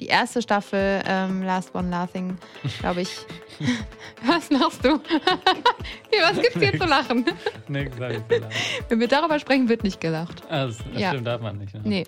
die 0.00 0.06
erste 0.06 0.40
Staffel 0.42 1.02
ähm, 1.06 1.42
Last 1.42 1.74
One 1.74 1.90
Laughing, 1.90 2.36
glaube 2.80 3.02
ich. 3.02 3.10
Was 4.26 4.50
machst 4.50 4.84
du? 4.84 5.00
Was 6.22 6.40
gibt's 6.40 6.58
hier 6.60 6.78
zu 6.78 6.86
lachen? 6.86 7.24
Nix, 7.68 7.96
ich 7.96 8.28
gelacht. 8.28 8.52
Wenn 8.88 9.00
wir 9.00 9.08
darüber 9.08 9.38
sprechen, 9.38 9.68
wird 9.68 9.82
nicht 9.82 10.00
gelacht. 10.00 10.42
Das, 10.48 10.78
das 10.78 10.86
Ja. 11.00 11.08
stimmt, 11.10 11.26
darf 11.26 11.40
man 11.40 11.58
nicht. 11.58 11.74
Ne? 11.74 11.80
Nee. 11.84 12.04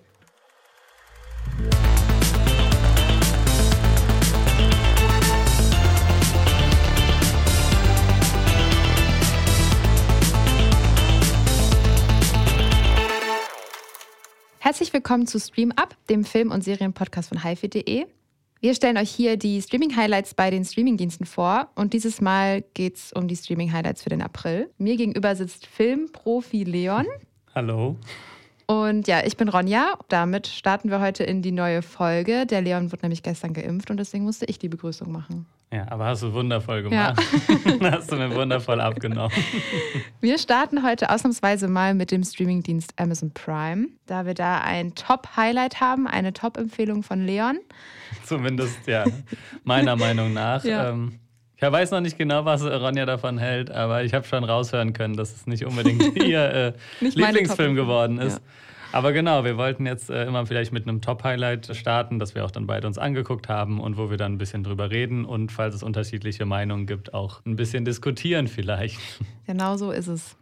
Herzlich 14.71 14.93
willkommen 14.93 15.27
zu 15.27 15.41
Stream 15.41 15.73
Up, 15.73 15.97
dem 16.09 16.23
Film- 16.23 16.53
und 16.53 16.63
Serienpodcast 16.63 17.31
von 17.31 17.43
hifi.de. 17.43 18.07
Wir 18.61 18.75
stellen 18.77 18.99
euch 18.99 19.11
hier 19.11 19.37
die 19.37 19.61
Streaming-Highlights 19.61 20.35
bei 20.35 20.49
den 20.49 20.65
Streamingdiensten 20.65 21.27
vor 21.27 21.71
und 21.75 21.93
dieses 21.93 22.21
Mal 22.21 22.63
geht 22.75 22.95
es 22.95 23.13
um 23.13 23.27
die 23.27 23.35
Streaming-Highlights 23.35 24.05
für 24.05 24.11
den 24.11 24.23
April. 24.23 24.71
Mir 24.79 24.97
gegenüber 24.97 25.35
sitzt 25.35 25.67
Filmprofi 25.67 26.63
Leon. 26.63 27.05
Hallo. 27.53 27.97
Und 28.69 29.09
ja, 29.09 29.25
ich 29.27 29.37
bin 29.37 29.49
Ronja. 29.49 29.99
Damit 30.07 30.47
starten 30.47 30.89
wir 30.89 31.01
heute 31.01 31.25
in 31.25 31.43
die 31.43 31.51
neue 31.51 31.83
Folge. 31.83 32.47
Der 32.47 32.61
Leon 32.61 32.93
wurde 32.93 33.03
nämlich 33.03 33.25
gestern 33.25 33.55
geimpft 33.55 33.91
und 33.91 33.97
deswegen 33.97 34.23
musste 34.23 34.45
ich 34.45 34.61
die 34.61 34.69
Begrüßung 34.69 35.11
machen. 35.11 35.47
Ja, 35.73 35.87
aber 35.89 36.07
hast 36.07 36.23
du 36.25 36.33
wundervoll 36.33 36.83
Ja. 36.91 37.13
gemacht. 37.13 37.23
hast 37.95 38.11
du 38.11 38.17
mir 38.17 38.35
wundervoll 38.35 38.81
abgenommen. 38.81 39.31
Wir 40.21 40.37
starten 40.39 40.85
heute 40.85 41.11
ausnahmsweise 41.11 41.69
mal 41.69 41.95
mit 41.95 42.11
dem 42.11 42.25
Streamingdienst 42.25 42.93
Amazon 42.97 43.31
Prime, 43.33 43.87
da 44.07 44.27
wir 44.27 44.35
da 44.35 44.61
ein 44.63 44.95
Top-Highlight 44.97 45.81
haben, 45.81 46.09
eine 46.09 46.33
Top-Empfehlung 46.33 47.03
von 47.05 47.25
Leon. 47.25 47.59
Zumindest, 48.25 48.87
ja, 48.87 49.05
meiner 49.65 49.97
Meinung 49.97 50.33
nach. 50.33 50.65
Ja. 50.71 50.91
Ähm, 50.91 51.19
ich 51.57 51.63
weiß 51.63 51.91
noch 51.91 52.01
nicht 52.01 52.17
genau, 52.17 52.47
was 52.47 52.65
Ronja 52.65 53.05
davon 53.05 53.37
hält, 53.39 53.71
aber 53.71 54.03
ich 54.03 54.15
habe 54.15 54.27
schon 54.27 54.45
raushören 54.45 54.93
können, 54.95 55.15
dass 55.15 55.35
es 55.35 55.47
nicht 55.47 55.67
unbedingt 55.67 56.17
ihr 56.17 56.43
äh, 56.53 56.73
Nicht 57.01 57.17
Lieblingsfilm 57.19 57.75
geworden 57.75 58.19
ist. 58.19 58.39
Ja. 58.39 58.43
Aber 58.93 59.13
genau, 59.13 59.45
wir 59.45 59.57
wollten 59.57 59.87
jetzt 59.87 60.11
äh, 60.11 60.25
immer 60.25 60.45
vielleicht 60.47 60.73
mit 60.73 60.89
einem 60.89 61.01
Top-Highlight 61.01 61.77
starten, 61.77 62.19
das 62.19 62.35
wir 62.35 62.45
auch 62.45 62.51
dann 62.51 62.67
beide 62.67 62.89
uns 62.89 62.99
angeguckt 62.99 63.49
haben 63.49 63.81
und 63.81 63.97
wo 63.97 64.11
wir 64.11 64.17
dann 64.17 64.35
ein 64.35 64.39
bisschen 64.39 64.65
drüber 64.65 64.91
reden 64.91 65.25
und 65.25 65.53
falls 65.53 65.77
es 65.77 65.83
unterschiedliche 65.85 66.45
Meinungen 66.45 66.87
gibt, 66.87 67.15
auch 67.15 67.41
ein 67.47 67.57
bisschen 67.57 67.85
diskutieren 67.85 68.49
vielleicht. 68.49 68.99
Genau 69.47 69.77
so 69.77 69.91
ist 69.91 70.07
es. 70.07 70.37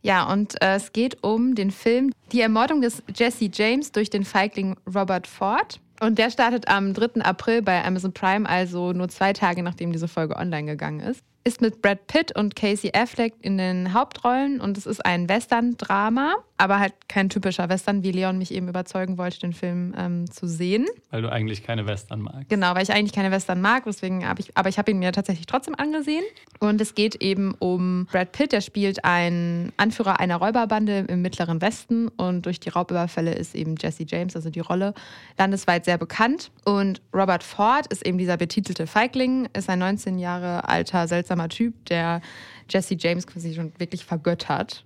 Ja, 0.00 0.32
und 0.32 0.60
äh, 0.62 0.76
es 0.76 0.92
geht 0.94 1.22
um 1.22 1.54
den 1.54 1.70
Film 1.70 2.12
Die 2.32 2.40
Ermordung 2.40 2.80
des 2.80 3.02
Jesse 3.14 3.50
James 3.52 3.92
durch 3.92 4.08
den 4.08 4.24
Feigling 4.24 4.74
Robert 4.86 5.26
Ford. 5.26 5.80
Und 6.00 6.18
der 6.18 6.30
startet 6.30 6.66
am 6.68 6.94
3. 6.94 7.20
April 7.22 7.60
bei 7.60 7.84
Amazon 7.84 8.14
Prime, 8.14 8.48
also 8.48 8.92
nur 8.94 9.08
zwei 9.08 9.34
Tage 9.34 9.62
nachdem 9.62 9.92
diese 9.92 10.08
Folge 10.08 10.36
online 10.36 10.66
gegangen 10.66 11.00
ist. 11.00 11.22
Ist 11.44 11.62
mit 11.62 11.80
Brad 11.80 12.06
Pitt 12.08 12.36
und 12.36 12.56
Casey 12.56 12.90
Affleck 12.94 13.32
in 13.40 13.56
den 13.56 13.94
Hauptrollen 13.94 14.60
und 14.60 14.76
es 14.76 14.84
ist 14.84 15.06
ein 15.06 15.28
Western-Drama, 15.30 16.34
aber 16.58 16.78
halt 16.78 16.92
kein 17.08 17.30
typischer 17.30 17.68
Western, 17.70 18.02
wie 18.02 18.10
Leon 18.10 18.36
mich 18.36 18.52
eben 18.52 18.68
überzeugen 18.68 19.16
wollte, 19.16 19.38
den 19.38 19.54
Film 19.54 19.94
ähm, 19.96 20.30
zu 20.30 20.46
sehen. 20.46 20.86
Weil 21.10 21.22
du 21.22 21.32
eigentlich 21.32 21.62
keine 21.62 21.86
Western 21.86 22.20
magst. 22.20 22.50
Genau, 22.50 22.74
weil 22.74 22.82
ich 22.82 22.92
eigentlich 22.92 23.12
keine 23.12 23.30
Western 23.30 23.62
mag, 23.62 23.84
deswegen 23.86 24.28
habe 24.28 24.40
ich, 24.40 24.54
aber 24.56 24.68
ich 24.68 24.76
habe 24.76 24.90
ihn 24.90 24.98
mir 24.98 25.12
tatsächlich 25.12 25.46
trotzdem 25.46 25.74
angesehen. 25.76 26.24
Und 26.58 26.80
es 26.80 26.94
geht 26.94 27.14
eben 27.22 27.54
um 27.58 28.06
Brad 28.10 28.32
Pitt, 28.32 28.52
der 28.52 28.60
spielt 28.60 29.04
einen 29.04 29.72
Anführer 29.78 30.20
einer 30.20 30.36
Räuberbande 30.36 31.06
im 31.08 31.22
Mittleren 31.22 31.62
Westen 31.62 32.08
und 32.08 32.44
durch 32.44 32.60
die 32.60 32.68
Raubüberfälle 32.68 33.32
ist 33.32 33.54
eben 33.54 33.76
Jesse 33.78 34.04
James, 34.06 34.36
also 34.36 34.50
die 34.50 34.60
Rolle, 34.60 34.92
landesweit 35.38 35.86
sehr 35.86 35.96
bekannt. 35.96 36.50
Und 36.64 37.00
Robert 37.14 37.44
Ford 37.44 37.86
ist 37.86 38.04
eben 38.04 38.18
dieser 38.18 38.36
betitelte 38.36 38.86
Feigling, 38.86 39.48
ist 39.56 39.70
ein 39.70 39.78
19 39.78 40.18
Jahre 40.18 40.68
alter, 40.68 41.06
seltsamer 41.06 41.27
Typ, 41.48 41.84
der 41.86 42.20
Jesse 42.68 42.96
James 42.98 43.26
quasi 43.26 43.54
schon 43.54 43.72
wirklich 43.78 44.04
vergöttert. 44.04 44.84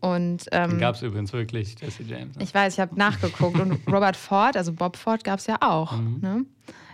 Und 0.00 0.46
ähm, 0.52 0.70
Den 0.70 0.78
gab 0.78 0.94
es 0.94 1.02
übrigens 1.02 1.32
wirklich, 1.32 1.76
Jesse 1.80 2.02
James. 2.04 2.36
ne? 2.36 2.42
ich 2.42 2.54
weiß, 2.54 2.74
ich 2.74 2.80
habe 2.80 2.96
nachgeguckt. 2.96 3.60
Und 3.60 3.80
Robert 3.86 4.16
Ford, 4.16 4.56
also 4.56 4.72
Bob 4.72 4.96
Ford, 4.96 5.24
gab 5.24 5.38
es 5.38 5.46
ja 5.46 5.58
auch. 5.60 5.98
Ne? 5.98 6.46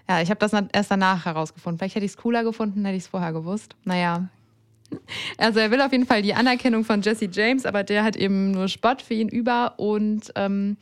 Ja, 0.09 0.21
ich 0.21 0.31
habe 0.31 0.39
das 0.39 0.53
erst 0.73 0.91
danach 0.91 1.25
herausgefunden. 1.25 1.79
Vielleicht 1.79 1.95
hätte 1.95 2.05
ich 2.07 2.13
es 2.13 2.17
cooler 2.17 2.43
gefunden, 2.45 2.85
hätte 2.85 2.97
ich 2.97 3.05
es 3.05 3.09
vorher 3.09 3.33
gewusst. 3.33 3.77
Naja. 3.85 4.29
Also 5.37 5.59
er 5.59 5.73
will 5.73 5.81
auf 5.81 5.91
jeden 5.91 6.07
Fall 6.07 6.23
die 6.23 6.33
Anerkennung 6.33 6.85
von 6.85 7.03
Jesse 7.03 7.29
James, 7.31 7.67
aber 7.67 7.83
der 7.83 8.05
hat 8.05 8.15
eben 8.15 8.53
nur 8.53 8.69
Spott 8.69 9.03
für 9.03 9.15
ihn 9.15 9.29
über. 9.29 9.75
Und 9.79 10.33
ähm, 10.37 10.77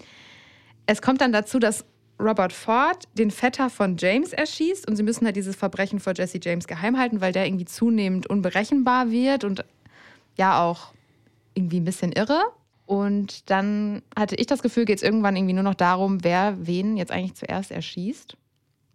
es 0.84 1.00
kommt 1.00 1.22
dann 1.22 1.32
dazu, 1.32 1.58
dass 1.58 1.86
Robert 2.20 2.52
Ford 2.52 3.04
den 3.14 3.30
Vetter 3.30 3.70
von 3.70 3.96
James 3.96 4.32
erschießt 4.32 4.88
und 4.88 4.96
sie 4.96 5.02
müssen 5.02 5.26
halt 5.26 5.36
dieses 5.36 5.56
Verbrechen 5.56 6.00
vor 6.00 6.14
Jesse 6.14 6.38
James 6.40 6.66
geheim 6.66 6.98
halten, 6.98 7.20
weil 7.20 7.32
der 7.32 7.46
irgendwie 7.46 7.64
zunehmend 7.64 8.26
unberechenbar 8.26 9.10
wird 9.10 9.44
und 9.44 9.64
ja 10.36 10.62
auch 10.62 10.92
irgendwie 11.54 11.80
ein 11.80 11.84
bisschen 11.84 12.12
irre. 12.12 12.40
Und 12.86 13.50
dann 13.50 14.02
hatte 14.16 14.36
ich 14.36 14.46
das 14.46 14.62
Gefühl, 14.62 14.84
geht 14.84 14.98
es 14.98 15.02
irgendwann 15.02 15.36
irgendwie 15.36 15.54
nur 15.54 15.62
noch 15.62 15.74
darum, 15.74 16.22
wer 16.22 16.66
wen 16.66 16.96
jetzt 16.96 17.10
eigentlich 17.10 17.34
zuerst 17.34 17.70
erschießt. 17.70 18.36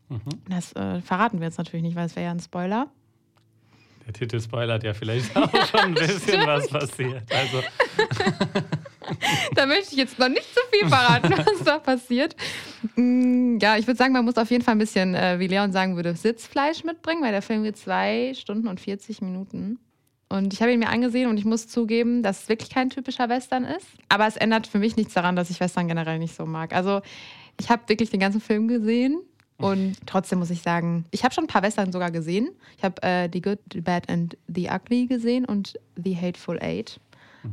Mhm. 0.10 0.20
Das 0.48 0.74
äh, 0.74 1.02
verraten 1.02 1.40
wir 1.40 1.48
jetzt 1.48 1.58
natürlich 1.58 1.84
nicht, 1.84 1.96
weil 1.96 2.06
es 2.06 2.16
wäre 2.16 2.26
ja 2.26 2.32
ein 2.32 2.40
Spoiler. 2.40 2.88
Der 4.10 4.14
Titel 4.28 4.42
spoilert 4.42 4.84
ja 4.84 4.92
vielleicht 4.96 5.36
auch 5.36 5.52
schon 5.68 5.82
ein 5.82 5.94
bisschen, 5.94 6.44
was 6.48 6.68
passiert. 6.68 7.22
Also, 7.32 7.62
da 9.54 9.68
möchte 9.68 9.92
ich 9.92 9.98
jetzt 9.98 10.18
noch 10.18 10.30
nicht 10.30 10.52
zu 10.52 10.60
viel 10.72 10.90
verraten, 10.90 11.32
was 11.38 11.64
da 11.64 11.78
passiert. 11.78 12.36
Mm, 12.96 13.60
Ja, 13.62 13.78
ich 13.78 13.86
würde 13.86 14.00
sagen, 14.00 14.14
man 14.14 14.26
muss 14.26 14.38
auf 14.38 14.50
jeden 14.50 14.64
Fall 14.64 14.74
ein 14.74 14.80
bisschen, 14.80 15.14
äh, 15.14 15.38
wie 15.38 15.46
Leon 15.46 15.72
sagen 15.72 15.96
würde, 15.96 16.16
Sitzfleisch 16.16 16.84
mitbringen, 16.84 17.22
weil 17.22 17.34
der 17.34 17.44
Film 17.44 17.62
geht 17.62 17.78
zwei 17.78 18.34
Stunden 18.34 18.68
und 18.68 18.80
40 18.80 19.22
Minuten. 19.22 19.78
Und 20.28 20.54
ich 20.56 20.62
habe 20.64 20.72
ihn 20.74 20.80
mir 20.80 20.90
angesehen 20.90 21.30
und 21.30 21.38
ich 21.38 21.46
muss 21.46 21.68
zugeben, 21.68 22.24
dass 22.24 22.44
es 22.44 22.50
wirklich 22.50 22.72
kein 22.72 22.90
typischer 22.90 23.30
Western 23.30 23.64
ist. 23.64 23.86
Aber 24.10 24.26
es 24.26 24.38
ändert 24.38 24.66
für 24.66 24.80
mich 24.80 24.96
nichts 24.96 25.14
daran, 25.14 25.36
dass 25.36 25.52
ich 25.52 25.60
Western 25.60 25.88
generell 25.88 26.18
nicht 26.18 26.34
so 26.36 26.48
mag. 26.48 26.74
Also 26.74 27.02
ich 27.60 27.70
habe 27.70 27.84
wirklich 27.86 28.10
den 28.10 28.22
ganzen 28.22 28.42
Film 28.42 28.68
gesehen 28.68 29.20
und 29.60 29.96
trotzdem 30.06 30.40
muss 30.40 30.50
ich 30.50 30.62
sagen, 30.62 31.06
ich 31.12 31.24
habe 31.24 31.34
schon 31.34 31.44
ein 31.46 31.48
paar 31.48 31.62
Western 31.64 31.92
sogar 31.92 32.12
gesehen. 32.12 32.50
Ich 32.78 32.84
habe 32.84 33.02
äh, 33.04 33.30
The 33.32 33.42
Good, 33.42 33.60
The 33.74 33.82
Bad 33.82 34.10
and 34.10 34.38
The 34.48 34.70
Ugly 34.70 35.08
gesehen 35.08 35.46
und 35.46 35.74
The 36.04 36.16
Hateful 36.16 36.58
Eight. 36.62 37.00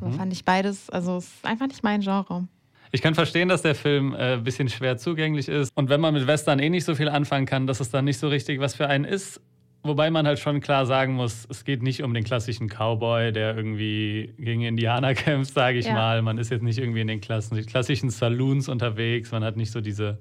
Aber 0.01 0.11
fand 0.13 0.33
ich 0.33 0.45
beides, 0.45 0.91
also 0.91 1.17
es 1.19 1.27
ist 1.27 1.45
einfach 1.45 1.69
nicht 1.69 1.85
mein 1.85 2.01
Genre. 2.01 2.49
ich 2.93 3.03
kann 3.03 3.15
verstehen, 3.15 3.49
dass 3.49 3.63
der 3.63 3.75
Film 3.77 4.15
äh, 4.15 4.35
ein 4.35 4.45
bisschen 4.45 4.69
schwer 4.69 4.97
zugänglich 4.99 5.49
ist. 5.49 5.71
Und 5.77 5.89
wenn 5.91 6.01
man 6.01 6.15
mit 6.15 6.27
Western 6.27 6.59
eh 6.59 6.71
nicht 6.71 6.85
so 6.85 6.95
viel 6.97 7.09
anfangen 7.09 7.47
kann, 7.47 7.67
dass 7.69 7.79
es 7.81 7.91
dann 7.91 8.05
nicht 8.05 8.19
so 8.19 8.29
richtig 8.29 8.59
was 8.61 8.75
für 8.75 8.89
einen 8.89 9.05
ist. 9.05 9.41
Wobei 9.85 10.11
man 10.11 10.27
halt 10.27 10.41
schon 10.41 10.61
klar 10.61 10.85
sagen 10.85 11.15
muss, 11.15 11.47
es 11.49 11.65
geht 11.65 11.81
nicht 11.85 12.03
um 12.03 12.13
den 12.13 12.25
klassischen 12.25 12.67
Cowboy, 12.69 13.31
der 13.31 13.57
irgendwie 13.57 14.35
gegen 14.37 14.63
Indianer 14.63 15.15
kämpft, 15.15 15.55
sage 15.55 15.79
ich 15.79 15.87
Ja. 15.87 15.93
mal. 15.95 16.23
Man 16.23 16.39
ist 16.39 16.51
jetzt 16.51 16.63
nicht 16.65 16.79
irgendwie 16.79 17.03
in 17.03 17.07
den 17.07 17.21
klassischen 17.21 18.11
Saloons 18.11 18.69
unterwegs. 18.69 19.31
Man 19.31 19.45
hat 19.45 19.57
nicht 19.57 19.71
so 19.71 19.81
diese 19.81 20.19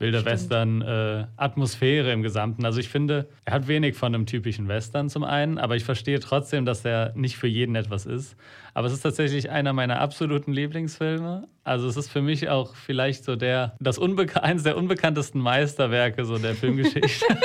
wilde 0.00 0.20
Stimmt. 0.20 0.32
Western-Atmosphäre 0.32 2.12
im 2.12 2.22
Gesamten. 2.22 2.64
Also 2.64 2.80
ich 2.80 2.88
finde, 2.88 3.28
er 3.44 3.54
hat 3.54 3.68
wenig 3.68 3.96
von 3.96 4.14
einem 4.14 4.26
typischen 4.26 4.66
Western 4.66 5.08
zum 5.08 5.22
einen, 5.22 5.58
aber 5.58 5.76
ich 5.76 5.84
verstehe 5.84 6.18
trotzdem, 6.20 6.64
dass 6.64 6.84
er 6.84 7.12
nicht 7.14 7.36
für 7.36 7.46
jeden 7.46 7.76
etwas 7.76 8.06
ist. 8.06 8.36
Aber 8.74 8.86
es 8.86 8.92
ist 8.92 9.02
tatsächlich 9.02 9.50
einer 9.50 9.72
meiner 9.72 10.00
absoluten 10.00 10.52
Lieblingsfilme. 10.52 11.48
Also 11.64 11.88
es 11.88 11.96
ist 11.96 12.10
für 12.10 12.22
mich 12.22 12.48
auch 12.48 12.74
vielleicht 12.74 13.24
so 13.24 13.36
der, 13.36 13.74
das 13.80 13.98
Unbeka 13.98 14.40
eines 14.40 14.62
der 14.62 14.76
unbekanntesten 14.76 15.40
Meisterwerke 15.40 16.24
so 16.24 16.38
der 16.38 16.54
Filmgeschichte. 16.54 17.24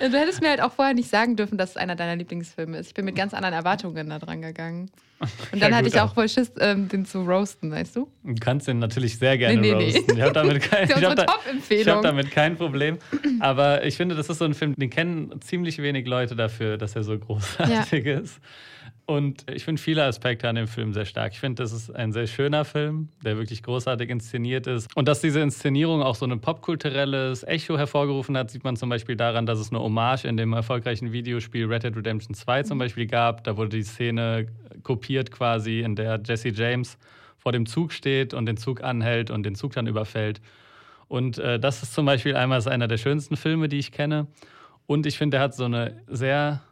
Du 0.00 0.16
hättest 0.18 0.40
mir 0.40 0.48
halt 0.48 0.62
auch 0.62 0.72
vorher 0.72 0.94
nicht 0.94 1.08
sagen 1.08 1.36
dürfen, 1.36 1.58
dass 1.58 1.70
es 1.70 1.76
einer 1.76 1.94
deiner 1.94 2.16
Lieblingsfilme 2.16 2.78
ist. 2.78 2.88
Ich 2.88 2.94
bin 2.94 3.04
mit 3.04 3.14
ganz 3.14 3.34
anderen 3.34 3.54
Erwartungen 3.54 4.08
da 4.08 4.18
dran 4.18 4.42
gegangen. 4.42 4.90
Und 5.52 5.60
dann 5.62 5.70
Ja, 5.70 5.76
hatte 5.76 5.88
ich 5.88 6.00
auch 6.00 6.14
voll 6.14 6.28
Schiss, 6.28 6.50
ähm, 6.58 6.88
den 6.88 7.04
zu 7.04 7.20
roasten, 7.22 7.70
weißt 7.70 7.94
du? 7.96 8.08
Du 8.24 8.34
kannst 8.40 8.66
den 8.66 8.78
natürlich 8.78 9.18
sehr 9.18 9.36
gerne 9.36 9.60
Nee, 9.60 9.72
nee, 9.72 9.76
nee. 9.76 9.84
roasten. 9.92 10.16
Ich 10.16 10.22
habe 10.22 10.32
damit, 10.32 10.62
kein, 10.70 10.88
ich 10.88 11.04
hab 11.04 11.16
da, 11.16 11.26
ich 11.68 11.86
hab 11.88 12.02
damit 12.02 12.30
kein 12.30 12.56
Problem. 12.56 12.98
Aber 13.38 13.84
ich 13.84 13.96
finde, 13.96 14.14
das 14.14 14.30
ist 14.30 14.38
so 14.38 14.46
ein 14.46 14.54
Film, 14.54 14.74
den 14.76 14.88
kennen 14.88 15.38
ziemlich 15.42 15.78
wenig 15.82 16.06
Leute 16.06 16.34
dafür, 16.34 16.78
dass 16.78 16.96
er 16.96 17.02
so 17.02 17.18
großartig 17.18 18.06
ist. 18.06 18.40
Und 19.10 19.44
ich 19.50 19.64
finde 19.64 19.82
viele 19.82 20.04
Aspekte 20.04 20.48
an 20.48 20.54
dem 20.54 20.68
Film 20.68 20.92
sehr 20.92 21.04
stark. 21.04 21.32
Ich 21.32 21.40
finde, 21.40 21.64
das 21.64 21.72
ist 21.72 21.90
ein 21.90 22.12
sehr 22.12 22.28
schöner 22.28 22.64
Film, 22.64 23.08
der 23.24 23.36
wirklich 23.36 23.60
großartig 23.64 24.08
inszeniert 24.08 24.68
ist. 24.68 24.86
Und 24.94 25.08
dass 25.08 25.20
diese 25.20 25.40
Inszenierung 25.40 26.00
auch 26.00 26.14
so 26.14 26.26
ein 26.26 26.40
popkulturelles 26.40 27.42
Echo 27.42 27.76
hervorgerufen 27.76 28.38
hat, 28.38 28.52
sieht 28.52 28.62
man 28.62 28.76
zum 28.76 28.88
Beispiel 28.88 29.16
daran, 29.16 29.46
dass 29.46 29.58
es 29.58 29.72
eine 29.72 29.80
Hommage 29.80 30.26
in 30.26 30.36
dem 30.36 30.52
erfolgreichen 30.52 31.10
Videospiel 31.10 31.66
Red 31.66 31.82
Dead 31.82 31.96
Redemption 31.96 32.36
2 32.36 32.62
zum 32.62 32.78
Beispiel 32.78 33.08
gab. 33.08 33.42
Da 33.42 33.56
wurde 33.56 33.70
die 33.70 33.82
Szene 33.82 34.46
kopiert 34.84 35.32
quasi, 35.32 35.80
in 35.80 35.96
der 35.96 36.20
Jesse 36.24 36.50
James 36.50 36.96
vor 37.36 37.50
dem 37.50 37.66
Zug 37.66 37.92
steht 37.92 38.32
und 38.32 38.46
den 38.46 38.58
Zug 38.58 38.80
anhält 38.80 39.32
und 39.32 39.42
den 39.42 39.56
Zug 39.56 39.72
dann 39.72 39.88
überfällt. 39.88 40.40
Und 41.08 41.36
äh, 41.38 41.58
das 41.58 41.82
ist 41.82 41.94
zum 41.94 42.06
Beispiel 42.06 42.36
einmal 42.36 42.64
einer 42.68 42.86
der 42.86 42.98
schönsten 42.98 43.36
Filme, 43.36 43.68
die 43.68 43.80
ich 43.80 43.90
kenne. 43.90 44.28
Und 44.86 45.04
ich 45.04 45.18
finde, 45.18 45.38
er 45.38 45.42
hat 45.42 45.56
so 45.56 45.64
eine 45.64 46.00
sehr 46.06 46.62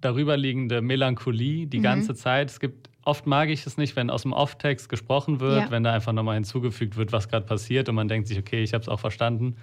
darüberliegende 0.00 0.82
Melancholie 0.82 1.66
die 1.66 1.78
Mhm. 1.78 1.82
ganze 1.82 2.14
Zeit. 2.14 2.50
Es 2.50 2.60
gibt 2.60 2.88
oft 3.04 3.26
mag 3.26 3.48
ich 3.48 3.66
es 3.66 3.76
nicht, 3.76 3.96
wenn 3.96 4.10
aus 4.10 4.22
dem 4.22 4.32
Off-Text 4.32 4.88
gesprochen 4.88 5.40
wird, 5.40 5.64
Ja. 5.64 5.70
wenn 5.70 5.82
da 5.82 5.92
einfach 5.92 6.12
nochmal 6.12 6.34
hinzugefügt 6.34 6.96
wird, 6.96 7.12
was 7.12 7.28
gerade 7.28 7.46
passiert 7.46 7.88
und 7.88 7.94
man 7.94 8.08
denkt 8.08 8.28
sich, 8.28 8.38
okay, 8.38 8.62
ich 8.62 8.74
habe 8.74 8.82
es 8.82 8.88
auch 8.88 9.00
verstanden. 9.00 9.56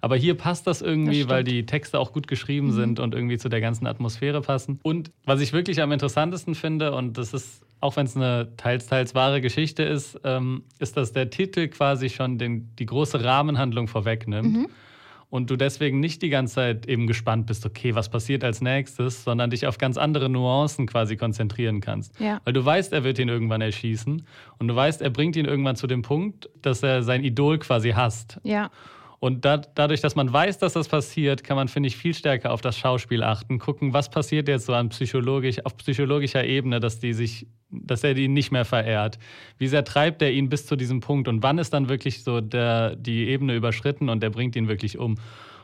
Aber 0.00 0.16
hier 0.16 0.34
passt 0.34 0.66
das 0.66 0.82
irgendwie, 0.82 1.20
das 1.20 1.28
weil 1.28 1.44
die 1.44 1.64
Texte 1.64 1.98
auch 2.00 2.12
gut 2.12 2.26
geschrieben 2.26 2.68
mhm. 2.68 2.72
sind 2.72 3.00
und 3.00 3.14
irgendwie 3.14 3.38
zu 3.38 3.48
der 3.48 3.60
ganzen 3.60 3.86
Atmosphäre 3.86 4.40
passen. 4.40 4.80
Und 4.82 5.12
was 5.24 5.40
ich 5.40 5.52
wirklich 5.52 5.80
am 5.80 5.92
interessantesten 5.92 6.56
finde, 6.56 6.92
und 6.92 7.18
das 7.18 7.32
ist, 7.32 7.64
auch 7.80 7.94
wenn 7.94 8.06
es 8.06 8.16
eine 8.16 8.48
teils, 8.56 8.88
teils 8.88 9.14
wahre 9.14 9.40
Geschichte 9.40 9.84
ist, 9.84 10.18
ähm, 10.24 10.64
ist, 10.80 10.96
dass 10.96 11.12
der 11.12 11.30
Titel 11.30 11.68
quasi 11.68 12.10
schon 12.10 12.36
den, 12.36 12.74
die 12.80 12.86
große 12.86 13.22
Rahmenhandlung 13.22 13.86
vorwegnimmt. 13.86 14.52
Mhm 14.52 14.66
und 15.32 15.48
du 15.48 15.56
deswegen 15.56 15.98
nicht 15.98 16.20
die 16.20 16.28
ganze 16.28 16.56
Zeit 16.56 16.86
eben 16.86 17.06
gespannt 17.06 17.46
bist, 17.46 17.64
okay, 17.64 17.94
was 17.94 18.10
passiert 18.10 18.44
als 18.44 18.60
nächstes, 18.60 19.24
sondern 19.24 19.48
dich 19.48 19.66
auf 19.66 19.78
ganz 19.78 19.96
andere 19.96 20.28
Nuancen 20.28 20.86
quasi 20.86 21.16
konzentrieren 21.16 21.80
kannst. 21.80 22.20
Ja. 22.20 22.42
Weil 22.44 22.52
du 22.52 22.62
weißt, 22.62 22.92
er 22.92 23.02
wird 23.02 23.18
ihn 23.18 23.30
irgendwann 23.30 23.62
erschießen 23.62 24.26
und 24.58 24.68
du 24.68 24.76
weißt, 24.76 25.00
er 25.00 25.08
bringt 25.08 25.34
ihn 25.36 25.46
irgendwann 25.46 25.74
zu 25.74 25.86
dem 25.86 26.02
Punkt, 26.02 26.50
dass 26.60 26.82
er 26.82 27.02
sein 27.02 27.24
Idol 27.24 27.58
quasi 27.58 27.92
hasst. 27.92 28.40
Ja. 28.42 28.70
Und 29.22 29.44
da, 29.44 29.58
dadurch, 29.58 30.00
dass 30.00 30.16
man 30.16 30.32
weiß, 30.32 30.58
dass 30.58 30.72
das 30.72 30.88
passiert, 30.88 31.44
kann 31.44 31.54
man, 31.54 31.68
finde 31.68 31.86
ich, 31.86 31.96
viel 31.96 32.12
stärker 32.12 32.50
auf 32.50 32.60
das 32.60 32.76
Schauspiel 32.76 33.22
achten, 33.22 33.60
gucken, 33.60 33.92
was 33.92 34.10
passiert 34.10 34.48
jetzt 34.48 34.66
so 34.66 34.74
an 34.74 34.88
psychologisch, 34.88 35.64
auf 35.64 35.76
psychologischer 35.76 36.44
Ebene, 36.44 36.80
dass 36.80 36.98
die 36.98 37.12
sich, 37.12 37.46
dass 37.70 38.02
er 38.02 38.16
ihn 38.16 38.32
nicht 38.32 38.50
mehr 38.50 38.64
verehrt. 38.64 39.20
Wie 39.58 39.68
sehr 39.68 39.84
treibt 39.84 40.22
er 40.22 40.32
ihn 40.32 40.48
bis 40.48 40.66
zu 40.66 40.74
diesem 40.74 40.98
Punkt 40.98 41.28
und 41.28 41.40
wann 41.44 41.58
ist 41.58 41.72
dann 41.72 41.88
wirklich 41.88 42.24
so 42.24 42.40
der, 42.40 42.96
die 42.96 43.28
Ebene 43.28 43.54
überschritten 43.54 44.08
und 44.08 44.24
der 44.24 44.30
bringt 44.30 44.56
ihn 44.56 44.66
wirklich 44.66 44.98
um. 44.98 45.14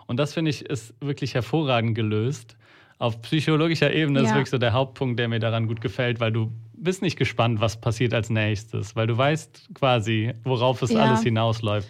Und 0.06 0.18
das, 0.18 0.34
finde 0.34 0.52
ich, 0.52 0.64
ist 0.64 0.94
wirklich 1.00 1.34
hervorragend 1.34 1.96
gelöst. 1.96 2.56
Auf 3.00 3.20
psychologischer 3.22 3.92
Ebene 3.92 4.20
ja. 4.20 4.26
ist 4.26 4.34
wirklich 4.34 4.50
so 4.50 4.58
der 4.58 4.72
Hauptpunkt, 4.72 5.18
der 5.18 5.26
mir 5.26 5.40
daran 5.40 5.66
gut 5.66 5.80
gefällt, 5.80 6.20
weil 6.20 6.30
du 6.30 6.52
bist 6.74 7.02
nicht 7.02 7.18
gespannt, 7.18 7.60
was 7.60 7.80
passiert 7.80 8.14
als 8.14 8.30
nächstes, 8.30 8.94
weil 8.94 9.08
du 9.08 9.18
weißt 9.18 9.70
quasi, 9.74 10.32
worauf 10.44 10.80
es 10.82 10.92
ja. 10.92 11.00
alles 11.00 11.24
hinausläuft. 11.24 11.88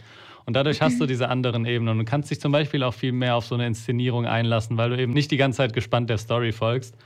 Und 0.49 0.55
dadurch 0.55 0.81
hast 0.81 0.99
du 0.99 1.05
diese 1.05 1.29
anderen 1.29 1.67
Ebenen 1.67 1.99
und 1.99 2.07
kannst 2.07 2.31
dich 2.31 2.41
zum 2.41 2.53
Beispiel 2.53 2.83
auch 2.83 2.95
viel 2.95 3.13
mehr 3.13 3.37
auf 3.37 3.45
so 3.45 3.55
eine 3.55 3.67
Inszenierung 3.67 4.25
einlassen, 4.25 4.79
weil 4.79 4.89
du 4.89 4.99
eben 4.99 5.13
nicht 5.13 5.31
die 5.31 5.37
ganze 5.37 5.59
Zeit 5.59 5.75
gespannt 5.75 6.09
der 6.09 6.17
Story 6.17 6.53
folgst. 6.53 6.97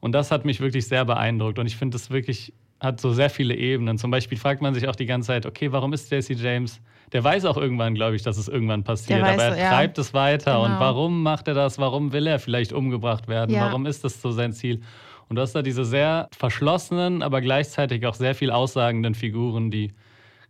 Und 0.00 0.12
das 0.12 0.30
hat 0.30 0.44
mich 0.44 0.60
wirklich 0.60 0.86
sehr 0.86 1.06
beeindruckt 1.06 1.58
und 1.58 1.64
ich 1.64 1.78
finde 1.78 1.96
es 1.96 2.10
wirklich 2.10 2.52
hat 2.78 3.00
so 3.00 3.10
sehr 3.14 3.30
viele 3.30 3.54
Ebenen. 3.54 3.96
Zum 3.96 4.10
Beispiel 4.10 4.36
fragt 4.36 4.60
man 4.60 4.74
sich 4.74 4.86
auch 4.86 4.96
die 4.96 5.06
ganze 5.06 5.28
Zeit, 5.28 5.46
okay, 5.46 5.72
warum 5.72 5.94
ist 5.94 6.10
Jesse 6.10 6.34
James? 6.34 6.82
Der 7.12 7.24
weiß 7.24 7.46
auch 7.46 7.56
irgendwann, 7.56 7.94
glaube 7.94 8.16
ich, 8.16 8.22
dass 8.22 8.36
es 8.36 8.48
irgendwann 8.48 8.84
passiert, 8.84 9.22
weiß, 9.22 9.32
aber 9.32 9.56
er 9.56 9.58
ja. 9.58 9.70
treibt 9.70 9.96
es 9.96 10.12
weiter. 10.12 10.52
Genau. 10.52 10.66
Und 10.66 10.72
warum 10.78 11.22
macht 11.22 11.48
er 11.48 11.54
das? 11.54 11.78
Warum 11.78 12.12
will 12.12 12.26
er 12.26 12.38
vielleicht 12.38 12.74
umgebracht 12.74 13.28
werden? 13.28 13.54
Ja. 13.54 13.64
Warum 13.64 13.86
ist 13.86 14.04
das 14.04 14.20
so 14.20 14.30
sein 14.30 14.52
Ziel? 14.52 14.82
Und 15.30 15.36
du 15.36 15.40
hast 15.40 15.54
da 15.54 15.62
diese 15.62 15.86
sehr 15.86 16.28
verschlossenen, 16.36 17.22
aber 17.22 17.40
gleichzeitig 17.40 18.04
auch 18.04 18.14
sehr 18.14 18.34
viel 18.34 18.50
aussagenden 18.50 19.14
Figuren, 19.14 19.70
die 19.70 19.90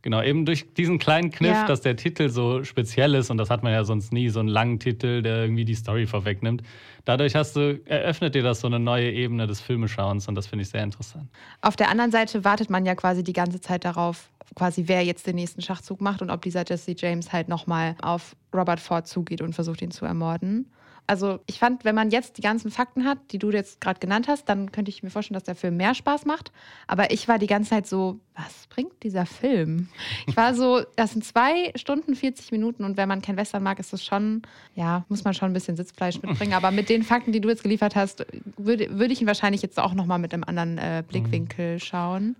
Genau, 0.02 0.22
eben 0.22 0.46
durch 0.46 0.72
diesen 0.72 0.98
kleinen 0.98 1.30
Kniff, 1.30 1.52
ja. 1.52 1.66
dass 1.66 1.82
der 1.82 1.94
Titel 1.94 2.30
so 2.30 2.64
speziell 2.64 3.14
ist 3.14 3.30
und 3.30 3.36
das 3.36 3.50
hat 3.50 3.62
man 3.62 3.72
ja 3.72 3.84
sonst 3.84 4.12
nie, 4.12 4.30
so 4.30 4.40
einen 4.40 4.48
langen 4.48 4.78
Titel, 4.78 5.20
der 5.20 5.42
irgendwie 5.42 5.66
die 5.66 5.74
Story 5.74 6.06
vorwegnimmt. 6.06 6.62
Dadurch 7.04 7.34
hast 7.34 7.56
du, 7.56 7.80
eröffnet 7.84 8.34
dir 8.34 8.42
das 8.42 8.60
so 8.60 8.66
eine 8.66 8.78
neue 8.78 9.10
Ebene 9.10 9.46
des 9.46 9.60
Filmeschauens 9.60 10.26
und 10.26 10.36
das 10.36 10.46
finde 10.46 10.62
ich 10.62 10.70
sehr 10.70 10.82
interessant. 10.82 11.28
Auf 11.60 11.76
der 11.76 11.90
anderen 11.90 12.10
Seite 12.10 12.44
wartet 12.44 12.70
man 12.70 12.86
ja 12.86 12.94
quasi 12.94 13.22
die 13.22 13.34
ganze 13.34 13.60
Zeit 13.60 13.84
darauf, 13.84 14.30
quasi 14.54 14.84
wer 14.86 15.04
jetzt 15.04 15.26
den 15.26 15.36
nächsten 15.36 15.60
Schachzug 15.60 16.00
macht 16.00 16.22
und 16.22 16.30
ob 16.30 16.40
dieser 16.42 16.64
Jesse 16.66 16.94
James 16.96 17.32
halt 17.32 17.48
nochmal 17.48 17.94
auf 18.00 18.34
Robert 18.54 18.80
Ford 18.80 19.06
zugeht 19.06 19.42
und 19.42 19.54
versucht 19.54 19.82
ihn 19.82 19.90
zu 19.90 20.06
ermorden. 20.06 20.66
Also 21.10 21.40
ich 21.46 21.58
fand, 21.58 21.84
wenn 21.84 21.96
man 21.96 22.12
jetzt 22.12 22.38
die 22.38 22.40
ganzen 22.40 22.70
Fakten 22.70 23.04
hat, 23.04 23.18
die 23.32 23.40
du 23.40 23.50
jetzt 23.50 23.80
gerade 23.80 23.98
genannt 23.98 24.28
hast, 24.28 24.48
dann 24.48 24.70
könnte 24.70 24.92
ich 24.92 25.02
mir 25.02 25.10
vorstellen, 25.10 25.34
dass 25.34 25.42
der 25.42 25.56
Film 25.56 25.76
mehr 25.76 25.92
Spaß 25.96 26.24
macht. 26.24 26.52
Aber 26.86 27.10
ich 27.10 27.26
war 27.26 27.40
die 27.40 27.48
ganze 27.48 27.70
Zeit 27.70 27.88
so, 27.88 28.20
was 28.36 28.68
bringt 28.68 29.02
dieser 29.02 29.26
Film? 29.26 29.88
Ich 30.28 30.36
war 30.36 30.54
so, 30.54 30.82
das 30.94 31.10
sind 31.10 31.24
zwei 31.24 31.72
Stunden 31.74 32.14
40 32.14 32.52
Minuten 32.52 32.84
und 32.84 32.96
wenn 32.96 33.08
man 33.08 33.22
kein 33.22 33.36
Western 33.36 33.64
mag, 33.64 33.80
ist 33.80 33.92
das 33.92 34.04
schon, 34.04 34.42
ja, 34.76 35.04
muss 35.08 35.24
man 35.24 35.34
schon 35.34 35.50
ein 35.50 35.52
bisschen 35.52 35.76
Sitzfleisch 35.76 36.22
mitbringen. 36.22 36.52
Aber 36.52 36.70
mit 36.70 36.88
den 36.88 37.02
Fakten, 37.02 37.32
die 37.32 37.40
du 37.40 37.48
jetzt 37.48 37.64
geliefert 37.64 37.96
hast, 37.96 38.24
würde, 38.56 38.96
würde 38.96 39.12
ich 39.12 39.20
ihn 39.20 39.26
wahrscheinlich 39.26 39.62
jetzt 39.62 39.80
auch 39.80 39.94
nochmal 39.94 40.20
mit 40.20 40.32
einem 40.32 40.44
anderen 40.44 40.78
äh, 40.78 41.02
Blickwinkel 41.04 41.80
schauen. 41.80 42.36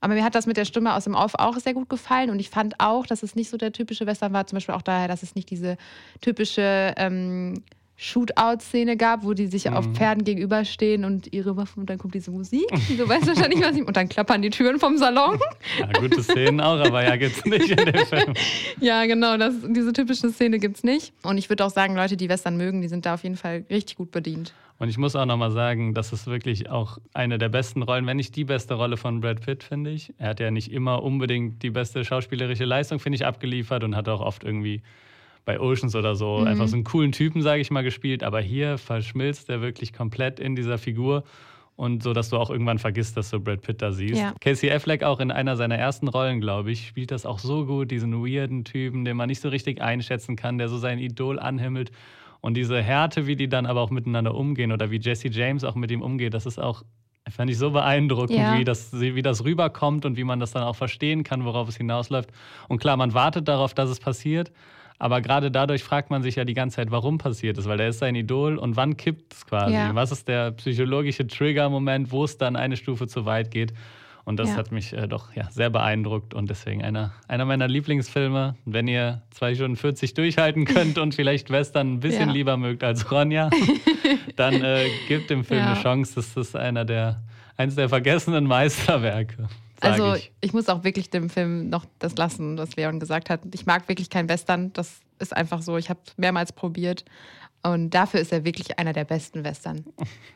Aber 0.00 0.14
mir 0.14 0.24
hat 0.24 0.34
das 0.34 0.46
mit 0.46 0.56
der 0.56 0.64
Stimme 0.64 0.94
aus 0.94 1.04
dem 1.04 1.14
Off 1.14 1.34
auch 1.34 1.58
sehr 1.58 1.74
gut 1.74 1.90
gefallen 1.90 2.30
und 2.30 2.38
ich 2.38 2.48
fand 2.48 2.76
auch, 2.78 3.04
dass 3.04 3.22
es 3.22 3.34
nicht 3.34 3.50
so 3.50 3.58
der 3.58 3.72
typische 3.72 4.06
Western 4.06 4.32
war. 4.32 4.46
Zum 4.46 4.56
Beispiel 4.56 4.74
auch 4.74 4.80
daher, 4.80 5.08
dass 5.08 5.22
es 5.22 5.34
nicht 5.34 5.50
diese 5.50 5.76
typische 6.22 6.94
ähm, 6.96 7.62
Shootout-Szene 8.02 8.96
gab, 8.96 9.24
wo 9.24 9.34
die 9.34 9.46
sich 9.46 9.66
mhm. 9.66 9.74
auf 9.74 9.86
Pferden 9.92 10.24
gegenüberstehen 10.24 11.04
und 11.04 11.34
ihre 11.34 11.58
Waffen 11.58 11.80
und 11.80 11.90
dann 11.90 11.98
kommt 11.98 12.14
diese 12.14 12.30
Musik. 12.30 12.64
Du 12.96 13.08
weißt 13.08 13.26
wahrscheinlich, 13.26 13.62
was 13.62 13.76
ich. 13.76 13.86
Und 13.86 13.96
dann 13.96 14.08
klappern 14.08 14.42
die 14.42 14.50
Türen 14.50 14.78
vom 14.78 14.96
Salon. 14.96 15.38
Ja, 15.78 15.86
gute 16.00 16.22
Szenen 16.22 16.60
auch, 16.60 16.78
aber 16.78 17.02
ja, 17.04 17.16
gibt's 17.16 17.44
nicht 17.44 17.70
in 17.70 17.76
dem 17.76 18.06
Film. 18.06 18.34
Ja, 18.80 19.04
genau, 19.04 19.36
das, 19.36 19.54
diese 19.68 19.92
typische 19.92 20.30
Szene 20.30 20.58
gibt's 20.58 20.82
nicht. 20.82 21.12
Und 21.22 21.38
ich 21.38 21.48
würde 21.50 21.64
auch 21.64 21.70
sagen, 21.70 21.94
Leute, 21.94 22.16
die 22.16 22.28
Western 22.28 22.56
mögen, 22.56 22.80
die 22.80 22.88
sind 22.88 23.04
da 23.04 23.14
auf 23.14 23.22
jeden 23.22 23.36
Fall 23.36 23.64
richtig 23.70 23.96
gut 23.96 24.10
bedient. 24.10 24.54
Und 24.78 24.88
ich 24.88 24.96
muss 24.96 25.14
auch 25.14 25.26
nochmal 25.26 25.50
sagen, 25.50 25.92
das 25.92 26.12
ist 26.12 26.26
wirklich 26.26 26.70
auch 26.70 26.98
eine 27.12 27.36
der 27.36 27.50
besten 27.50 27.82
Rollen, 27.82 28.06
wenn 28.06 28.16
nicht 28.16 28.34
die 28.34 28.44
beste 28.44 28.74
Rolle 28.74 28.96
von 28.96 29.20
Brad 29.20 29.42
Pitt, 29.42 29.62
finde 29.62 29.90
ich. 29.90 30.14
Er 30.18 30.30
hat 30.30 30.40
ja 30.40 30.50
nicht 30.50 30.72
immer 30.72 31.02
unbedingt 31.02 31.62
die 31.62 31.70
beste 31.70 32.04
schauspielerische 32.04 32.64
Leistung, 32.64 32.98
finde 32.98 33.16
ich, 33.16 33.26
abgeliefert 33.26 33.84
und 33.84 33.94
hat 33.94 34.08
auch 34.08 34.20
oft 34.20 34.42
irgendwie 34.42 34.82
bei 35.44 35.60
Oceans 35.60 35.94
oder 35.94 36.14
so 36.14 36.38
mhm. 36.38 36.46
einfach 36.46 36.68
so 36.68 36.76
einen 36.76 36.84
coolen 36.84 37.12
Typen, 37.12 37.42
sage 37.42 37.60
ich 37.60 37.70
mal, 37.70 37.82
gespielt. 37.82 38.22
Aber 38.22 38.40
hier 38.40 38.78
verschmilzt 38.78 39.48
er 39.50 39.60
wirklich 39.60 39.92
komplett 39.92 40.40
in 40.40 40.56
dieser 40.56 40.78
Figur 40.78 41.24
und 41.80 42.02
so, 42.02 42.12
dass 42.12 42.28
du 42.28 42.36
auch 42.36 42.50
irgendwann 42.50 42.78
vergisst, 42.78 43.16
dass 43.16 43.30
du 43.30 43.40
Brad 43.40 43.62
Pitt 43.62 43.80
da 43.80 43.90
siehst. 43.90 44.20
Ja. 44.20 44.34
Casey 44.40 44.70
Affleck 44.70 45.02
auch 45.02 45.18
in 45.18 45.30
einer 45.30 45.56
seiner 45.56 45.76
ersten 45.76 46.08
Rollen, 46.08 46.42
glaube 46.42 46.70
ich, 46.70 46.86
spielt 46.86 47.10
das 47.10 47.24
auch 47.24 47.38
so 47.38 47.64
gut, 47.64 47.90
diesen 47.90 48.12
weirden 48.12 48.64
Typen, 48.64 49.06
den 49.06 49.16
man 49.16 49.28
nicht 49.28 49.40
so 49.40 49.48
richtig 49.48 49.80
einschätzen 49.80 50.36
kann, 50.36 50.58
der 50.58 50.68
so 50.68 50.76
sein 50.76 50.98
Idol 50.98 51.38
anhimmelt. 51.38 51.90
Und 52.42 52.54
diese 52.54 52.82
Härte, 52.82 53.26
wie 53.26 53.34
die 53.34 53.48
dann 53.48 53.64
aber 53.64 53.80
auch 53.80 53.90
miteinander 53.90 54.34
umgehen 54.34 54.72
oder 54.72 54.90
wie 54.90 54.98
Jesse 54.98 55.28
James 55.28 55.64
auch 55.64 55.74
mit 55.74 55.90
ihm 55.90 56.02
umgeht, 56.02 56.34
das 56.34 56.44
ist 56.44 56.58
auch, 56.58 56.82
fand 57.30 57.50
ich 57.50 57.56
so 57.56 57.70
beeindruckend, 57.70 58.38
ja. 58.38 58.58
wie, 58.58 58.64
das, 58.64 58.92
wie 59.00 59.22
das 59.22 59.44
rüberkommt 59.44 60.04
und 60.04 60.18
wie 60.18 60.24
man 60.24 60.38
das 60.38 60.52
dann 60.52 60.64
auch 60.64 60.76
verstehen 60.76 61.24
kann, 61.24 61.46
worauf 61.46 61.66
es 61.70 61.78
hinausläuft. 61.78 62.30
Und 62.68 62.78
klar, 62.78 62.98
man 62.98 63.14
wartet 63.14 63.48
darauf, 63.48 63.72
dass 63.72 63.88
es 63.88 64.00
passiert. 64.00 64.52
Aber 65.00 65.22
gerade 65.22 65.50
dadurch 65.50 65.82
fragt 65.82 66.10
man 66.10 66.22
sich 66.22 66.36
ja 66.36 66.44
die 66.44 66.52
ganze 66.52 66.76
Zeit, 66.76 66.90
warum 66.90 67.16
passiert 67.16 67.56
es, 67.56 67.66
weil 67.66 67.78
der 67.78 67.88
ist 67.88 68.00
sein 68.00 68.14
Idol 68.14 68.58
und 68.58 68.76
wann 68.76 68.98
kippt 68.98 69.32
es 69.32 69.46
quasi? 69.46 69.72
Ja. 69.72 69.94
Was 69.94 70.12
ist 70.12 70.28
der 70.28 70.50
psychologische 70.52 71.26
Trigger-Moment, 71.26 72.12
wo 72.12 72.22
es 72.22 72.36
dann 72.36 72.54
eine 72.54 72.76
Stufe 72.76 73.08
zu 73.08 73.24
weit 73.24 73.50
geht? 73.50 73.72
Und 74.26 74.38
das 74.38 74.50
ja. 74.50 74.56
hat 74.56 74.72
mich 74.72 74.92
äh, 74.92 75.08
doch 75.08 75.34
ja, 75.34 75.50
sehr 75.50 75.70
beeindruckt 75.70 76.34
und 76.34 76.50
deswegen 76.50 76.84
einer, 76.84 77.14
einer 77.28 77.46
meiner 77.46 77.66
Lieblingsfilme. 77.66 78.56
Wenn 78.66 78.88
ihr 78.88 79.22
2 79.30 79.54
Stunden 79.54 79.76
40 79.76 80.12
durchhalten 80.12 80.66
könnt 80.66 80.98
und 80.98 81.14
vielleicht 81.14 81.48
Western 81.48 81.94
ein 81.94 82.00
bisschen 82.00 82.28
ja. 82.28 82.34
lieber 82.34 82.58
mögt 82.58 82.84
als 82.84 83.10
Ronja, 83.10 83.48
dann 84.36 84.62
äh, 84.62 84.84
gebt 85.08 85.30
dem 85.30 85.44
Film 85.44 85.62
eine 85.62 85.80
Chance. 85.80 86.12
Das 86.16 86.36
ist 86.36 86.54
einer 86.54 86.84
der, 86.84 87.22
eines 87.56 87.74
der 87.74 87.88
vergessenen 87.88 88.44
Meisterwerke. 88.44 89.48
Also 89.80 90.14
ich. 90.14 90.32
ich. 90.40 90.52
muss 90.52 90.68
auch 90.68 90.84
wirklich 90.84 91.10
dem 91.10 91.30
Film 91.30 91.68
noch 91.68 91.86
das 91.98 92.16
lassen, 92.16 92.58
was 92.58 92.76
Leon 92.76 93.00
gesagt 93.00 93.30
hat. 93.30 93.40
Ich 93.52 93.66
mag 93.66 93.88
wirklich 93.88 94.10
kein 94.10 94.28
Western. 94.28 94.72
Das 94.72 95.00
ist 95.18 95.36
einfach 95.36 95.62
so. 95.62 95.76
Ich 95.76 95.90
habe 95.90 96.00
es 96.06 96.16
mehrmals 96.16 96.52
probiert. 96.52 97.04
Und 97.62 97.90
dafür 97.90 98.20
ist 98.20 98.32
er 98.32 98.44
wirklich 98.44 98.78
einer 98.78 98.94
der 98.94 99.04
besten 99.04 99.44
Western, 99.44 99.84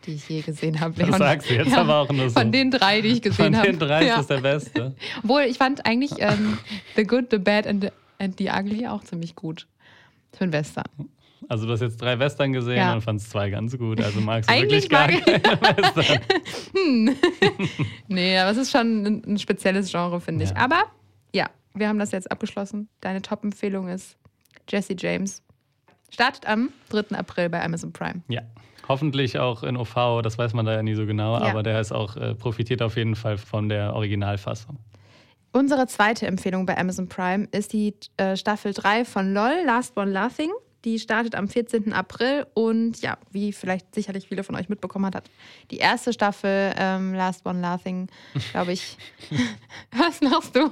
die 0.04 0.14
ich 0.14 0.28
je 0.28 0.42
gesehen 0.42 0.80
habe. 0.80 0.94
Das 1.06 1.16
sagst 1.16 1.48
du 1.48 1.54
jetzt 1.54 1.70
ja, 1.70 1.78
aber 1.78 2.00
auch 2.00 2.10
nur 2.10 2.28
so. 2.28 2.38
Von 2.38 2.52
den 2.52 2.70
drei, 2.70 3.00
die 3.00 3.08
ich 3.08 3.22
gesehen 3.22 3.56
habe. 3.56 3.66
Von 3.66 3.78
den 3.78 3.88
drei 3.88 4.04
ja. 4.04 4.10
ist 4.10 4.18
das 4.18 4.26
der 4.26 4.40
Beste. 4.40 4.94
Obwohl, 5.22 5.42
ich 5.42 5.56
fand 5.56 5.86
eigentlich 5.86 6.12
ähm, 6.18 6.58
The 6.96 7.04
Good, 7.04 7.26
The 7.30 7.38
Bad 7.38 7.66
and 7.66 7.84
the, 7.84 7.90
and 8.18 8.38
the 8.38 8.50
Ugly 8.50 8.86
auch 8.88 9.02
ziemlich 9.04 9.34
gut 9.34 9.66
für 10.32 10.44
einen 10.44 10.52
Western. 10.52 10.84
Also 11.48 11.66
du 11.66 11.72
hast 11.72 11.80
jetzt 11.80 12.00
drei 12.00 12.18
Western 12.18 12.52
gesehen 12.52 12.76
ja. 12.76 12.92
und 12.92 13.02
fandest 13.02 13.30
zwei 13.30 13.50
ganz 13.50 13.76
gut. 13.76 14.00
Also 14.00 14.20
magst 14.20 14.48
du 14.48 14.54
Eigentlich 14.54 14.90
wirklich 14.90 14.90
gar 14.90 15.08
keine 15.08 15.60
Western. 15.76 16.20
hm. 16.74 17.16
nee, 18.08 18.38
aber 18.38 18.50
es 18.50 18.56
ist 18.56 18.70
schon 18.70 19.04
ein, 19.04 19.22
ein 19.26 19.38
spezielles 19.38 19.90
Genre, 19.90 20.20
finde 20.20 20.44
ja. 20.44 20.50
ich. 20.50 20.56
Aber 20.56 20.84
ja, 21.34 21.48
wir 21.74 21.88
haben 21.88 21.98
das 21.98 22.12
jetzt 22.12 22.30
abgeschlossen. 22.30 22.88
Deine 23.00 23.22
Top-Empfehlung 23.22 23.88
ist 23.88 24.16
Jesse 24.68 24.94
James. 24.98 25.42
Startet 26.10 26.46
am 26.46 26.70
3. 26.90 27.16
April 27.16 27.48
bei 27.48 27.62
Amazon 27.62 27.92
Prime. 27.92 28.22
Ja. 28.28 28.42
Hoffentlich 28.86 29.38
auch 29.38 29.62
in 29.62 29.76
OV, 29.76 30.20
das 30.22 30.36
weiß 30.36 30.52
man 30.52 30.66
da 30.66 30.74
ja 30.74 30.82
nie 30.82 30.94
so 30.94 31.06
genau, 31.06 31.38
ja. 31.38 31.44
aber 31.44 31.62
der 31.62 31.80
ist 31.80 31.90
auch, 31.90 32.16
äh, 32.16 32.34
profitiert 32.34 32.82
auf 32.82 32.96
jeden 32.98 33.16
Fall 33.16 33.38
von 33.38 33.70
der 33.70 33.94
Originalfassung. 33.94 34.78
Unsere 35.52 35.86
zweite 35.86 36.26
Empfehlung 36.26 36.66
bei 36.66 36.76
Amazon 36.76 37.08
Prime 37.08 37.46
ist 37.52 37.72
die 37.72 37.94
äh, 38.16 38.36
Staffel 38.36 38.72
3 38.74 39.04
von 39.04 39.32
LOL, 39.32 39.62
Last 39.64 39.96
One 39.96 40.10
Laughing. 40.10 40.50
Die 40.84 40.98
startet 40.98 41.34
am 41.34 41.48
14. 41.48 41.92
April 41.92 42.46
und 42.54 43.00
ja, 43.00 43.16
wie 43.30 43.52
vielleicht 43.52 43.94
sicherlich 43.94 44.28
viele 44.28 44.44
von 44.44 44.54
euch 44.54 44.68
mitbekommen 44.68 45.14
hat, 45.14 45.30
die 45.70 45.78
erste 45.78 46.12
Staffel 46.12 46.74
ähm, 46.76 47.14
Last 47.14 47.46
One 47.46 47.60
Laughing, 47.60 48.08
glaube 48.52 48.72
ich. 48.72 48.96
was 49.96 50.20
machst 50.20 50.54
du? 50.54 50.60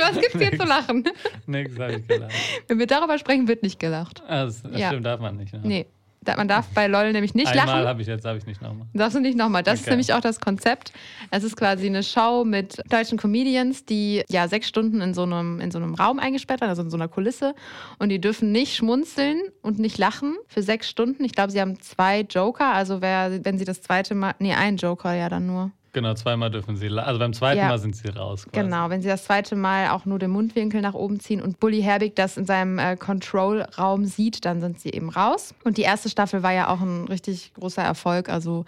was 0.00 0.20
gibt's 0.20 0.38
hier 0.38 0.58
zu 0.58 0.66
lachen? 0.66 1.04
Nix, 1.46 1.78
habe 1.78 1.94
ich 1.94 2.06
gelacht. 2.06 2.34
Wenn 2.68 2.78
wir 2.78 2.86
darüber 2.86 3.18
sprechen, 3.18 3.48
wird 3.48 3.62
nicht 3.62 3.78
gelacht. 3.78 4.22
Das, 4.28 4.62
das 4.62 4.78
ja. 4.78 4.88
stimmt, 4.88 5.06
darf 5.06 5.20
man 5.20 5.36
nicht. 5.36 5.52
Ne? 5.52 5.60
Nee. 5.64 5.86
Man 6.24 6.48
darf 6.48 6.68
bei 6.68 6.86
LOL 6.86 7.12
nämlich 7.12 7.34
nicht 7.34 7.48
Einmal 7.48 7.66
lachen. 7.66 7.78
Einmal 7.78 7.88
habe 7.88 8.02
ich 8.02 8.08
jetzt, 8.08 8.24
habe 8.24 8.38
ich 8.38 8.46
nicht 8.46 8.62
nochmal. 8.62 8.86
Darfst 8.94 9.16
du 9.16 9.20
nicht 9.20 9.36
nochmal. 9.36 9.62
Das 9.62 9.74
okay. 9.74 9.82
ist 9.82 9.90
nämlich 9.90 10.12
auch 10.12 10.20
das 10.20 10.40
Konzept. 10.40 10.92
Es 11.30 11.44
ist 11.44 11.56
quasi 11.56 11.86
eine 11.86 12.02
Show 12.02 12.44
mit 12.44 12.80
deutschen 12.90 13.18
Comedians, 13.18 13.84
die 13.84 14.22
ja 14.28 14.48
sechs 14.48 14.68
Stunden 14.68 15.00
in 15.00 15.14
so 15.14 15.22
einem, 15.22 15.60
in 15.60 15.70
so 15.70 15.78
einem 15.78 15.94
Raum 15.94 16.18
eingesperrt 16.18 16.60
waren, 16.60 16.70
also 16.70 16.82
in 16.82 16.90
so 16.90 16.96
einer 16.96 17.08
Kulisse. 17.08 17.54
Und 17.98 18.10
die 18.10 18.20
dürfen 18.20 18.52
nicht 18.52 18.76
schmunzeln 18.76 19.40
und 19.62 19.78
nicht 19.78 19.98
lachen 19.98 20.36
für 20.46 20.62
sechs 20.62 20.88
Stunden. 20.88 21.24
Ich 21.24 21.32
glaube, 21.32 21.50
sie 21.50 21.60
haben 21.60 21.80
zwei 21.80 22.20
Joker. 22.20 22.72
Also 22.72 23.00
wer, 23.00 23.44
wenn 23.44 23.58
sie 23.58 23.64
das 23.64 23.82
zweite 23.82 24.14
Mal, 24.14 24.34
nee, 24.38 24.54
ein 24.54 24.76
Joker 24.76 25.14
ja 25.14 25.28
dann 25.28 25.46
nur. 25.46 25.72
Genau, 25.94 26.14
zweimal 26.14 26.50
dürfen 26.50 26.76
sie, 26.76 26.88
also 26.88 27.18
beim 27.18 27.34
zweiten 27.34 27.58
ja. 27.58 27.68
Mal 27.68 27.78
sind 27.78 27.94
sie 27.94 28.08
raus. 28.08 28.46
Quasi. 28.46 28.64
Genau, 28.64 28.88
wenn 28.88 29.02
sie 29.02 29.08
das 29.08 29.24
zweite 29.24 29.56
Mal 29.56 29.90
auch 29.90 30.06
nur 30.06 30.18
den 30.18 30.30
Mundwinkel 30.30 30.80
nach 30.80 30.94
oben 30.94 31.20
ziehen 31.20 31.42
und 31.42 31.60
Bully 31.60 31.82
Herbig 31.82 32.16
das 32.16 32.38
in 32.38 32.46
seinem 32.46 32.78
äh, 32.78 32.96
Control-Raum 32.96 34.06
sieht, 34.06 34.46
dann 34.46 34.62
sind 34.62 34.80
sie 34.80 34.88
eben 34.88 35.10
raus. 35.10 35.54
Und 35.64 35.76
die 35.76 35.82
erste 35.82 36.08
Staffel 36.08 36.42
war 36.42 36.52
ja 36.52 36.68
auch 36.68 36.80
ein 36.80 37.04
richtig 37.08 37.52
großer 37.54 37.82
Erfolg. 37.82 38.30
Also 38.30 38.64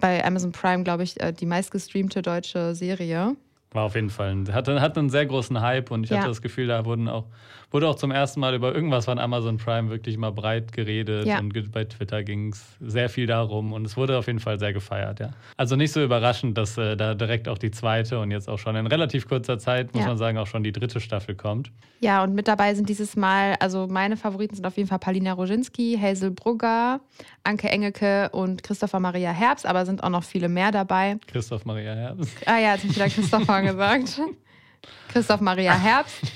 bei 0.00 0.24
Amazon 0.24 0.52
Prime, 0.52 0.84
glaube 0.84 1.02
ich, 1.02 1.20
äh, 1.20 1.32
die 1.32 1.46
meistgestreamte 1.46 2.22
deutsche 2.22 2.76
Serie. 2.76 3.34
War 3.72 3.82
auf 3.84 3.94
jeden 3.94 4.08
Fall, 4.08 4.44
hatte, 4.50 4.80
hatte 4.80 4.98
einen 4.98 5.10
sehr 5.10 5.26
großen 5.26 5.60
Hype 5.60 5.90
und 5.90 6.04
ich 6.04 6.10
ja. 6.10 6.18
hatte 6.18 6.28
das 6.28 6.40
Gefühl, 6.40 6.68
da 6.68 6.86
wurden 6.86 7.06
auch, 7.06 7.26
wurde 7.70 7.86
auch 7.86 7.96
zum 7.96 8.10
ersten 8.10 8.40
Mal 8.40 8.54
über 8.54 8.74
irgendwas 8.74 9.04
von 9.04 9.18
Amazon 9.18 9.58
Prime 9.58 9.90
wirklich 9.90 10.16
mal 10.16 10.32
breit 10.32 10.72
geredet 10.72 11.26
ja. 11.26 11.38
und 11.38 11.70
bei 11.70 11.84
Twitter 11.84 12.24
ging 12.24 12.52
es 12.52 12.64
sehr 12.80 13.10
viel 13.10 13.26
darum 13.26 13.74
und 13.74 13.84
es 13.84 13.94
wurde 13.98 14.16
auf 14.16 14.26
jeden 14.26 14.38
Fall 14.38 14.58
sehr 14.58 14.72
gefeiert, 14.72 15.20
ja. 15.20 15.32
Also 15.58 15.76
nicht 15.76 15.92
so 15.92 16.02
überraschend, 16.02 16.56
dass 16.56 16.78
äh, 16.78 16.96
da 16.96 17.14
direkt 17.14 17.46
auch 17.46 17.58
die 17.58 17.70
zweite 17.70 18.18
und 18.20 18.30
jetzt 18.30 18.48
auch 18.48 18.58
schon 18.58 18.74
in 18.74 18.86
relativ 18.86 19.28
kurzer 19.28 19.58
Zeit, 19.58 19.92
muss 19.92 20.02
ja. 20.02 20.08
man 20.08 20.16
sagen, 20.16 20.38
auch 20.38 20.46
schon 20.46 20.62
die 20.62 20.72
dritte 20.72 20.98
Staffel 21.00 21.34
kommt. 21.34 21.70
Ja, 22.00 22.22
und 22.22 22.34
mit 22.34 22.48
dabei 22.48 22.74
sind 22.74 22.88
dieses 22.88 23.16
Mal, 23.16 23.56
also 23.60 23.86
meine 23.86 24.16
Favoriten 24.16 24.54
sind 24.54 24.64
auf 24.64 24.78
jeden 24.78 24.88
Fall 24.88 24.98
Palina 24.98 25.34
Roginski, 25.34 25.98
Hazel 26.00 26.30
Brugger, 26.30 27.00
Anke 27.42 27.68
Engelke 27.68 28.30
und 28.30 28.62
Christopher 28.62 29.00
Maria 29.00 29.30
Herbst, 29.30 29.66
aber 29.66 29.84
sind 29.84 30.02
auch 30.02 30.08
noch 30.08 30.24
viele 30.24 30.48
mehr 30.48 30.70
dabei. 30.70 31.18
Christoph 31.26 31.66
Maria 31.66 31.94
Herbst. 31.94 32.30
Ah 32.46 32.58
ja, 32.58 32.74
jetzt 32.74 32.84
ich 32.84 32.94
wieder 32.94 33.08
Christopher 33.08 33.57
gesagt. 33.64 34.20
Christoph 35.08 35.40
Maria 35.40 35.74
Herbst. 35.74 36.20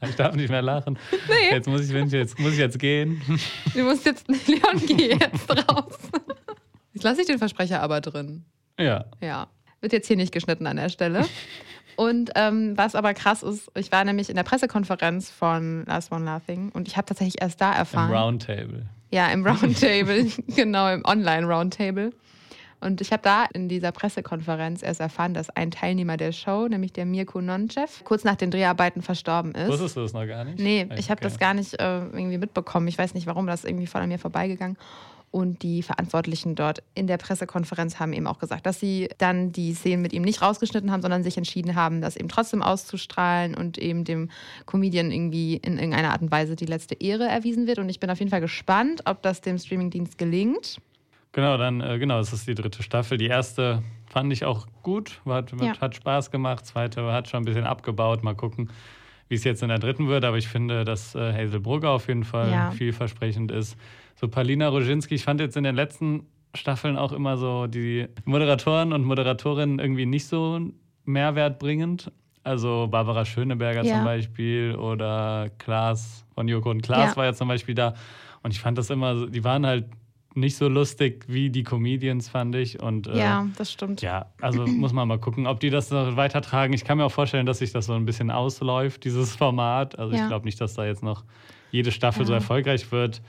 Ich 0.00 0.14
darf 0.14 0.36
nicht 0.36 0.48
mehr 0.48 0.62
lachen. 0.62 0.96
Nee. 1.28 1.56
Jetzt 1.56 1.66
muss 1.66 1.80
ich, 1.80 2.12
jetzt, 2.12 2.38
muss 2.38 2.52
ich 2.52 2.58
jetzt 2.58 2.78
gehen. 2.78 3.20
Du 3.74 3.82
musst 3.82 4.06
jetzt, 4.06 4.28
Leon, 4.28 4.80
geh 4.86 5.08
jetzt 5.14 5.50
raus. 5.50 5.98
Jetzt 6.92 7.02
lasse 7.02 7.22
ich 7.22 7.26
den 7.26 7.38
Versprecher 7.38 7.82
aber 7.82 8.00
drin. 8.00 8.44
Ja. 8.78 9.06
Ja. 9.20 9.48
Wird 9.80 9.92
jetzt 9.92 10.06
hier 10.06 10.14
nicht 10.14 10.30
geschnitten 10.30 10.68
an 10.68 10.76
der 10.76 10.88
Stelle. 10.88 11.24
Und 11.96 12.30
ähm, 12.36 12.78
was 12.78 12.94
aber 12.94 13.12
krass 13.12 13.42
ist, 13.42 13.72
ich 13.74 13.90
war 13.90 14.04
nämlich 14.04 14.30
in 14.30 14.36
der 14.36 14.44
Pressekonferenz 14.44 15.30
von 15.30 15.84
Last 15.86 16.12
One 16.12 16.24
Laughing 16.24 16.70
und 16.70 16.86
ich 16.86 16.96
habe 16.96 17.06
tatsächlich 17.06 17.42
erst 17.42 17.60
da 17.60 17.72
erfahren. 17.72 18.10
Im 18.10 18.16
Roundtable. 18.16 18.86
Ja, 19.10 19.26
im 19.30 19.44
Roundtable, 19.44 20.26
genau, 20.54 20.92
im 20.92 21.04
Online-Roundtable. 21.04 22.12
Und 22.80 23.00
ich 23.00 23.12
habe 23.12 23.22
da 23.22 23.44
in 23.52 23.68
dieser 23.68 23.92
Pressekonferenz 23.92 24.82
erst 24.82 25.00
erfahren, 25.00 25.34
dass 25.34 25.50
ein 25.50 25.70
Teilnehmer 25.70 26.16
der 26.16 26.32
Show, 26.32 26.68
nämlich 26.68 26.92
der 26.92 27.06
Mirko 27.06 27.40
Nonchev, 27.40 28.04
kurz 28.04 28.24
nach 28.24 28.36
den 28.36 28.50
Dreharbeiten 28.50 29.02
verstorben 29.02 29.52
ist. 29.52 29.68
Wusstest 29.68 29.96
du 29.96 30.00
das 30.00 30.12
noch 30.12 30.26
gar 30.26 30.44
nicht? 30.44 30.58
Nee, 30.58 30.88
ich 30.96 31.10
habe 31.10 31.18
okay. 31.18 31.28
das 31.28 31.38
gar 31.38 31.54
nicht 31.54 31.74
äh, 31.74 31.98
irgendwie 32.00 32.38
mitbekommen. 32.38 32.86
Ich 32.88 32.98
weiß 32.98 33.14
nicht 33.14 33.26
warum, 33.26 33.46
das 33.46 33.64
ist 33.64 33.70
irgendwie 33.70 33.86
voll 33.86 34.02
an 34.02 34.08
mir 34.08 34.18
vorbeigegangen. 34.18 34.76
Und 35.30 35.62
die 35.62 35.82
Verantwortlichen 35.82 36.54
dort 36.54 36.82
in 36.94 37.06
der 37.06 37.18
Pressekonferenz 37.18 38.00
haben 38.00 38.14
eben 38.14 38.26
auch 38.26 38.38
gesagt, 38.38 38.64
dass 38.64 38.80
sie 38.80 39.10
dann 39.18 39.52
die 39.52 39.74
Szenen 39.74 40.00
mit 40.00 40.14
ihm 40.14 40.22
nicht 40.22 40.40
rausgeschnitten 40.40 40.90
haben, 40.90 41.02
sondern 41.02 41.22
sich 41.22 41.36
entschieden 41.36 41.74
haben, 41.74 42.00
das 42.00 42.16
eben 42.16 42.28
trotzdem 42.28 42.62
auszustrahlen 42.62 43.54
und 43.54 43.76
eben 43.76 44.04
dem 44.04 44.30
Comedian 44.64 45.10
irgendwie 45.10 45.56
in 45.56 45.74
irgendeiner 45.74 46.12
Art 46.12 46.22
und 46.22 46.30
Weise 46.30 46.56
die 46.56 46.64
letzte 46.64 46.94
Ehre 46.94 47.28
erwiesen 47.28 47.66
wird. 47.66 47.78
Und 47.78 47.90
ich 47.90 48.00
bin 48.00 48.08
auf 48.08 48.20
jeden 48.20 48.30
Fall 48.30 48.40
gespannt, 48.40 49.02
ob 49.04 49.20
das 49.22 49.42
dem 49.42 49.58
Streamingdienst 49.58 50.16
gelingt. 50.16 50.80
Genau, 51.38 51.56
dann, 51.56 51.80
äh, 51.80 52.00
genau, 52.00 52.18
es 52.18 52.32
ist 52.32 52.48
die 52.48 52.56
dritte 52.56 52.82
Staffel. 52.82 53.16
Die 53.16 53.28
erste 53.28 53.84
fand 54.06 54.32
ich 54.32 54.44
auch 54.44 54.66
gut, 54.82 55.20
hat, 55.24 55.52
ja. 55.60 55.80
hat 55.80 55.94
Spaß 55.94 56.32
gemacht. 56.32 56.66
Zweite 56.66 57.12
hat 57.12 57.28
schon 57.28 57.42
ein 57.42 57.44
bisschen 57.44 57.62
abgebaut. 57.62 58.24
Mal 58.24 58.34
gucken, 58.34 58.70
wie 59.28 59.36
es 59.36 59.44
jetzt 59.44 59.62
in 59.62 59.68
der 59.68 59.78
dritten 59.78 60.08
wird. 60.08 60.24
Aber 60.24 60.36
ich 60.36 60.48
finde, 60.48 60.84
dass 60.84 61.14
äh, 61.14 61.32
Hazel 61.32 61.60
Brugger 61.60 61.90
auf 61.90 62.08
jeden 62.08 62.24
Fall 62.24 62.50
ja. 62.50 62.70
vielversprechend 62.72 63.52
ist. 63.52 63.76
So 64.16 64.26
Palina 64.26 64.66
Roginski, 64.66 65.14
ich 65.14 65.22
fand 65.22 65.38
jetzt 65.40 65.56
in 65.56 65.62
den 65.62 65.76
letzten 65.76 66.26
Staffeln 66.56 66.98
auch 66.98 67.12
immer 67.12 67.36
so 67.36 67.68
die 67.68 68.08
Moderatoren 68.24 68.92
und 68.92 69.04
Moderatorinnen 69.04 69.78
irgendwie 69.78 70.06
nicht 70.06 70.26
so 70.26 70.58
mehrwertbringend. 71.04 72.10
Also 72.42 72.88
Barbara 72.90 73.24
Schöneberger 73.24 73.84
ja. 73.84 73.94
zum 73.94 74.04
Beispiel 74.04 74.74
oder 74.74 75.50
Klaas 75.58 76.24
von 76.34 76.48
Joko 76.48 76.70
und 76.70 76.82
Klaas 76.82 77.16
war 77.16 77.26
ja 77.26 77.32
zum 77.32 77.46
Beispiel 77.46 77.76
da. 77.76 77.94
Und 78.42 78.50
ich 78.50 78.58
fand 78.58 78.76
das 78.76 78.90
immer, 78.90 79.28
die 79.28 79.44
waren 79.44 79.64
halt 79.64 79.84
nicht 80.34 80.56
so 80.56 80.68
lustig 80.68 81.24
wie 81.28 81.50
die 81.50 81.62
Comedians, 81.62 82.28
fand 82.28 82.54
ich. 82.54 82.80
Und, 82.82 83.06
äh, 83.06 83.18
ja, 83.18 83.46
das 83.56 83.72
stimmt. 83.72 84.02
Ja, 84.02 84.26
also 84.40 84.66
muss 84.66 84.92
man 84.92 85.08
mal 85.08 85.18
gucken, 85.18 85.46
ob 85.46 85.60
die 85.60 85.70
das 85.70 85.90
noch 85.90 86.16
weitertragen. 86.16 86.72
Ich 86.72 86.84
kann 86.84 86.98
mir 86.98 87.04
auch 87.04 87.12
vorstellen, 87.12 87.46
dass 87.46 87.58
sich 87.58 87.72
das 87.72 87.86
so 87.86 87.94
ein 87.94 88.04
bisschen 88.04 88.30
ausläuft, 88.30 89.04
dieses 89.04 89.36
Format. 89.36 89.98
Also 89.98 90.14
ja. 90.14 90.22
ich 90.22 90.28
glaube 90.28 90.44
nicht, 90.44 90.60
dass 90.60 90.74
da 90.74 90.84
jetzt 90.84 91.02
noch 91.02 91.24
jede 91.70 91.92
Staffel 91.92 92.22
ja. 92.22 92.26
so 92.26 92.32
erfolgreich 92.34 92.90
wird. 92.92 93.20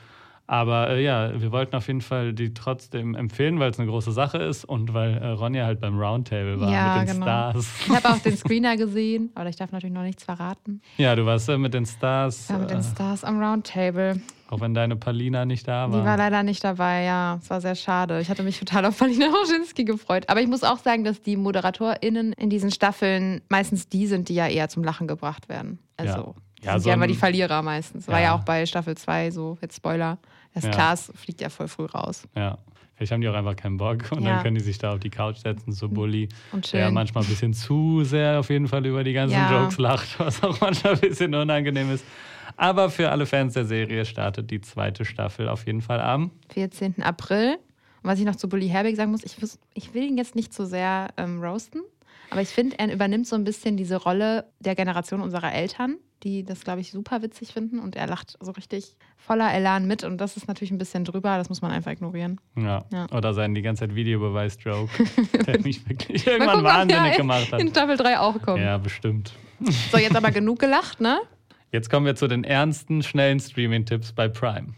Aber 0.49 0.89
äh, 0.89 1.03
ja, 1.03 1.39
wir 1.39 1.51
wollten 1.51 1.75
auf 1.75 1.85
jeden 1.85 2.01
Fall 2.01 2.33
die 2.33 2.55
trotzdem 2.55 3.13
empfehlen, 3.13 3.59
weil 3.59 3.69
es 3.69 3.77
eine 3.77 3.87
große 3.87 4.11
Sache 4.11 4.39
ist 4.39 4.65
und 4.65 4.95
weil 4.95 5.15
äh, 5.17 5.27
Ronja 5.27 5.63
halt 5.63 5.79
beim 5.79 5.99
Roundtable 5.99 6.59
war 6.59 6.71
ja, 6.71 6.97
mit 6.97 7.07
den 7.07 7.13
genau. 7.13 7.25
Stars. 7.27 7.67
Ich 7.85 7.95
habe 7.95 8.09
auch 8.09 8.17
den 8.17 8.35
Screener 8.37 8.75
gesehen, 8.75 9.29
aber 9.35 9.49
ich 9.49 9.57
darf 9.57 9.71
natürlich 9.71 9.93
noch 9.93 10.01
nichts 10.01 10.23
verraten. 10.23 10.81
Ja, 10.97 11.15
du 11.15 11.23
warst 11.23 11.49
äh, 11.49 11.57
mit 11.59 11.75
den 11.75 11.85
Stars. 11.85 12.47
Ja, 12.49 12.57
mit 12.57 12.71
den 12.71 12.79
äh, 12.79 12.83
Stars 12.83 13.23
am 13.23 13.39
Roundtable. 13.39 14.19
Auch 14.51 14.61
wenn 14.61 14.73
deine 14.73 14.95
Palina 14.95 15.45
nicht 15.45 15.67
da 15.67 15.91
war. 15.91 15.99
Die 15.99 16.05
war 16.05 16.17
leider 16.17 16.41
nicht 16.41 16.63
dabei, 16.63 17.03
ja. 17.03 17.39
Es 17.41 17.49
war 17.51 17.61
sehr 17.61 17.75
schade. 17.75 18.19
Ich 18.19 18.29
hatte 18.29 18.41
mich 18.41 18.57
total 18.57 18.85
auf 18.85 18.97
Palina 18.97 19.27
Roginski 19.31 19.83
gefreut. 19.83 20.27
Aber 20.27 20.41
ich 20.41 20.47
muss 20.47 20.63
auch 20.63 20.79
sagen, 20.79 21.03
dass 21.03 21.21
die 21.21 21.37
ModeratorInnen 21.37 22.33
in 22.33 22.49
diesen 22.49 22.71
Staffeln 22.71 23.41
meistens 23.49 23.89
die 23.89 24.07
sind, 24.07 24.27
die 24.27 24.33
ja 24.33 24.47
eher 24.47 24.67
zum 24.67 24.83
Lachen 24.83 25.07
gebracht 25.07 25.49
werden. 25.49 25.77
Also. 25.97 26.11
Ja. 26.11 26.33
Ja, 26.61 26.73
sind 26.73 26.81
so 26.81 26.89
ja 26.89 26.95
immer 26.95 27.07
die 27.07 27.15
Verlierer 27.15 27.61
meistens. 27.61 28.07
Ja. 28.07 28.13
War 28.13 28.21
ja 28.21 28.35
auch 28.35 28.43
bei 28.43 28.65
Staffel 28.65 28.97
2 28.97 29.31
so, 29.31 29.57
jetzt 29.61 29.77
Spoiler. 29.77 30.17
Das 30.53 30.65
ja. 30.65 30.71
Glas 30.71 31.09
fliegt 31.15 31.39
ja 31.39 31.47
voll 31.47 31.69
früh 31.69 31.85
raus. 31.85 32.27
Ja. 32.35 32.57
Vielleicht 32.95 33.13
haben 33.13 33.21
die 33.21 33.29
auch 33.29 33.33
einfach 33.33 33.55
keinen 33.55 33.77
Bock 33.77 34.11
und 34.11 34.23
ja. 34.23 34.33
dann 34.33 34.43
können 34.43 34.55
die 34.55 34.61
sich 34.61 34.77
da 34.77 34.91
auf 34.91 34.99
die 34.99 35.09
Couch 35.09 35.37
setzen, 35.37 35.71
so 35.71 35.87
Bully, 35.87 36.27
der 36.73 36.91
manchmal 36.91 37.23
ein 37.23 37.29
bisschen 37.29 37.53
zu 37.53 38.03
sehr 38.03 38.41
auf 38.41 38.49
jeden 38.49 38.67
Fall 38.67 38.85
über 38.85 39.05
die 39.05 39.13
ganzen 39.13 39.37
ja. 39.37 39.61
Jokes 39.61 39.77
lacht, 39.77 40.19
was 40.19 40.43
auch 40.43 40.59
manchmal 40.59 40.95
ein 40.95 40.99
bisschen 40.99 41.33
unangenehm 41.33 41.93
ist. 41.93 42.03
Aber 42.57 42.89
für 42.89 43.09
alle 43.09 43.25
Fans 43.25 43.53
der 43.53 43.65
Serie 43.65 44.05
startet 44.05 44.51
die 44.51 44.61
zweite 44.61 45.05
Staffel 45.05 45.47
auf 45.49 45.65
jeden 45.65 45.81
Fall 45.81 45.99
am 45.99 46.31
14. 46.49 47.01
April. 47.03 47.57
Und 48.01 48.09
was 48.09 48.19
ich 48.19 48.25
noch 48.25 48.35
zu 48.35 48.47
Bully 48.47 48.69
Herbig 48.69 48.95
sagen 48.95 49.11
muss, 49.11 49.23
ich, 49.23 49.35
ich 49.73 49.93
will 49.93 50.03
ihn 50.03 50.17
jetzt 50.17 50.35
nicht 50.35 50.53
so 50.53 50.65
sehr 50.65 51.09
ähm, 51.17 51.43
roasten, 51.43 51.81
aber 52.29 52.41
ich 52.41 52.49
finde, 52.49 52.77
er 52.79 52.93
übernimmt 52.93 53.27
so 53.27 53.35
ein 53.35 53.43
bisschen 53.43 53.75
diese 53.75 53.97
Rolle 53.97 54.45
der 54.59 54.75
Generation 54.75 55.21
unserer 55.21 55.53
Eltern 55.53 55.97
die 56.23 56.43
das, 56.43 56.63
glaube 56.63 56.81
ich, 56.81 56.91
super 56.91 57.21
witzig 57.21 57.53
finden 57.53 57.79
und 57.79 57.95
er 57.95 58.07
lacht 58.07 58.37
so 58.39 58.51
richtig 58.51 58.95
voller 59.17 59.53
Elan 59.53 59.87
mit 59.87 60.03
und 60.03 60.17
das 60.19 60.37
ist 60.37 60.47
natürlich 60.47 60.71
ein 60.71 60.77
bisschen 60.77 61.05
drüber, 61.05 61.37
das 61.37 61.49
muss 61.49 61.61
man 61.61 61.71
einfach 61.71 61.91
ignorieren. 61.91 62.39
Ja. 62.55 62.83
ja. 62.91 63.07
Oder 63.11 63.33
sein 63.33 63.55
die 63.55 63.61
ganze 63.61 63.81
Zeit 63.81 63.95
Videobeweis-Joke, 63.95 64.91
der 65.45 65.61
mich 65.61 65.87
wirklich 65.87 66.25
irgendwann 66.27 66.57
gucken, 66.57 66.65
wahnsinnig 66.65 67.11
ja, 67.11 67.17
gemacht 67.17 67.51
hat. 67.51 67.61
In 67.61 67.69
Staffel 67.69 67.97
3 67.97 68.19
auch 68.19 68.41
kommen. 68.41 68.61
Ja, 68.61 68.77
bestimmt. 68.77 69.33
So, 69.91 69.97
jetzt 69.97 70.15
aber 70.15 70.31
genug 70.31 70.59
gelacht, 70.59 71.01
ne? 71.01 71.19
Jetzt 71.71 71.89
kommen 71.89 72.05
wir 72.05 72.15
zu 72.15 72.27
den 72.27 72.43
ernsten, 72.43 73.03
schnellen 73.03 73.39
Streaming-Tipps 73.39 74.11
bei 74.13 74.27
Prime. 74.27 74.73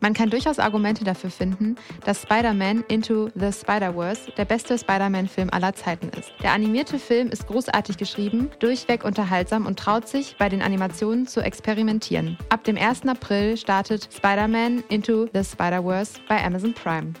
Man 0.00 0.14
kann 0.14 0.30
durchaus 0.30 0.60
Argumente 0.60 1.04
dafür 1.04 1.30
finden, 1.30 1.74
dass 2.04 2.22
Spider-Man 2.22 2.84
Into 2.88 3.30
the 3.34 3.52
Spider-Verse 3.52 4.30
der 4.36 4.44
beste 4.44 4.78
Spider-Man-Film 4.78 5.50
aller 5.50 5.74
Zeiten 5.74 6.08
ist. 6.16 6.32
Der 6.42 6.52
animierte 6.52 6.98
Film 7.00 7.28
ist 7.28 7.48
großartig 7.48 7.96
geschrieben, 7.96 8.50
durchweg 8.60 9.04
unterhaltsam 9.04 9.66
und 9.66 9.78
traut 9.78 10.06
sich, 10.06 10.36
bei 10.38 10.48
den 10.48 10.62
Animationen 10.62 11.26
zu 11.26 11.40
experimentieren. 11.40 12.38
Ab 12.48 12.62
dem 12.64 12.76
1. 12.76 13.06
April 13.06 13.56
startet 13.56 14.08
Spider-Man 14.14 14.84
Into 14.88 15.26
the 15.34 15.42
Spider-Verse 15.42 16.20
bei 16.28 16.44
Amazon 16.44 16.74
Prime. 16.74 17.12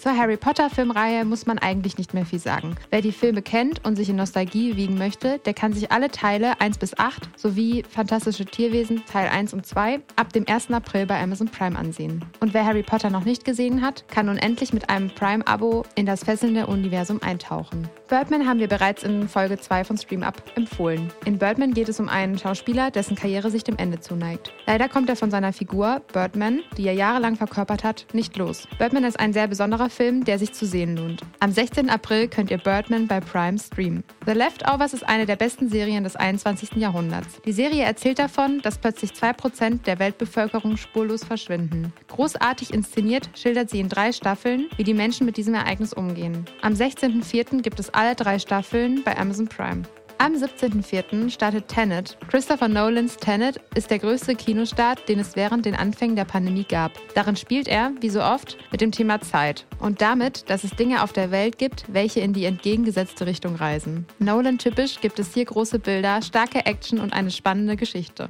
Zur 0.00 0.16
Harry 0.16 0.38
Potter-Filmreihe 0.38 1.26
muss 1.26 1.44
man 1.44 1.58
eigentlich 1.58 1.98
nicht 1.98 2.14
mehr 2.14 2.24
viel 2.24 2.38
sagen. 2.38 2.74
Wer 2.88 3.02
die 3.02 3.12
Filme 3.12 3.42
kennt 3.42 3.84
und 3.84 3.96
sich 3.96 4.08
in 4.08 4.16
Nostalgie 4.16 4.74
wiegen 4.74 4.96
möchte, 4.96 5.38
der 5.44 5.52
kann 5.52 5.74
sich 5.74 5.92
alle 5.92 6.10
Teile 6.10 6.58
1 6.58 6.78
bis 6.78 6.98
8 6.98 7.38
sowie 7.38 7.84
Fantastische 7.86 8.46
Tierwesen 8.46 9.02
Teil 9.04 9.28
1 9.28 9.52
und 9.52 9.66
2 9.66 10.00
ab 10.16 10.32
dem 10.32 10.48
1. 10.48 10.70
April 10.70 11.04
bei 11.04 11.22
Amazon 11.22 11.48
Prime 11.48 11.78
ansehen. 11.78 12.24
Und 12.40 12.54
wer 12.54 12.64
Harry 12.64 12.82
Potter 12.82 13.10
noch 13.10 13.26
nicht 13.26 13.44
gesehen 13.44 13.82
hat, 13.82 14.08
kann 14.08 14.24
nun 14.24 14.38
endlich 14.38 14.72
mit 14.72 14.88
einem 14.88 15.10
Prime-Abo 15.10 15.84
in 15.96 16.06
das 16.06 16.24
fesselnde 16.24 16.66
Universum 16.66 17.20
eintauchen. 17.22 17.86
Birdman 18.08 18.48
haben 18.48 18.58
wir 18.58 18.68
bereits 18.68 19.02
in 19.02 19.28
Folge 19.28 19.58
2 19.58 19.84
von 19.84 19.98
Stream 19.98 20.22
Up 20.22 20.42
empfohlen. 20.56 21.12
In 21.26 21.36
Birdman 21.36 21.74
geht 21.74 21.90
es 21.90 22.00
um 22.00 22.08
einen 22.08 22.38
Schauspieler, 22.38 22.90
dessen 22.90 23.16
Karriere 23.16 23.50
sich 23.50 23.64
dem 23.64 23.76
Ende 23.76 24.00
zuneigt. 24.00 24.50
Leider 24.66 24.88
kommt 24.88 25.10
er 25.10 25.16
von 25.16 25.30
seiner 25.30 25.52
Figur, 25.52 26.00
Birdman, 26.10 26.60
die 26.78 26.86
er 26.86 26.94
jahrelang 26.94 27.36
verkörpert 27.36 27.84
hat, 27.84 28.06
nicht 28.14 28.34
los. 28.38 28.66
Birdman 28.78 29.04
ist 29.04 29.20
ein 29.20 29.34
sehr 29.34 29.46
besonderer 29.46 29.89
Film, 29.90 30.24
der 30.24 30.38
sich 30.38 30.52
zu 30.52 30.66
sehen 30.66 30.96
lohnt. 30.96 31.22
Am 31.40 31.52
16. 31.52 31.90
April 31.90 32.28
könnt 32.28 32.50
ihr 32.50 32.58
Birdman 32.58 33.06
bei 33.06 33.20
Prime 33.20 33.58
streamen. 33.58 34.04
The 34.26 34.32
Leftovers 34.32 34.94
ist 34.94 35.08
eine 35.08 35.26
der 35.26 35.36
besten 35.36 35.68
Serien 35.68 36.04
des 36.04 36.16
21. 36.16 36.76
Jahrhunderts. 36.76 37.40
Die 37.44 37.52
Serie 37.52 37.84
erzählt 37.84 38.18
davon, 38.18 38.60
dass 38.62 38.78
plötzlich 38.78 39.12
2% 39.12 39.82
der 39.82 39.98
Weltbevölkerung 39.98 40.76
spurlos 40.76 41.24
verschwinden. 41.24 41.92
Großartig 42.08 42.72
inszeniert 42.72 43.30
schildert 43.34 43.70
sie 43.70 43.80
in 43.80 43.88
drei 43.88 44.12
Staffeln, 44.12 44.68
wie 44.76 44.84
die 44.84 44.94
Menschen 44.94 45.26
mit 45.26 45.36
diesem 45.36 45.54
Ereignis 45.54 45.92
umgehen. 45.92 46.44
Am 46.62 46.72
16.04. 46.72 47.62
gibt 47.62 47.80
es 47.80 47.90
alle 47.90 48.14
drei 48.14 48.38
Staffeln 48.38 49.02
bei 49.04 49.16
Amazon 49.16 49.48
Prime. 49.48 49.82
Am 50.22 50.34
17.04. 50.34 51.30
startet 51.30 51.68
Tenet. 51.68 52.18
Christopher 52.28 52.68
Nolans 52.68 53.16
Tenet 53.16 53.58
ist 53.74 53.90
der 53.90 54.00
größte 54.00 54.34
Kinostart, 54.34 55.08
den 55.08 55.18
es 55.18 55.34
während 55.34 55.64
den 55.64 55.74
Anfängen 55.74 56.14
der 56.14 56.26
Pandemie 56.26 56.64
gab. 56.68 56.92
Darin 57.14 57.36
spielt 57.36 57.66
er, 57.66 57.92
wie 58.02 58.10
so 58.10 58.22
oft, 58.22 58.58
mit 58.70 58.82
dem 58.82 58.92
Thema 58.92 59.22
Zeit 59.22 59.64
und 59.78 60.02
damit, 60.02 60.50
dass 60.50 60.62
es 60.62 60.72
Dinge 60.72 61.02
auf 61.02 61.14
der 61.14 61.30
Welt 61.30 61.56
gibt, 61.56 61.86
welche 61.90 62.20
in 62.20 62.34
die 62.34 62.44
entgegengesetzte 62.44 63.24
Richtung 63.24 63.56
reisen. 63.56 64.04
Nolan 64.18 64.58
typisch 64.58 65.00
gibt 65.00 65.18
es 65.18 65.32
hier 65.32 65.46
große 65.46 65.78
Bilder, 65.78 66.20
starke 66.20 66.66
Action 66.66 66.98
und 66.98 67.14
eine 67.14 67.30
spannende 67.30 67.76
Geschichte. 67.76 68.28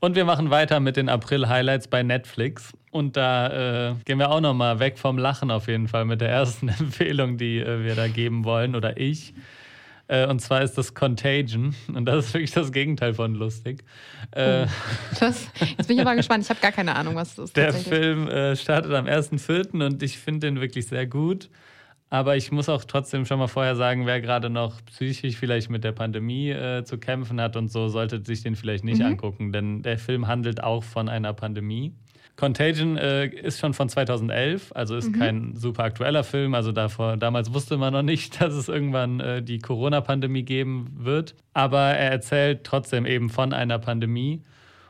Und 0.00 0.16
wir 0.16 0.24
machen 0.24 0.50
weiter 0.50 0.80
mit 0.80 0.96
den 0.96 1.08
April-Highlights 1.08 1.86
bei 1.86 2.02
Netflix. 2.02 2.72
Und 2.90 3.16
da 3.16 3.90
äh, 3.90 3.94
gehen 4.04 4.18
wir 4.18 4.32
auch 4.32 4.40
nochmal 4.40 4.80
weg 4.80 4.98
vom 4.98 5.18
Lachen 5.18 5.52
auf 5.52 5.68
jeden 5.68 5.86
Fall 5.86 6.04
mit 6.04 6.20
der 6.20 6.30
ersten 6.30 6.68
Empfehlung, 6.80 7.36
die 7.36 7.58
äh, 7.60 7.84
wir 7.84 7.94
da 7.94 8.08
geben 8.08 8.44
wollen 8.44 8.74
oder 8.74 8.96
ich. 8.96 9.32
Äh, 10.08 10.26
und 10.26 10.40
zwar 10.40 10.62
ist 10.62 10.78
das 10.78 10.94
Contagion. 10.94 11.74
Und 11.92 12.04
das 12.06 12.26
ist 12.26 12.34
wirklich 12.34 12.52
das 12.52 12.72
Gegenteil 12.72 13.14
von 13.14 13.34
lustig. 13.34 13.84
Äh, 14.30 14.66
oh, 14.66 14.68
das, 15.20 15.48
jetzt 15.76 15.86
bin 15.86 15.96
ich 15.96 16.00
aber 16.00 16.14
gespannt. 16.14 16.44
Ich 16.44 16.50
habe 16.50 16.60
gar 16.60 16.72
keine 16.72 16.94
Ahnung, 16.94 17.14
was 17.16 17.34
das 17.34 17.46
ist. 17.46 17.56
Der 17.56 17.72
Film 17.72 18.28
äh, 18.28 18.56
startet 18.56 18.92
am 18.92 19.06
1.4. 19.06 19.84
und 19.84 20.02
ich 20.02 20.18
finde 20.18 20.46
den 20.46 20.60
wirklich 20.60 20.86
sehr 20.86 21.06
gut. 21.06 21.50
Aber 22.08 22.36
ich 22.36 22.52
muss 22.52 22.68
auch 22.68 22.84
trotzdem 22.84 23.26
schon 23.26 23.40
mal 23.40 23.48
vorher 23.48 23.74
sagen, 23.74 24.06
wer 24.06 24.20
gerade 24.20 24.48
noch 24.48 24.84
psychisch 24.86 25.36
vielleicht 25.36 25.70
mit 25.70 25.82
der 25.82 25.90
Pandemie 25.90 26.50
äh, 26.50 26.84
zu 26.84 26.98
kämpfen 26.98 27.40
hat 27.40 27.56
und 27.56 27.68
so, 27.68 27.88
sollte 27.88 28.24
sich 28.24 28.42
den 28.42 28.54
vielleicht 28.54 28.84
nicht 28.84 29.00
mhm. 29.00 29.06
angucken, 29.06 29.50
denn 29.50 29.82
der 29.82 29.98
Film 29.98 30.28
handelt 30.28 30.62
auch 30.62 30.84
von 30.84 31.08
einer 31.08 31.32
Pandemie. 31.32 31.94
Contagion 32.36 32.98
äh, 32.98 33.26
ist 33.26 33.60
schon 33.60 33.72
von 33.72 33.88
2011, 33.88 34.72
also 34.74 34.94
ist 34.96 35.08
mhm. 35.08 35.18
kein 35.18 35.56
super 35.56 35.84
aktueller 35.84 36.22
Film. 36.22 36.54
Also 36.54 36.70
davor, 36.70 37.16
damals 37.16 37.52
wusste 37.54 37.78
man 37.78 37.92
noch 37.92 38.02
nicht, 38.02 38.40
dass 38.40 38.52
es 38.52 38.68
irgendwann 38.68 39.20
äh, 39.20 39.42
die 39.42 39.58
Corona-Pandemie 39.58 40.42
geben 40.42 40.92
wird. 40.98 41.34
Aber 41.54 41.80
er 41.80 42.10
erzählt 42.10 42.64
trotzdem 42.64 43.06
eben 43.06 43.30
von 43.30 43.52
einer 43.52 43.78
Pandemie. 43.78 44.42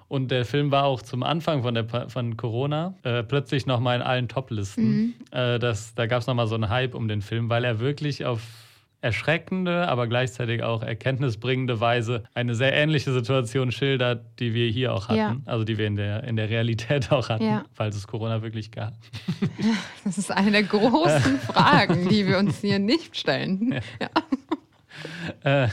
Und 0.08 0.30
der 0.30 0.44
Film 0.44 0.70
war 0.70 0.84
auch 0.84 1.02
zum 1.02 1.22
Anfang 1.22 1.62
von, 1.62 1.74
der, 1.74 1.86
von 2.08 2.36
Corona 2.36 2.94
äh, 3.02 3.22
plötzlich 3.22 3.66
nochmal 3.66 3.96
in 3.96 4.02
allen 4.02 4.28
Top-Listen. 4.28 4.84
Mhm. 4.84 5.14
Äh, 5.32 5.58
da 5.58 6.06
gab 6.06 6.20
es 6.20 6.26
nochmal 6.26 6.46
so 6.46 6.54
einen 6.54 6.68
Hype 6.68 6.94
um 6.94 7.08
den 7.08 7.22
Film, 7.22 7.48
weil 7.48 7.64
er 7.64 7.80
wirklich 7.80 8.24
auf 8.24 8.40
erschreckende, 9.06 9.86
aber 9.86 10.08
gleichzeitig 10.08 10.64
auch 10.64 10.82
erkenntnisbringende 10.82 11.80
Weise 11.80 12.24
eine 12.34 12.56
sehr 12.56 12.72
ähnliche 12.72 13.12
Situation 13.12 13.70
schildert, 13.70 14.24
die 14.40 14.52
wir 14.52 14.68
hier 14.68 14.92
auch 14.92 15.06
hatten. 15.06 15.16
Ja. 15.16 15.36
Also 15.44 15.64
die 15.64 15.78
wir 15.78 15.86
in 15.86 15.94
der, 15.94 16.24
in 16.24 16.34
der 16.34 16.50
Realität 16.50 17.12
auch 17.12 17.28
hatten, 17.28 17.44
ja. 17.44 17.64
falls 17.72 17.96
es 17.96 18.06
Corona 18.06 18.42
wirklich 18.42 18.70
gab. 18.70 18.94
Das 20.04 20.18
ist 20.18 20.30
eine 20.30 20.52
der 20.52 20.62
großen 20.62 21.38
Fragen, 21.46 22.08
die 22.08 22.26
wir 22.26 22.38
uns 22.38 22.60
hier 22.60 22.78
nicht 22.78 23.16
stellen. 23.16 23.80
Ja. 24.00 25.64
Äh, 25.64 25.68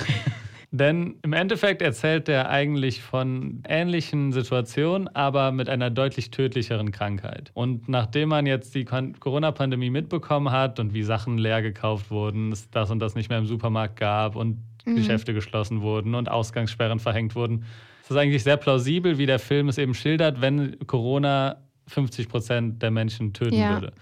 denn 0.75 1.17
im 1.21 1.33
Endeffekt 1.33 1.83
erzählt 1.83 2.27
er 2.27 2.49
eigentlich 2.49 3.03
von 3.03 3.61
ähnlichen 3.69 4.31
Situationen, 4.31 5.07
aber 5.07 5.51
mit 5.51 5.69
einer 5.69 5.91
deutlich 5.91 6.31
tödlicheren 6.31 6.91
Krankheit. 6.91 7.51
Und 7.53 7.87
nachdem 7.87 8.29
man 8.29 8.47
jetzt 8.47 8.73
die 8.73 8.83
Corona-Pandemie 8.83 9.91
mitbekommen 9.91 10.51
hat 10.51 10.79
und 10.79 10.95
wie 10.95 11.03
Sachen 11.03 11.37
leer 11.37 11.61
gekauft 11.61 12.09
wurden, 12.09 12.51
es 12.51 12.71
das 12.71 12.89
und 12.89 12.97
das 12.97 13.13
nicht 13.13 13.29
mehr 13.29 13.37
im 13.37 13.45
Supermarkt 13.45 13.97
gab 13.97 14.35
und 14.35 14.63
mhm. 14.85 14.95
Geschäfte 14.95 15.35
geschlossen 15.35 15.81
wurden 15.81 16.15
und 16.15 16.27
Ausgangssperren 16.27 16.97
verhängt 16.97 17.35
wurden, 17.35 17.65
ist 18.01 18.09
es 18.09 18.17
eigentlich 18.17 18.41
sehr 18.41 18.57
plausibel, 18.57 19.19
wie 19.19 19.27
der 19.27 19.37
Film 19.37 19.69
es 19.69 19.77
eben 19.77 19.93
schildert, 19.93 20.41
wenn 20.41 20.79
Corona 20.87 21.57
50 21.85 22.27
Prozent 22.27 22.81
der 22.81 22.89
Menschen 22.89 23.31
töten 23.31 23.59
ja. 23.59 23.73
würde. 23.73 23.93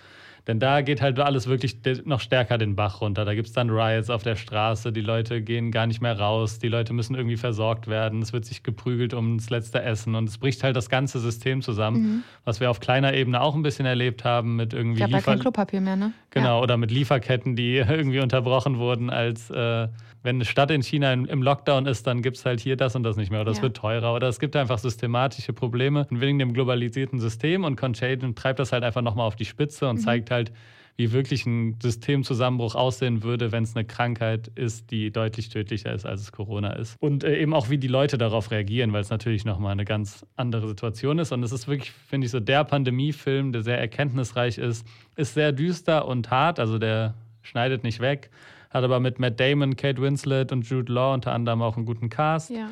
Denn 0.48 0.60
da 0.60 0.82
geht 0.82 1.02
halt 1.02 1.20
alles 1.20 1.48
wirklich 1.48 1.78
noch 2.06 2.20
stärker 2.20 2.58
den 2.58 2.76
Bach 2.76 3.02
runter. 3.02 3.26
Da 3.26 3.36
gibt 3.36 3.48
es 3.48 3.54
dann 3.54 3.70
Riots 3.70 4.10
auf 4.10 4.24
der 4.24 4.36
Straße, 4.36 4.92
die 4.92 5.02
Leute 5.02 5.42
gehen 5.42 5.72
gar 5.72 5.86
nicht 5.86 6.02
mehr 6.02 6.18
raus, 6.18 6.60
die 6.60 6.68
Leute 6.68 6.94
müssen 6.94 7.16
irgendwie 7.16 7.38
versorgt 7.38 7.88
werden, 7.88 8.22
es 8.22 8.34
wird 8.34 8.46
sich 8.46 8.64
geprügelt 8.64 9.14
ums 9.14 9.50
letzte 9.50 9.82
Essen 9.82 10.16
und 10.16 10.28
es 10.28 10.38
bricht 10.38 10.64
halt 10.64 10.76
das 10.76 10.90
ganze 10.90 11.20
System 11.20 11.62
zusammen, 11.62 12.02
mhm. 12.02 12.24
was 12.44 12.60
wir 12.60 12.72
auf 12.72 12.80
kleiner 12.80 13.14
Ebene 13.14 13.42
auch 13.42 13.56
ein 13.56 13.62
bisschen 13.62 13.86
erlebt 13.86 14.24
haben 14.24 14.56
mit 14.56 14.74
irgendwie. 14.74 14.98
Ich 14.98 15.04
habe 15.04 15.14
ja 15.14 15.22
kein 15.22 15.40
Klopapier 15.40 15.82
mehr, 15.82 15.96
ne? 15.96 16.14
Genau, 16.32 16.58
ja. 16.58 16.64
oder 16.64 16.78
mit 16.78 16.92
Lieferketten, 16.92 17.56
die 17.56 17.76
irgendwie 17.90 18.20
unterbrochen 18.20 18.78
wurden 18.78 19.10
als. 19.10 19.50
Äh, 19.50 19.88
wenn 20.24 20.36
eine 20.36 20.46
Stadt 20.46 20.72
in 20.72 20.84
China 20.84 21.14
im 21.14 21.42
Lockdown 21.42 21.86
ist, 21.86 22.06
dann 22.06 22.22
gibt 22.22 22.38
es 22.38 22.46
halt 22.46 22.60
hier 22.60 22.76
das 22.76 22.96
und 22.96 23.04
das 23.04 23.18
nicht 23.18 23.32
mehr 23.32 23.42
oder 23.42 23.52
es 23.52 23.62
wird 23.62 23.78
teurer 23.78 24.14
oder 24.14 24.28
es 24.28 24.40
gibt 24.40 24.56
einfach 24.56 24.78
systematische 24.78 25.54
Probleme 25.54 26.08
wegen 26.10 26.38
dem 26.40 26.54
globalisierten 26.54 27.20
System 27.20 27.64
und 27.64 27.76
Contagion 27.76 28.36
treibt 28.36 28.60
das 28.60 28.72
halt 28.72 28.84
einfach 28.84 29.02
nochmal 29.02 29.26
auf 29.26 29.36
die 29.36 29.46
Spitze 29.46 29.90
und 29.90 29.98
mhm. 29.98 30.02
zeigt 30.02 30.32
halt, 30.32 30.52
wie 30.98 31.12
wirklich 31.12 31.46
ein 31.46 31.78
Systemzusammenbruch 31.82 32.76
aussehen 32.76 33.24
würde, 33.24 33.52
wenn 33.52 33.64
es 33.64 33.76
eine 33.76 33.86
Krankheit 33.86 34.50
ist, 34.56 34.92
die 34.92 35.12
deutlich 35.12 35.50
tödlicher 35.50 35.94
ist, 35.94 36.06
als 36.06 36.22
es 36.22 36.32
Corona 36.32 36.74
ist. 36.74 36.96
Und 37.00 37.24
äh, 37.24 37.40
eben 37.40 37.54
auch, 37.54 37.70
wie 37.70 37.78
die 37.78 37.88
Leute 37.88 38.18
darauf 38.18 38.52
reagieren, 38.52 38.94
weil 38.94 39.02
es 39.02 39.10
natürlich 39.10 39.46
nochmal 39.46 39.72
eine 39.72 39.86
ganz 39.86 40.26
andere 40.36 40.68
Situation 40.68 41.18
ist. 41.20 41.32
Und 41.32 41.44
es 41.44 41.52
ist 41.52 41.68
wirklich, 41.68 41.92
finde 41.92 42.26
ich, 42.26 42.32
so 42.32 42.40
der 42.40 42.64
Pandemiefilm, 42.64 43.52
der 43.52 43.64
sehr 43.64 43.80
erkenntnisreich 43.80 44.58
ist, 44.58 44.86
ist 45.16 45.34
sehr 45.34 45.52
düster 45.52 46.08
und 46.08 46.30
hart, 46.30 46.60
also 46.60 46.78
der 46.78 47.16
schneidet 47.42 47.84
nicht 47.84 48.00
weg, 48.00 48.30
hat 48.72 48.84
aber 48.84 49.00
mit 49.00 49.20
Matt 49.20 49.40
Damon, 49.40 49.76
Kate 49.76 50.02
Winslet 50.02 50.52
und 50.52 50.68
Jude 50.68 50.92
Law 50.92 51.14
unter 51.14 51.34
anderem 51.34 51.62
auch 51.62 51.78
einen 51.78 51.86
guten 51.86 52.10
Cast. 52.10 52.50
Ja. 52.50 52.70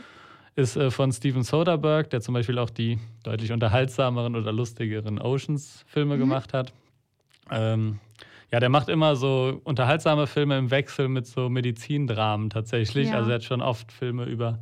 Ist 0.56 0.76
äh, 0.76 0.90
von 0.92 1.12
Steven 1.12 1.44
Soderbergh, 1.44 2.10
der 2.10 2.22
zum 2.22 2.34
Beispiel 2.34 2.58
auch 2.58 2.70
die 2.70 3.00
deutlich 3.24 3.52
unterhaltsameren 3.52 4.36
oder 4.36 4.52
lustigeren 4.52 5.20
Oceans-Filme 5.20 6.16
mhm. 6.16 6.20
gemacht 6.20 6.54
hat. 6.54 6.74
Ähm, 7.52 8.00
ja, 8.52 8.60
der 8.60 8.70
macht 8.70 8.90
immer 8.90 9.16
so 9.16 9.62
unterhaltsame 9.64 10.26
Filme 10.26 10.58
im 10.58 10.72
Wechsel 10.72 11.08
mit 11.08 11.28
so 11.28 11.50
Medizindramen 11.50 12.50
tatsächlich. 12.50 13.10
Ja. 13.10 13.18
Also 13.18 13.30
er 13.30 13.36
hat 13.36 13.44
schon 13.44 13.62
oft 13.62 13.92
Filme 13.92 14.26
über 14.26 14.60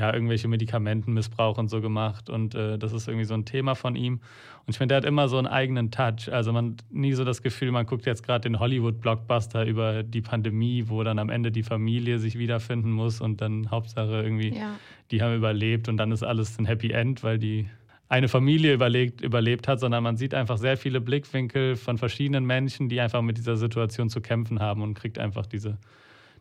ja, 0.00 0.14
irgendwelche 0.14 0.48
Medikamentenmissbrauch 0.48 1.58
und 1.58 1.68
so 1.68 1.82
gemacht. 1.82 2.30
Und 2.30 2.54
äh, 2.54 2.78
das 2.78 2.94
ist 2.94 3.06
irgendwie 3.06 3.26
so 3.26 3.34
ein 3.34 3.44
Thema 3.44 3.74
von 3.74 3.96
ihm. 3.96 4.14
Und 4.14 4.70
ich 4.70 4.78
finde, 4.78 4.94
der 4.94 4.96
hat 4.96 5.04
immer 5.04 5.28
so 5.28 5.36
einen 5.36 5.46
eigenen 5.46 5.90
Touch. 5.90 6.32
Also 6.32 6.54
man 6.54 6.70
hat 6.70 6.84
nie 6.90 7.12
so 7.12 7.22
das 7.22 7.42
Gefühl, 7.42 7.70
man 7.70 7.84
guckt 7.84 8.06
jetzt 8.06 8.22
gerade 8.22 8.48
den 8.48 8.58
Hollywood-Blockbuster 8.58 9.66
über 9.66 10.02
die 10.02 10.22
Pandemie, 10.22 10.84
wo 10.86 11.02
dann 11.02 11.18
am 11.18 11.28
Ende 11.28 11.52
die 11.52 11.62
Familie 11.62 12.18
sich 12.18 12.38
wiederfinden 12.38 12.90
muss 12.90 13.20
und 13.20 13.42
dann 13.42 13.70
Hauptsache 13.70 14.22
irgendwie, 14.22 14.56
ja. 14.56 14.78
die 15.10 15.20
haben 15.20 15.36
überlebt 15.36 15.90
und 15.90 15.98
dann 15.98 16.12
ist 16.12 16.22
alles 16.22 16.58
ein 16.58 16.64
Happy 16.64 16.92
End, 16.92 17.22
weil 17.22 17.38
die 17.38 17.68
eine 18.08 18.28
Familie 18.28 18.72
überlebt, 18.72 19.20
überlebt 19.20 19.68
hat, 19.68 19.80
sondern 19.80 20.02
man 20.02 20.16
sieht 20.16 20.32
einfach 20.32 20.56
sehr 20.56 20.78
viele 20.78 21.02
Blickwinkel 21.02 21.76
von 21.76 21.98
verschiedenen 21.98 22.46
Menschen, 22.46 22.88
die 22.88 23.02
einfach 23.02 23.20
mit 23.20 23.36
dieser 23.36 23.56
Situation 23.56 24.08
zu 24.08 24.22
kämpfen 24.22 24.60
haben 24.60 24.80
und 24.80 24.94
kriegt 24.94 25.18
einfach 25.18 25.44
diese 25.44 25.76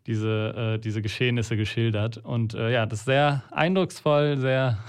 diese, 0.09 0.73
äh, 0.75 0.79
diese 0.79 1.03
Geschehnisse 1.03 1.55
geschildert. 1.55 2.17
Und 2.17 2.55
äh, 2.55 2.73
ja, 2.73 2.87
das 2.87 2.99
ist 2.99 3.05
sehr 3.05 3.43
eindrucksvoll, 3.51 4.37
sehr. 4.37 4.79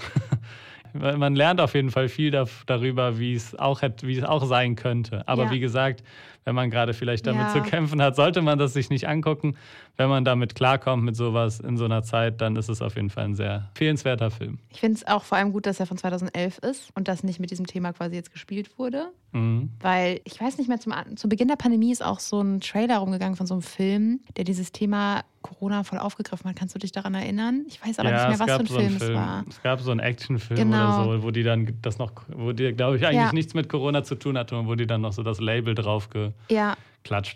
man 0.93 1.35
lernt 1.35 1.61
auf 1.61 1.75
jeden 1.75 1.91
Fall 1.91 2.09
viel 2.09 2.31
darüber, 2.65 3.19
wie 3.19 3.35
es 3.35 3.57
auch, 3.57 3.83
wie 4.01 4.17
es 4.17 4.23
auch 4.23 4.43
sein 4.45 4.75
könnte. 4.75 5.27
Aber 5.27 5.43
ja. 5.45 5.51
wie 5.51 5.59
gesagt, 5.59 6.03
wenn 6.43 6.55
man 6.55 6.71
gerade 6.71 6.93
vielleicht 6.93 7.27
damit 7.27 7.47
ja. 7.47 7.53
zu 7.53 7.61
kämpfen 7.61 8.01
hat, 8.01 8.15
sollte 8.15 8.41
man 8.41 8.57
das 8.57 8.73
sich 8.73 8.89
nicht 8.89 9.07
angucken. 9.07 9.55
Wenn 9.97 10.09
man 10.09 10.25
damit 10.25 10.55
klarkommt 10.55 11.03
mit 11.03 11.15
sowas 11.15 11.59
in 11.59 11.77
so 11.77 11.85
einer 11.85 12.01
Zeit, 12.01 12.41
dann 12.41 12.55
ist 12.55 12.69
es 12.69 12.81
auf 12.81 12.95
jeden 12.95 13.09
Fall 13.09 13.25
ein 13.25 13.35
sehr 13.35 13.69
fehlenswerter 13.75 14.31
Film. 14.31 14.57
Ich 14.69 14.79
finde 14.79 14.97
es 14.97 15.07
auch 15.07 15.23
vor 15.23 15.37
allem 15.37 15.51
gut, 15.51 15.65
dass 15.65 15.79
er 15.79 15.85
von 15.85 15.97
2011 15.97 16.57
ist 16.59 16.89
und 16.95 17.07
dass 17.07 17.23
nicht 17.23 17.39
mit 17.39 17.51
diesem 17.51 17.67
Thema 17.67 17.93
quasi 17.93 18.15
jetzt 18.15 18.31
gespielt 18.31 18.79
wurde. 18.79 19.11
Mhm. 19.33 19.69
Weil 19.79 20.21
ich 20.23 20.41
weiß 20.41 20.57
nicht 20.57 20.67
mehr, 20.67 20.79
zum, 20.79 20.93
zu 21.15 21.29
Beginn 21.29 21.47
der 21.47 21.55
Pandemie 21.55 21.91
ist 21.91 22.03
auch 22.03 22.19
so 22.19 22.41
ein 22.41 22.59
Trailer 22.59 22.97
rumgegangen 22.97 23.35
von 23.35 23.45
so 23.45 23.53
einem 23.53 23.61
Film, 23.61 24.21
der 24.35 24.43
dieses 24.43 24.71
Thema 24.71 25.23
Corona 25.41 25.83
voll 25.83 25.99
aufgegriffen 25.99 26.49
hat. 26.49 26.55
Kannst 26.55 26.75
du 26.75 26.79
dich 26.79 26.91
daran 26.91 27.13
erinnern? 27.13 27.65
Ich 27.67 27.83
weiß 27.85 27.99
aber 27.99 28.09
ja, 28.09 28.29
nicht 28.29 28.39
mehr, 28.39 28.47
was 28.47 28.55
für 28.55 28.59
ein 28.59 28.65
so 28.65 28.79
Film, 28.79 28.97
Film, 28.97 29.11
es 29.11 29.15
war. 29.15 29.45
Es 29.49 29.61
gab 29.63 29.79
so 29.79 29.91
einen 29.91 29.99
Actionfilm 29.99 30.59
genau. 30.59 31.03
oder 31.05 31.17
so, 31.17 31.23
wo 31.23 31.31
die 31.31 31.43
dann 31.43 31.77
das 31.81 31.97
noch, 31.97 32.11
wo 32.27 32.51
die, 32.51 32.73
glaube 32.73 32.97
ich, 32.97 33.05
eigentlich 33.05 33.21
ja. 33.21 33.33
nichts 33.33 33.53
mit 33.53 33.69
Corona 33.69 34.03
zu 34.03 34.15
tun 34.15 34.37
hatte 34.37 34.57
und 34.57 34.67
wo 34.67 34.75
die 34.75 34.85
dann 34.85 35.01
noch 35.01 35.13
so 35.13 35.23
das 35.23 35.39
Label 35.39 35.75
drauf 35.75 36.09
geklatscht 36.09 36.30
ja. 36.49 36.75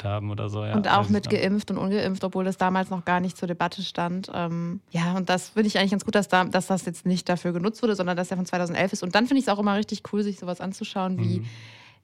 haben 0.03 0.31
oder 0.31 0.49
so. 0.49 0.63
Ja, 0.63 0.75
und 0.75 0.88
auch 0.88 1.10
mit 1.10 1.29
geimpft 1.29 1.71
und 1.71 1.77
ungeimpft, 1.77 2.23
obwohl 2.23 2.45
das 2.45 2.58
damals 2.58 2.89
noch 2.89 3.05
gar 3.05 3.19
nicht 3.19 3.38
zur 3.38 3.47
Debatte 3.47 3.81
stand. 3.81 4.31
Ähm, 4.34 4.81
ja, 4.91 5.15
und 5.15 5.29
das 5.29 5.49
finde 5.49 5.67
ich 5.67 5.77
eigentlich 5.77 5.91
ganz 5.91 6.05
gut, 6.05 6.15
dass, 6.15 6.27
da, 6.27 6.45
dass 6.45 6.67
das 6.67 6.86
jetzt 6.86 7.05
nicht 7.05 7.27
dafür 7.29 7.53
genutzt 7.53 7.81
wurde, 7.81 7.95
sondern 7.95 8.15
dass 8.15 8.31
er 8.31 8.38
von 8.38 8.45
2011 8.45 8.93
ist. 8.93 9.03
Und 9.03 9.15
dann 9.15 9.27
finde 9.27 9.39
ich 9.39 9.47
es 9.47 9.49
auch 9.49 9.60
immer 9.60 9.75
richtig 9.75 10.03
cool, 10.12 10.23
sich 10.23 10.39
sowas 10.39 10.62
anzuschauen, 10.62 11.19
wie. 11.19 11.39
Mhm 11.39 11.45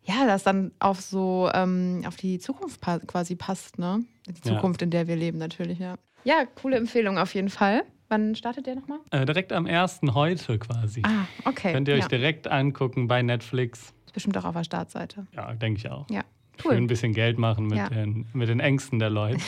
ja, 0.04 0.26
das 0.26 0.44
dann 0.44 0.72
auf 0.80 1.00
so, 1.02 1.50
ähm, 1.54 2.04
auf 2.08 2.16
die 2.16 2.40
Zukunft 2.40 2.82
pa 2.82 3.00
quasi 3.00 3.36
passt, 3.36 3.78
ne? 3.78 4.04
Die 4.28 4.42
Zukunft, 4.42 4.82
ja. 4.82 4.86
in 4.86 4.92
der 4.92 5.08
wir 5.08 5.16
leben, 5.16 5.38
natürlich, 5.38 5.80
ja. 5.80 5.96
Ja, 6.24 6.46
coole 6.62 6.78
Empfehlung 6.78 7.18
auf 7.18 7.34
jeden 7.34 7.50
Fall. 7.50 7.84
Wann 8.10 8.36
startet 8.36 8.68
der 8.68 8.76
nochmal? 8.76 9.00
Äh, 9.12 9.26
direkt 9.26 9.54
am 9.54 9.66
1. 9.66 10.02
heute 10.14 10.60
quasi. 10.60 11.02
Ah, 11.06 11.26
okay. 11.46 11.72
Könnt 11.74 11.88
ihr 11.88 11.96
euch 11.96 12.02
ja. 12.02 12.08
direkt 12.08 12.48
angucken 12.48 13.08
bei 13.08 13.22
Netflix. 13.22 13.94
Ist 14.06 14.14
bestimmt 14.14 14.38
auch 14.38 14.44
auf 14.44 14.56
der 14.56 14.64
Startseite. 14.64 15.28
Ja, 15.34 15.54
denke 15.54 15.80
ich 15.80 15.90
auch. 15.90 16.10
Ja. 16.10 16.24
Cool. 16.64 16.74
Schön 16.74 16.84
ein 16.84 16.88
bisschen 16.88 17.14
Geld 17.14 17.40
machen 17.40 17.68
mit, 17.68 17.78
ja. 17.78 17.90
den, 17.90 18.28
mit 18.34 18.50
den 18.50 18.60
Ängsten 18.60 19.00
der 19.00 19.10
Leute. 19.10 19.40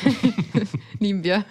Lieben 1.00 1.24
wir. 1.24 1.46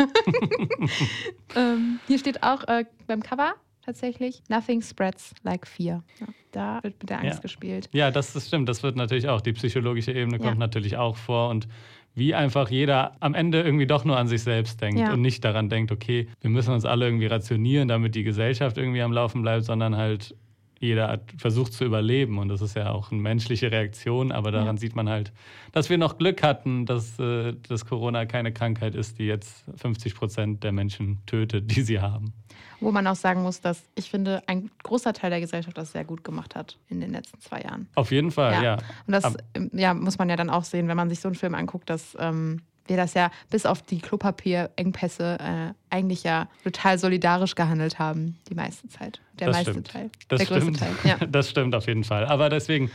ähm, 1.57 2.01
hier 2.07 2.19
steht 2.19 2.43
auch 2.43 2.67
äh, 2.67 2.85
beim 3.07 3.23
Cover 3.23 3.55
tatsächlich 3.85 4.43
Nothing 4.49 4.81
Spreads 4.83 5.35
Like 5.43 5.67
Fear. 5.67 6.03
Ja, 6.21 6.27
da 6.53 6.83
wird 6.83 7.01
mit 7.01 7.11
der 7.11 7.21
Angst 7.21 7.35
ja. 7.35 7.41
gespielt. 7.41 7.88
Ja, 7.93 8.11
das, 8.11 8.33
das 8.33 8.49
stimmt. 8.49 8.69
Das 8.69 8.83
wird 8.83 8.97
natürlich 8.97 9.29
auch. 9.29 9.41
Die 9.41 9.53
psychologische 9.53 10.12
Ebene 10.12 10.38
kommt 10.38 10.59
natürlich 10.59 10.97
auch 10.97 11.17
vor. 11.17 11.51
Und 11.51 11.69
wie 12.15 12.35
einfach 12.35 12.69
jeder 12.71 13.17
am 13.21 13.35
Ende 13.35 13.62
irgendwie 13.62 13.87
doch 13.87 14.05
nur 14.05 14.19
an 14.19 14.29
sich 14.29 14.43
selbst 14.43 14.81
denkt 14.81 15.01
ja. 15.01 15.12
und 15.12 15.23
nicht 15.23 15.45
daran 15.45 15.69
denkt, 15.69 15.93
okay, 15.93 16.29
wir 16.41 16.51
müssen 16.51 16.73
uns 16.75 16.85
alle 16.85 17.07
irgendwie 17.07 17.27
rationieren, 17.27 17.88
damit 17.88 18.15
die 18.15 18.23
Gesellschaft 18.23 18.77
irgendwie 18.77 19.03
am 19.03 19.12
Laufen 19.12 19.43
bleibt, 19.43 19.65
sondern 19.65 19.97
halt 19.97 20.35
jeder 20.83 21.21
versucht 21.38 21.73
zu 21.73 21.85
überleben 21.85 22.38
und 22.38 22.49
das 22.49 22.61
ist 22.61 22.75
ja 22.75 22.90
auch 22.90 23.12
eine 23.12 23.21
menschliche 23.21 23.71
Reaktion, 23.71 24.33
aber 24.33 24.51
daran 24.51 24.77
ja. 24.77 24.81
sieht 24.81 24.97
man 24.97 25.09
halt, 25.09 25.33
dass 25.73 25.88
wir 25.88 25.99
noch 25.99 26.18
Glück 26.18 26.42
hatten, 26.42 26.87
dass, 26.87 27.18
äh, 27.18 27.55
dass 27.68 27.87
Corona 27.87 28.27
keine 28.27 28.53
Krankheit 28.53 28.95
ist, 28.95 29.18
die 29.18 29.27
jetzt 29.27 29.64
50 29.77 30.14
Prozent 30.14 30.64
der 30.64 30.73
Menschen 30.73 31.23
tötet, 31.27 31.75
die 31.75 31.83
sie 31.83 32.01
haben. 32.01 32.33
Wo 32.81 32.90
man 32.90 33.07
auch 33.07 33.16
sagen 33.16 33.42
muss, 33.42 33.61
dass 33.61 33.85
ich 33.95 34.11
finde, 34.11 34.42
ein 34.49 34.71
großer 34.83 35.12
Teil 35.12 35.31
der 35.31 35.40
Gesellschaft 35.40 35.79
das 35.79 35.92
sehr 35.92 36.05
gut 36.05 36.25
gemacht 36.25 36.57
hat 36.57 36.79
in 36.88 37.01
den 37.01 37.12
letzten 37.12 37.40
zwei 37.40 37.61
Jahren. 37.61 37.88
Auf 37.95 38.11
jeden 38.11 38.33
Fall, 38.33 38.55
ja. 38.55 38.62
ja. 38.62 38.79
Und 39.07 39.12
das 39.12 39.37
ja, 39.73 39.95
muss 39.95 40.18
man 40.18 40.29
ja 40.29 40.37
dann 40.37 40.51
auch 40.51 40.64
sehen, 40.64 40.88
wenn 40.88 40.97
man 40.97 41.09
sich 41.09 41.21
so 41.21 41.29
einen 41.29 41.37
Film 41.37 41.55
anguckt, 41.55 41.88
dass 41.88 42.16
ähm, 42.18 42.62
wir 42.87 42.97
das 42.97 43.14
ja 43.14 43.31
bis 43.51 43.66
auf 43.66 43.83
die 43.83 44.01
Klopapierengpässe 44.01 45.38
äh, 45.40 45.95
eigentlich 45.95 46.23
ja 46.23 46.49
total 46.64 46.99
solidarisch 46.99 47.55
gehandelt 47.55 47.99
haben, 47.99 48.38
die 48.49 48.55
meiste 48.55 48.88
Zeit. 48.88 49.21
Der 49.38 49.49
das 49.49 49.57
meiste 49.57 49.73
stimmt. 49.73 49.88
Teil. 49.88 50.11
Das 50.29 50.38
der 50.38 50.47
stimmt. 50.47 50.79
größte 50.79 50.85
Teil. 51.03 51.18
Ja. 51.21 51.27
Das 51.31 51.51
stimmt 51.51 51.75
auf 51.75 51.87
jeden 51.87 52.05
Fall. 52.05 52.27
Aber 52.27 52.49
deswegen 52.49 52.90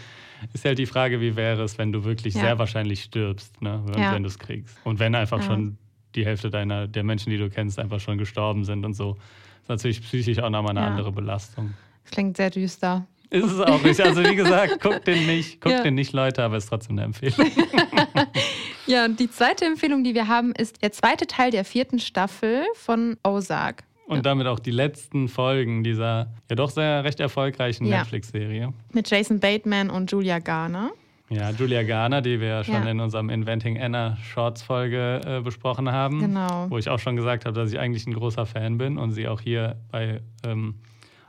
ist 0.53 0.65
halt 0.65 0.77
die 0.77 0.85
Frage, 0.85 1.21
wie 1.21 1.35
wäre 1.35 1.63
es, 1.63 1.77
wenn 1.77 1.91
du 1.91 2.03
wirklich 2.03 2.35
ja. 2.35 2.41
sehr 2.41 2.59
wahrscheinlich 2.59 3.03
stirbst, 3.03 3.61
ne, 3.61 3.81
wenn, 3.85 4.01
ja. 4.01 4.13
wenn 4.13 4.23
du 4.23 4.29
es 4.29 4.37
kriegst. 4.37 4.77
Und 4.83 4.99
wenn 4.99 5.15
einfach 5.15 5.41
schon 5.41 5.77
die 6.15 6.25
Hälfte 6.25 6.49
deiner, 6.49 6.87
der 6.87 7.03
Menschen, 7.03 7.29
die 7.29 7.37
du 7.37 7.49
kennst, 7.49 7.79
einfach 7.79 7.99
schon 7.99 8.17
gestorben 8.17 8.63
sind 8.65 8.85
und 8.85 8.93
so. 8.93 9.13
Das 9.13 9.63
ist 9.63 9.69
natürlich 9.69 10.01
psychisch 10.01 10.39
auch 10.39 10.49
nochmal 10.49 10.77
eine 10.77 10.85
andere 10.85 11.11
Belastung. 11.11 11.73
Das 12.03 12.11
klingt 12.11 12.37
sehr 12.37 12.49
düster. 12.49 13.05
Ist 13.29 13.51
es 13.51 13.59
auch 13.59 13.81
nicht. 13.83 13.99
Also 13.99 14.23
wie 14.23 14.35
gesagt, 14.35 14.81
guckt 14.81 15.05
den 15.05 15.25
nicht, 15.27 15.59
guckt 15.61 15.83
den 15.83 15.95
nicht, 15.95 16.13
Leute, 16.13 16.43
aber 16.43 16.55
es 16.55 16.63
ist 16.63 16.69
trotzdem 16.69 16.97
eine 16.97 17.05
Empfehlung. 17.05 17.51
Ja, 18.87 19.03
und 19.05 19.19
die 19.19 19.29
zweite 19.29 19.65
Empfehlung, 19.65 20.03
die 20.05 20.15
wir 20.15 20.29
haben, 20.29 20.53
ist 20.53 20.81
der 20.81 20.93
zweite 20.93 21.27
Teil 21.27 21.51
der 21.51 21.65
vierten 21.65 21.99
Staffel 21.99 22.63
von 22.73 23.17
Ozark. 23.23 23.83
Und 24.07 24.25
damit 24.25 24.47
auch 24.47 24.59
die 24.59 24.71
letzten 24.71 25.27
Folgen 25.27 25.83
dieser 25.83 26.27
ja 26.49 26.55
doch 26.55 26.69
sehr 26.69 27.03
recht 27.03 27.19
erfolgreichen 27.19 27.85
ja. 27.85 27.99
Netflix-Serie. 27.99 28.73
Mit 28.93 29.09
Jason 29.09 29.41
Bateman 29.41 29.89
und 29.89 30.09
Julia 30.09 30.39
Garner. 30.39 30.91
Ja, 31.29 31.49
Julia 31.49 31.83
Garner, 31.83 32.21
die 32.21 32.39
wir 32.39 32.47
ja 32.47 32.63
schon 32.63 32.85
ja. 32.85 32.89
in 32.89 33.01
unserem 33.01 33.29
Inventing 33.29 33.77
Anna 33.77 34.15
Shorts-Folge 34.23 35.21
äh, 35.25 35.41
besprochen 35.41 35.91
haben. 35.91 36.21
Genau. 36.21 36.67
Wo 36.69 36.77
ich 36.77 36.87
auch 36.89 36.99
schon 36.99 37.17
gesagt 37.17 37.43
habe, 37.43 37.59
dass 37.59 37.73
ich 37.73 37.79
eigentlich 37.79 38.07
ein 38.07 38.13
großer 38.13 38.45
Fan 38.45 38.77
bin 38.77 38.97
und 38.97 39.11
sie 39.11 39.27
auch 39.27 39.41
hier 39.41 39.75
bei 39.91 40.21
ähm, 40.45 40.75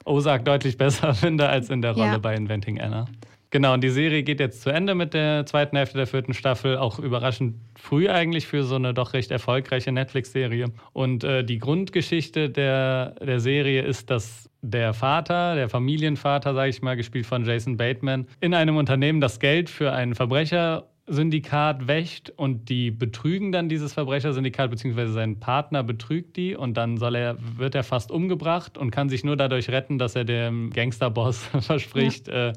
Ozark 0.04 0.44
deutlich 0.44 0.78
besser 0.78 1.14
finde 1.14 1.48
als 1.48 1.70
in 1.70 1.82
der 1.82 1.92
Rolle 1.92 2.12
ja. 2.12 2.18
bei 2.18 2.36
Inventing 2.36 2.80
Anna. 2.80 3.06
Genau, 3.50 3.72
und 3.72 3.82
die 3.82 3.88
Serie 3.88 4.22
geht 4.24 4.40
jetzt 4.40 4.60
zu 4.60 4.68
Ende 4.68 4.94
mit 4.94 5.14
der 5.14 5.46
zweiten 5.46 5.76
Hälfte 5.76 5.96
der 5.96 6.06
vierten 6.06 6.34
Staffel. 6.34 6.76
Auch 6.76 6.98
überraschend 6.98 7.54
früh 7.76 8.08
eigentlich 8.08 8.46
für 8.46 8.62
so 8.62 8.74
eine 8.74 8.92
doch 8.92 9.14
recht 9.14 9.30
erfolgreiche 9.30 9.90
Netflix-Serie. 9.90 10.66
Und 10.92 11.24
äh, 11.24 11.42
die 11.44 11.58
Grundgeschichte 11.58 12.50
der, 12.50 13.14
der 13.24 13.40
Serie 13.40 13.82
ist, 13.82 14.10
dass 14.10 14.50
der 14.60 14.92
Vater, 14.92 15.54
der 15.54 15.70
Familienvater, 15.70 16.52
sage 16.52 16.68
ich 16.68 16.82
mal, 16.82 16.96
gespielt 16.96 17.24
von 17.24 17.46
Jason 17.46 17.78
Bateman, 17.78 18.26
in 18.40 18.52
einem 18.52 18.76
Unternehmen 18.76 19.20
das 19.22 19.40
Geld 19.40 19.70
für 19.70 19.92
einen 19.92 20.14
Verbrechersyndikat 20.14 21.86
wächt 21.86 22.30
und 22.36 22.68
die 22.68 22.90
betrügen 22.90 23.50
dann 23.50 23.70
dieses 23.70 23.94
Verbrechersyndikat, 23.94 24.70
beziehungsweise 24.70 25.12
sein 25.12 25.40
Partner 25.40 25.82
betrügt 25.82 26.36
die 26.36 26.54
und 26.54 26.76
dann 26.76 26.98
soll 26.98 27.14
er, 27.14 27.38
wird 27.56 27.74
er 27.74 27.84
fast 27.84 28.10
umgebracht 28.10 28.76
und 28.76 28.90
kann 28.90 29.08
sich 29.08 29.24
nur 29.24 29.36
dadurch 29.36 29.70
retten, 29.70 29.96
dass 29.96 30.16
er 30.16 30.24
dem 30.24 30.70
Gangsterboss 30.70 31.44
verspricht, 31.60 32.28
ja. 32.28 32.48
äh, 32.48 32.52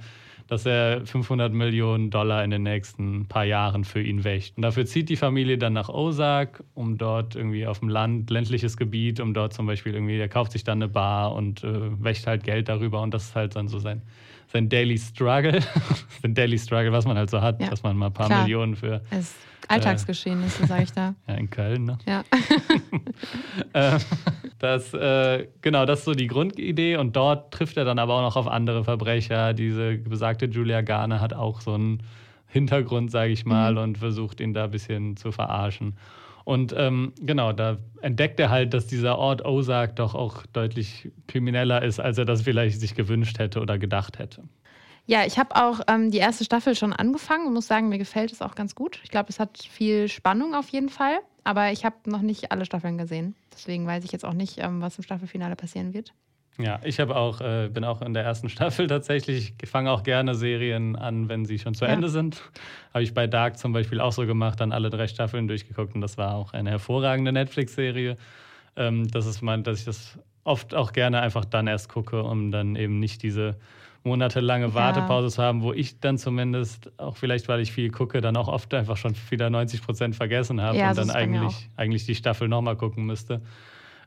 dass 0.52 0.66
er 0.66 1.06
500 1.06 1.54
Millionen 1.54 2.10
Dollar 2.10 2.44
in 2.44 2.52
den 2.52 2.64
nächsten 2.64 3.26
paar 3.26 3.46
Jahren 3.46 3.86
für 3.86 4.02
ihn 4.02 4.26
wächt. 4.26 4.58
Und 4.58 4.64
dafür 4.64 4.86
zieht 4.86 5.08
die 5.08 5.16
Familie 5.16 5.58
dann 5.58 5.72
nach 5.72 5.88
Ozark, 5.88 6.62
um 6.74 6.98
dort 6.98 7.38
irgendwie 7.38 7.66
auf 7.66 7.80
dem 7.80 7.88
Land, 7.88 8.30
ländliches 8.30 8.76
Gebiet, 8.76 9.22
um 9.22 9.34
dort 9.34 9.54
zum 9.54 9.66
Beispiel 9.66 9.94
irgendwie, 9.94 10.20
er 10.20 10.28
kauft 10.28 10.52
sich 10.52 10.66
dann 10.66 10.80
eine 10.80 10.90
Bar 10.90 11.36
und 11.36 11.64
äh, 11.64 12.04
wächt 12.04 12.28
halt 12.28 12.44
Geld 12.44 12.68
darüber 12.68 13.02
und 13.02 13.14
das 13.14 13.30
ist 13.30 13.36
halt 13.38 13.56
dann 13.56 13.70
so 13.70 13.80
sein, 13.80 14.02
sein 14.52 14.70
Daily 14.70 14.98
Struggle. 14.98 15.62
sein 16.22 16.34
Daily 16.34 16.58
Struggle, 16.58 16.92
was 16.92 17.06
man 17.06 17.18
halt 17.18 17.30
so 17.30 17.42
hat, 17.42 17.62
ja. 17.62 17.70
dass 17.70 17.84
man 17.84 17.98
mal 17.98 18.08
ein 18.08 18.14
paar 18.14 18.28
Klar. 18.28 18.44
Millionen 18.44 18.76
für. 18.76 19.02
Es 19.10 19.36
Alltagsgeschehnisse, 19.68 20.64
äh, 20.64 20.68
sage 20.68 20.84
ich 20.84 20.92
da. 20.92 21.16
Ja, 21.28 21.36
in 21.36 21.50
Köln, 21.50 21.86
ne? 21.86 21.98
Ja. 22.06 22.24
äh, 23.74 24.00
das, 24.60 24.94
äh, 24.94 25.48
genau, 25.62 25.86
das 25.86 26.00
ist 26.00 26.06
so 26.06 26.14
die 26.14 26.28
Grundidee 26.28 26.98
und 26.98 27.16
dort 27.16 27.54
trifft 27.54 27.78
er 27.78 27.86
dann 27.86 28.00
aber 28.00 28.16
auch 28.16 28.22
noch 28.22 28.36
auf 28.36 28.48
andere 28.48 28.84
Verbrecher. 28.84 29.54
Diese 29.54 29.98
besagte 29.98 30.46
Julia 30.46 30.82
Garner 30.82 31.22
hat 31.22 31.34
auch 31.34 31.62
so 31.62 31.74
einen 31.74 32.04
Hintergrund, 32.48 33.12
sage 33.12 33.32
ich 33.32 33.46
mal, 33.46 33.74
mhm. 33.74 33.78
und 33.78 33.98
versucht 33.98 34.42
ihn 34.42 34.54
da 34.54 34.66
ein 34.66 34.72
bisschen 34.72 35.16
zu 35.16 35.32
verarschen. 35.32 35.96
Und 36.52 36.76
ähm, 36.76 37.14
genau, 37.22 37.54
da 37.54 37.78
entdeckt 38.02 38.38
er 38.38 38.50
halt, 38.50 38.74
dass 38.74 38.86
dieser 38.86 39.18
Ort 39.18 39.46
Ozark 39.46 39.96
doch 39.96 40.16
auch 40.16 40.46
deutlich 40.48 41.10
krimineller 41.26 41.82
ist, 41.82 42.02
als 42.02 42.18
er 42.18 42.26
das 42.26 42.42
vielleicht 42.42 42.82
sich 42.82 42.94
gewünscht 42.94 43.40
hätte 43.40 43.62
oder 43.62 43.78
gedacht 43.78 44.20
hätte. 44.20 44.44
Ja, 45.06 45.26
ich 45.26 45.40
habe 45.40 45.56
auch 45.56 45.80
ähm, 45.88 46.12
die 46.12 46.18
erste 46.18 46.44
Staffel 46.44 46.76
schon 46.76 46.92
angefangen 46.92 47.48
und 47.48 47.54
muss 47.54 47.68
sagen, 47.68 47.88
mir 47.88 48.00
gefällt 48.00 48.34
es 48.34 48.42
auch 48.42 48.54
ganz 48.54 48.76
gut. 48.76 49.00
Ich 49.06 49.12
glaube, 49.12 49.30
es 49.30 49.40
hat 49.40 49.60
viel 49.60 50.10
Spannung 50.10 50.54
auf 50.54 50.68
jeden 50.68 50.90
Fall, 50.90 51.20
aber 51.46 51.72
ich 51.72 51.86
habe 51.86 51.96
noch 52.06 52.22
nicht 52.22 52.52
alle 52.52 52.66
Staffeln 52.66 52.98
gesehen. 52.98 53.34
Deswegen 53.54 53.88
weiß 53.88 54.04
ich 54.04 54.12
jetzt 54.12 54.26
auch 54.26 54.34
nicht, 54.34 54.58
ähm, 54.58 54.82
was 54.82 54.98
im 54.98 55.06
Staffelfinale 55.06 55.56
passieren 55.56 55.94
wird. 55.94 56.14
Ja, 56.58 56.80
ich 56.84 57.00
habe 57.00 57.16
auch, 57.16 57.42
äh, 57.42 57.70
bin 57.70 57.84
auch 57.84 58.02
in 58.02 58.14
der 58.14 58.24
ersten 58.24 58.50
Staffel 58.50 58.88
tatsächlich. 58.88 59.54
Ich 59.62 59.70
fange 59.70 59.92
auch 59.92 60.04
gerne 60.04 60.36
Serien 60.36 60.96
an, 60.96 61.30
wenn 61.30 61.46
sie 61.46 61.60
schon 61.60 61.74
zu 61.74 61.86
ja. 61.86 61.92
Ende 61.92 62.10
sind. 62.10 62.42
Habe 62.94 63.04
ich 63.04 63.14
bei 63.14 63.28
Dark 63.28 63.58
zum 63.58 63.74
Beispiel 63.74 64.02
auch 64.02 64.12
so 64.12 64.26
gemacht, 64.26 64.60
dann 64.60 64.72
alle 64.72 64.90
drei 64.90 65.08
Staffeln 65.08 65.48
durchgeguckt 65.48 65.96
und 65.96 66.02
das 66.02 66.18
war 66.18 66.36
auch 66.36 66.54
eine 66.54 66.70
hervorragende 66.70 67.32
Netflix-Serie. 67.32 68.18
Ähm, 68.76 69.08
das 69.10 69.26
ist 69.26 69.42
mein, 69.42 69.64
dass 69.64 69.80
ich 69.80 69.86
das 69.86 70.20
oft 70.44 70.74
auch 70.76 70.92
gerne 70.92 71.22
einfach 71.22 71.46
dann 71.46 71.68
erst 71.68 71.90
gucke, 71.90 72.24
um 72.24 72.52
dann 72.52 72.76
eben 72.76 73.00
nicht 73.00 73.24
diese 73.24 73.56
monatelange 74.04 74.68
ja. 74.68 74.74
Wartepause 74.74 75.30
zu 75.30 75.44
haben, 75.44 75.62
wo 75.62 75.74
ich 75.74 76.00
dann 76.00 76.18
zumindest, 76.18 76.92
auch 77.00 77.18
vielleicht 77.18 77.48
weil 77.48 77.60
ich 77.60 77.72
viel 77.72 77.92
gucke, 77.92 78.22
dann 78.22 78.36
auch 78.36 78.48
oft 78.48 78.74
einfach 78.74 78.98
schon 78.98 79.16
wieder 79.30 79.50
90 79.50 79.84
Prozent 79.84 80.16
vergessen 80.16 80.62
habe 80.62 80.78
ja, 80.78 80.90
und 80.90 80.98
dann 80.98 81.12
eigentlich, 81.12 81.70
eigentlich 81.78 82.06
die 82.06 82.16
Staffel 82.16 82.48
nochmal 82.48 82.76
gucken 82.76 83.06
müsste. 83.06 83.42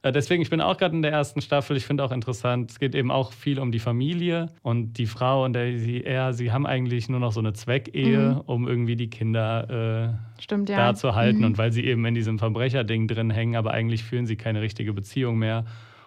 Äh, 0.04 0.12
deswegen, 0.12 0.42
ich 0.42 0.50
bin 0.50 0.60
auch 0.60 0.76
gerade 0.76 0.94
in 0.94 1.00
der 1.00 1.12
ersten 1.12 1.40
Staffel. 1.40 1.78
Ich 1.78 1.86
finde 1.86 2.04
auch 2.04 2.12
interessant, 2.12 2.70
es 2.70 2.78
geht 2.78 2.94
eben 2.94 3.10
auch 3.10 3.32
viel 3.32 3.58
um 3.58 3.72
die 3.72 3.78
Familie 3.78 4.50
und 4.62 4.98
die 4.98 5.06
Frau 5.06 5.44
und 5.44 5.54
der, 5.54 5.78
sie, 5.78 6.04
er, 6.04 6.34
sie 6.34 6.52
haben 6.52 6.66
eigentlich 6.66 7.08
nur 7.08 7.20
noch 7.20 7.32
so 7.32 7.40
eine 7.40 7.54
Zweckehe, 7.54 8.34
mhm. 8.34 8.40
um 8.40 8.68
irgendwie 8.68 8.96
die 8.96 9.08
Kinder 9.08 10.18
äh, 10.36 10.42
Stimmt, 10.42 10.68
ja. 10.68 10.76
da 10.76 10.94
zu 10.94 11.14
halten. 11.14 11.38
Mhm. 11.38 11.44
Und 11.44 11.58
weil 11.58 11.72
sie 11.72 11.86
eben 11.86 12.04
in 12.04 12.14
diesem 12.14 12.38
Verbrecherding 12.38 13.08
drin 13.08 13.30
hängen, 13.30 13.56
aber 13.56 13.70
eigentlich 13.70 14.04
führen 14.04 14.26
sie 14.26 14.36
keine 14.36 14.60
richtige 14.60 14.92
Beziehung 14.92 15.38
mehr 15.38 15.64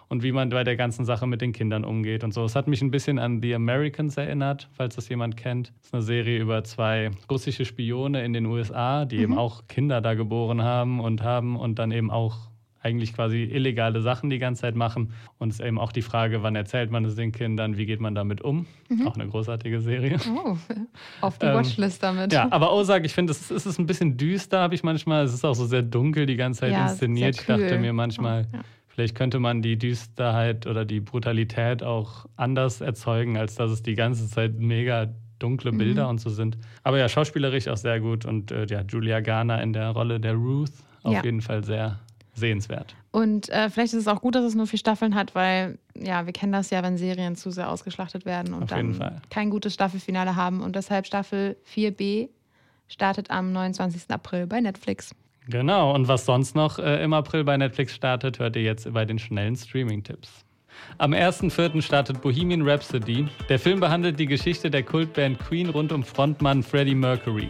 und 0.08 0.22
wie 0.22 0.30
man 0.30 0.48
bei 0.48 0.62
der 0.62 0.76
ganzen 0.76 1.04
Sache 1.04 1.26
mit 1.26 1.40
den 1.40 1.52
Kindern 1.52 1.84
umgeht 1.84 2.22
und 2.22 2.32
so. 2.32 2.44
Es 2.44 2.54
hat 2.54 2.68
mich 2.68 2.80
ein 2.82 2.92
bisschen 2.92 3.18
an 3.18 3.42
The 3.42 3.56
Americans 3.56 4.16
erinnert, 4.16 4.68
falls 4.72 4.94
das 4.94 5.08
jemand 5.08 5.36
kennt. 5.36 5.72
Das 5.78 5.86
ist 5.86 5.94
eine 5.94 6.02
Serie 6.02 6.38
über 6.38 6.62
zwei 6.62 7.10
russische 7.28 7.64
Spione 7.64 8.24
in 8.24 8.32
den 8.32 8.46
USA, 8.46 9.04
die 9.04 9.16
mhm. 9.16 9.22
eben 9.22 9.38
auch 9.38 9.66
Kinder 9.66 10.00
da 10.00 10.14
geboren 10.14 10.62
haben 10.62 11.00
und 11.00 11.24
haben 11.24 11.56
und 11.56 11.80
dann 11.80 11.90
eben 11.90 12.12
auch 12.12 12.47
eigentlich 12.80 13.14
quasi 13.14 13.42
illegale 13.42 14.00
Sachen 14.00 14.30
die 14.30 14.38
ganze 14.38 14.62
Zeit 14.62 14.76
machen. 14.76 15.12
Und 15.38 15.50
es 15.50 15.60
ist 15.60 15.66
eben 15.66 15.78
auch 15.78 15.92
die 15.92 16.02
Frage, 16.02 16.42
wann 16.42 16.54
erzählt 16.54 16.90
man 16.90 17.04
es 17.04 17.14
den 17.14 17.32
Kindern, 17.32 17.76
wie 17.76 17.86
geht 17.86 18.00
man 18.00 18.14
damit 18.14 18.40
um? 18.40 18.66
Mhm. 18.88 19.06
Auch 19.06 19.14
eine 19.14 19.28
großartige 19.28 19.80
Serie. 19.80 20.18
Oh, 20.28 20.56
auf 21.20 21.38
die 21.38 21.46
ähm, 21.46 21.54
Watchlist 21.54 22.02
damit. 22.02 22.32
Ja, 22.32 22.48
aber 22.50 22.72
Ozark, 22.72 23.04
ich 23.04 23.12
finde, 23.12 23.32
es 23.32 23.50
ist, 23.50 23.66
ist 23.66 23.78
ein 23.78 23.86
bisschen 23.86 24.16
düster, 24.16 24.60
habe 24.60 24.74
ich 24.74 24.82
manchmal. 24.82 25.24
Es 25.24 25.34
ist 25.34 25.44
auch 25.44 25.54
so 25.54 25.66
sehr 25.66 25.82
dunkel 25.82 26.26
die 26.26 26.36
ganze 26.36 26.60
Zeit 26.60 26.72
ja, 26.72 26.88
inszeniert. 26.88 27.40
Ich 27.40 27.46
dachte 27.46 27.78
mir 27.78 27.92
manchmal, 27.92 28.46
oh, 28.52 28.56
ja. 28.56 28.62
Vielleicht 28.98 29.14
könnte 29.14 29.38
man 29.38 29.62
die 29.62 29.78
Düsterheit 29.78 30.66
oder 30.66 30.84
die 30.84 30.98
Brutalität 30.98 31.84
auch 31.84 32.26
anders 32.34 32.80
erzeugen, 32.80 33.36
als 33.36 33.54
dass 33.54 33.70
es 33.70 33.80
die 33.80 33.94
ganze 33.94 34.28
Zeit 34.28 34.58
mega 34.58 35.14
dunkle 35.38 35.70
Bilder 35.70 36.04
mhm. 36.04 36.10
und 36.10 36.20
so 36.20 36.30
sind. 36.30 36.58
Aber 36.82 36.98
ja, 36.98 37.08
schauspielerisch 37.08 37.68
auch 37.68 37.76
sehr 37.76 38.00
gut 38.00 38.24
und 38.24 38.50
äh, 38.50 38.66
ja, 38.66 38.82
Julia 38.82 39.20
Garner 39.20 39.62
in 39.62 39.72
der 39.72 39.90
Rolle 39.90 40.18
der 40.18 40.34
Ruth 40.34 40.72
auf 41.04 41.14
ja. 41.14 41.22
jeden 41.22 41.42
Fall 41.42 41.62
sehr 41.62 42.00
sehenswert. 42.38 42.94
Und 43.10 43.48
äh, 43.48 43.68
vielleicht 43.70 43.92
ist 43.92 44.00
es 44.00 44.08
auch 44.08 44.20
gut, 44.20 44.34
dass 44.34 44.44
es 44.44 44.54
nur 44.54 44.66
vier 44.66 44.78
Staffeln 44.78 45.14
hat, 45.14 45.34
weil 45.34 45.78
ja, 45.94 46.26
wir 46.26 46.32
kennen 46.32 46.52
das 46.52 46.70
ja, 46.70 46.82
wenn 46.82 46.96
Serien 46.96 47.36
zu 47.36 47.50
sehr 47.50 47.70
ausgeschlachtet 47.70 48.24
werden 48.24 48.54
und 48.54 48.70
dann 48.70 49.20
kein 49.30 49.50
gutes 49.50 49.74
Staffelfinale 49.74 50.36
haben. 50.36 50.62
Und 50.62 50.76
deshalb 50.76 51.06
Staffel 51.06 51.56
4b 51.74 52.28
startet 52.88 53.30
am 53.30 53.52
29. 53.52 54.02
April 54.08 54.46
bei 54.46 54.60
Netflix. 54.60 55.14
Genau, 55.46 55.94
und 55.94 56.08
was 56.08 56.26
sonst 56.26 56.54
noch 56.54 56.78
äh, 56.78 57.02
im 57.02 57.12
April 57.14 57.44
bei 57.44 57.56
Netflix 57.56 57.94
startet, 57.94 58.38
hört 58.38 58.56
ihr 58.56 58.62
jetzt 58.62 58.92
bei 58.92 59.04
den 59.04 59.18
schnellen 59.18 59.56
Streaming-Tipps. 59.56 60.44
Am 60.98 61.12
1.4. 61.12 61.82
startet 61.82 62.20
Bohemian 62.20 62.68
Rhapsody. 62.68 63.26
Der 63.48 63.58
Film 63.58 63.80
behandelt 63.80 64.18
die 64.18 64.26
Geschichte 64.26 64.70
der 64.70 64.82
Kultband 64.82 65.38
Queen 65.38 65.70
rund 65.70 65.92
um 65.92 66.02
Frontmann 66.02 66.62
Freddie 66.62 66.94
Mercury. 66.94 67.48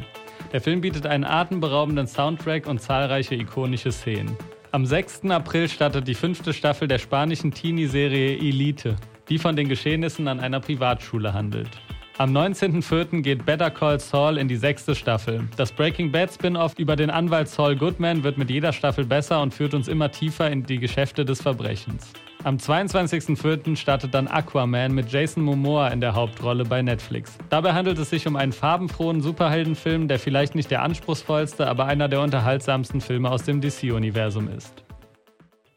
Der 0.53 0.61
Film 0.61 0.81
bietet 0.81 1.07
einen 1.07 1.25
atemberaubenden 1.25 2.07
Soundtrack 2.07 2.67
und 2.67 2.81
zahlreiche 2.81 3.35
ikonische 3.35 3.93
Szenen. 3.93 4.37
Am 4.71 4.85
6. 4.85 5.31
April 5.31 5.67
startet 5.67 6.07
die 6.07 6.15
fünfte 6.15 6.53
Staffel 6.53 6.89
der 6.89 6.99
spanischen 6.99 7.53
Teenie-Serie 7.53 8.37
Elite, 8.37 8.97
die 9.31 9.39
von 9.39 9.57
den 9.57 9.67
Geschehnissen 9.67 10.29
an 10.29 10.41
einer 10.41 10.61
Privatschule 10.61 11.33
handelt. 11.33 11.71
Am 12.19 12.37
19.04. 12.37 13.23
geht 13.23 13.47
Better 13.47 13.71
Call 13.71 13.99
Saul 13.99 14.37
in 14.37 14.47
die 14.47 14.57
sechste 14.57 14.95
Staffel. 14.95 15.49
Das 15.57 15.73
Breaking 15.73 16.13
Bad 16.13 16.35
Spin-off 16.35 16.79
über 16.79 16.97
den 16.97 17.09
Anwalt 17.09 17.49
Saul 17.49 17.77
Goodman 17.77 18.23
wird 18.25 18.37
mit 18.37 18.51
jeder 18.51 18.75
Staffel 18.75 19.07
besser 19.07 19.41
und 19.41 19.55
führt 19.55 19.73
uns 19.73 19.89
immer 19.89 20.11
tiefer 20.11 20.51
in 20.51 20.63
die 20.65 20.79
Geschäfte 20.79 21.25
des 21.25 21.41
Verbrechens. 21.41 22.13
Am 22.49 22.57
22.04. 22.57 23.77
startet 23.77 24.15
dann 24.15 24.27
Aquaman 24.27 24.95
mit 24.95 25.13
Jason 25.13 25.43
Momoa 25.43 25.89
in 25.89 26.01
der 26.01 26.15
Hauptrolle 26.15 26.65
bei 26.65 26.81
Netflix. 26.81 27.37
Dabei 27.51 27.75
handelt 27.75 27.99
es 27.99 28.09
sich 28.09 28.27
um 28.27 28.37
einen 28.37 28.53
farbenfrohen 28.53 29.21
Superheldenfilm, 29.21 30.09
der 30.09 30.19
vielleicht 30.19 30.55
nicht 30.55 30.71
der 30.71 30.81
anspruchsvollste, 30.81 31.67
aber 31.67 31.85
einer 31.85 32.09
der 32.09 32.23
unterhaltsamsten 32.23 33.03
Filme 33.03 33.31
aus 33.31 33.43
dem 33.43 33.61
DC-Universum 33.61 34.49
ist. 34.49 34.83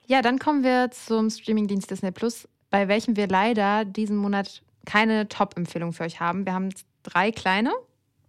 Ja, 0.08 0.22
dann 0.22 0.40
kommen 0.40 0.64
wir 0.64 0.92
zum 0.92 1.30
Streamingdienst 1.30 1.92
Disney 1.92 2.12
Plus, 2.12 2.48
bei 2.70 2.88
welchem 2.88 3.18
wir 3.18 3.28
leider 3.28 3.84
diesen 3.84 4.16
Monat 4.16 4.62
keine 4.86 5.28
Top-Empfehlung 5.28 5.92
für 5.92 6.06
euch 6.06 6.22
haben. 6.22 6.46
Wir 6.46 6.54
haben 6.54 6.70
drei 7.04 7.34
kleine 7.34 7.74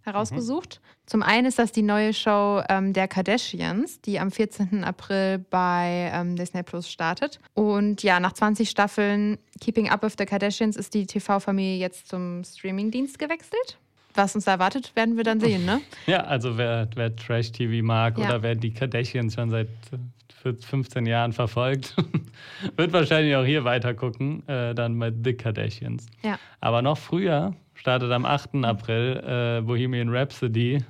herausgesucht. 0.01 0.81
Mhm. 0.83 0.92
Zum 1.05 1.21
einen 1.21 1.45
ist 1.47 1.59
das 1.59 1.71
die 1.71 1.81
neue 1.81 2.13
Show 2.13 2.61
ähm, 2.69 2.93
der 2.93 3.07
Kardashians, 3.07 3.99
die 4.01 4.19
am 4.19 4.31
14. 4.31 4.83
April 4.83 5.39
bei 5.49 6.11
ähm, 6.13 6.35
Disney 6.35 6.63
Plus 6.63 6.89
startet. 6.89 7.39
Und 7.53 8.03
ja, 8.03 8.19
nach 8.19 8.33
20 8.33 8.69
Staffeln 8.69 9.37
Keeping 9.59 9.89
Up 9.89 10.01
with 10.03 10.13
the 10.17 10.25
Kardashians 10.25 10.77
ist 10.77 10.93
die 10.93 11.05
TV-Familie 11.05 11.77
jetzt 11.77 12.07
zum 12.07 12.43
Streamingdienst 12.43 13.19
gewechselt. 13.19 13.77
Was 14.15 14.35
uns 14.35 14.45
da 14.45 14.53
erwartet, 14.53 14.95
werden 14.95 15.17
wir 15.17 15.23
dann 15.23 15.39
sehen, 15.39 15.65
ne? 15.65 15.81
Ja, 16.05 16.21
also 16.21 16.57
wer, 16.57 16.87
wer 16.95 17.15
Trash-TV 17.15 17.83
mag 17.83 18.17
ja. 18.17 18.25
oder 18.25 18.43
wer 18.43 18.55
die 18.55 18.71
Kardashians 18.71 19.33
schon 19.33 19.49
seit 19.49 19.69
15 20.43 21.05
Jahren 21.05 21.31
verfolgt, 21.31 21.95
wird 22.75 22.93
wahrscheinlich 22.93 23.35
auch 23.35 23.45
hier 23.45 23.63
weiter 23.63 23.93
gucken, 23.93 24.47
äh, 24.47 24.75
dann 24.75 24.99
bei 24.99 25.11
The 25.11 25.33
Kardashians. 25.33 26.05
Ja. 26.21 26.37
Aber 26.59 26.81
noch 26.81 26.97
früher 26.97 27.55
startet 27.73 28.11
am 28.11 28.25
8. 28.25 28.63
April 28.63 29.23
äh, 29.25 29.61
Bohemian 29.61 30.09
Rhapsody. 30.09 30.83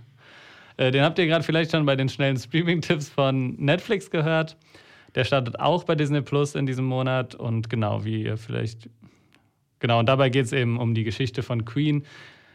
Äh, 0.77 0.91
den 0.91 1.03
habt 1.03 1.19
ihr 1.19 1.27
gerade 1.27 1.43
vielleicht 1.43 1.71
schon 1.71 1.85
bei 1.85 1.95
den 1.95 2.09
schnellen 2.09 2.37
Streaming-Tipps 2.37 3.09
von 3.09 3.55
Netflix 3.55 4.09
gehört. 4.09 4.57
Der 5.15 5.23
startet 5.23 5.59
auch 5.59 5.83
bei 5.83 5.95
Disney 5.95 6.21
Plus 6.21 6.55
in 6.55 6.65
diesem 6.65 6.85
Monat 6.85 7.35
und 7.35 7.69
genau, 7.69 8.03
wie 8.03 8.23
ihr 8.23 8.37
vielleicht. 8.37 8.89
Genau, 9.79 9.99
und 9.99 10.07
dabei 10.07 10.29
geht 10.29 10.45
es 10.45 10.53
eben 10.53 10.79
um 10.79 10.95
die 10.95 11.03
Geschichte 11.03 11.43
von 11.43 11.65
Queen. 11.65 12.05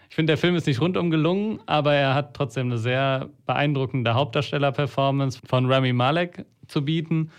Ich 0.08 0.16
finde, 0.16 0.32
der 0.32 0.38
Film 0.38 0.56
ist 0.56 0.66
nicht 0.66 0.80
rundum 0.80 1.10
gelungen, 1.10 1.60
aber 1.66 1.94
er 1.94 2.14
hat 2.14 2.34
trotzdem 2.34 2.68
eine 2.68 2.78
sehr 2.78 3.28
beeindruckende 3.46 4.14
Hauptdarsteller-Performance 4.14 5.40
von 5.46 5.70
Rami 5.70 5.92
Malek 5.92 6.46
zu 6.66 6.84
bieten 6.84 7.30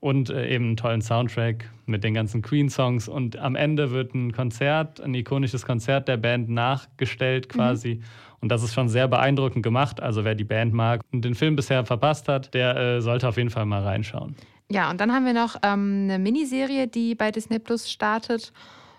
und 0.00 0.30
äh, 0.30 0.48
eben 0.48 0.66
einen 0.66 0.76
tollen 0.76 1.02
Soundtrack 1.02 1.70
mit 1.86 2.04
den 2.04 2.14
ganzen 2.14 2.42
Queen-Songs. 2.42 3.08
Und 3.08 3.36
am 3.36 3.56
Ende 3.56 3.90
wird 3.90 4.14
ein 4.14 4.32
Konzert, 4.32 5.00
ein 5.00 5.14
ikonisches 5.14 5.64
Konzert 5.64 6.08
der 6.08 6.16
Band 6.16 6.48
nachgestellt 6.48 7.48
quasi. 7.48 7.96
Mhm. 7.96 8.04
Und 8.40 8.50
das 8.50 8.62
ist 8.62 8.74
schon 8.74 8.88
sehr 8.88 9.08
beeindruckend 9.08 9.64
gemacht. 9.64 10.00
Also 10.00 10.24
wer 10.24 10.34
die 10.34 10.44
Band 10.44 10.72
mag 10.72 11.00
und 11.12 11.24
den 11.24 11.34
Film 11.34 11.56
bisher 11.56 11.84
verpasst 11.84 12.28
hat, 12.28 12.54
der 12.54 12.76
äh, 12.76 13.00
sollte 13.00 13.28
auf 13.28 13.36
jeden 13.36 13.50
Fall 13.50 13.66
mal 13.66 13.82
reinschauen. 13.82 14.36
Ja, 14.70 14.90
und 14.90 15.00
dann 15.00 15.12
haben 15.12 15.24
wir 15.24 15.32
noch 15.32 15.56
ähm, 15.62 16.02
eine 16.04 16.18
Miniserie, 16.18 16.86
die 16.86 17.14
bei 17.14 17.30
Disney 17.30 17.58
Plus 17.58 17.90
startet. 17.90 18.52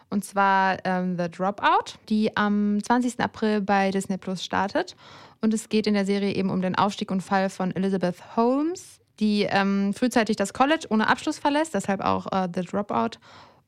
Und 0.10 0.26
zwar 0.26 0.84
ähm, 0.86 1.18
The 1.18 1.30
Dropout, 1.30 2.00
die 2.10 2.36
am 2.36 2.84
20. 2.84 3.20
April 3.20 3.62
bei 3.62 3.92
Disney 3.92 4.18
Plus 4.18 4.44
startet. 4.44 4.96
Und 5.42 5.54
es 5.54 5.70
geht 5.70 5.88
in 5.88 5.94
der 5.94 6.06
Serie 6.06 6.34
eben 6.34 6.50
um 6.50 6.62
den 6.62 6.76
Aufstieg 6.76 7.12
und 7.12 7.22
Fall 7.22 7.50
von 7.50 7.74
Elizabeth 7.76 8.36
Holmes, 8.36 8.99
die 9.20 9.44
ähm, 9.50 9.94
frühzeitig 9.94 10.36
das 10.36 10.54
College 10.54 10.88
ohne 10.90 11.08
Abschluss 11.08 11.40
verlässt, 11.40 11.74
deshalb 11.74 12.02
auch 12.02 12.28
äh, 12.32 12.48
The 12.54 12.62
Dropout, 12.62 13.20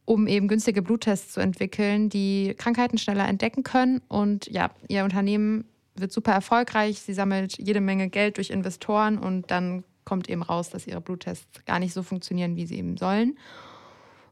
um 0.05 0.27
eben 0.27 0.47
günstige 0.47 0.81
Bluttests 0.81 1.33
zu 1.33 1.39
entwickeln, 1.41 2.09
die 2.09 2.55
Krankheiten 2.57 2.97
schneller 2.97 3.27
entdecken 3.27 3.63
können. 3.63 4.01
Und 4.07 4.47
ja, 4.47 4.71
ihr 4.87 5.03
Unternehmen 5.03 5.65
wird 5.95 6.11
super 6.11 6.31
erfolgreich. 6.31 7.01
Sie 7.01 7.13
sammelt 7.13 7.57
jede 7.57 7.81
Menge 7.81 8.09
Geld 8.09 8.37
durch 8.37 8.49
Investoren 8.49 9.17
und 9.17 9.51
dann 9.51 9.83
kommt 10.05 10.29
eben 10.29 10.41
raus, 10.41 10.69
dass 10.69 10.87
ihre 10.87 11.01
Bluttests 11.01 11.65
gar 11.65 11.79
nicht 11.79 11.93
so 11.93 12.03
funktionieren, 12.03 12.55
wie 12.55 12.65
sie 12.65 12.77
eben 12.77 12.97
sollen. 12.97 13.37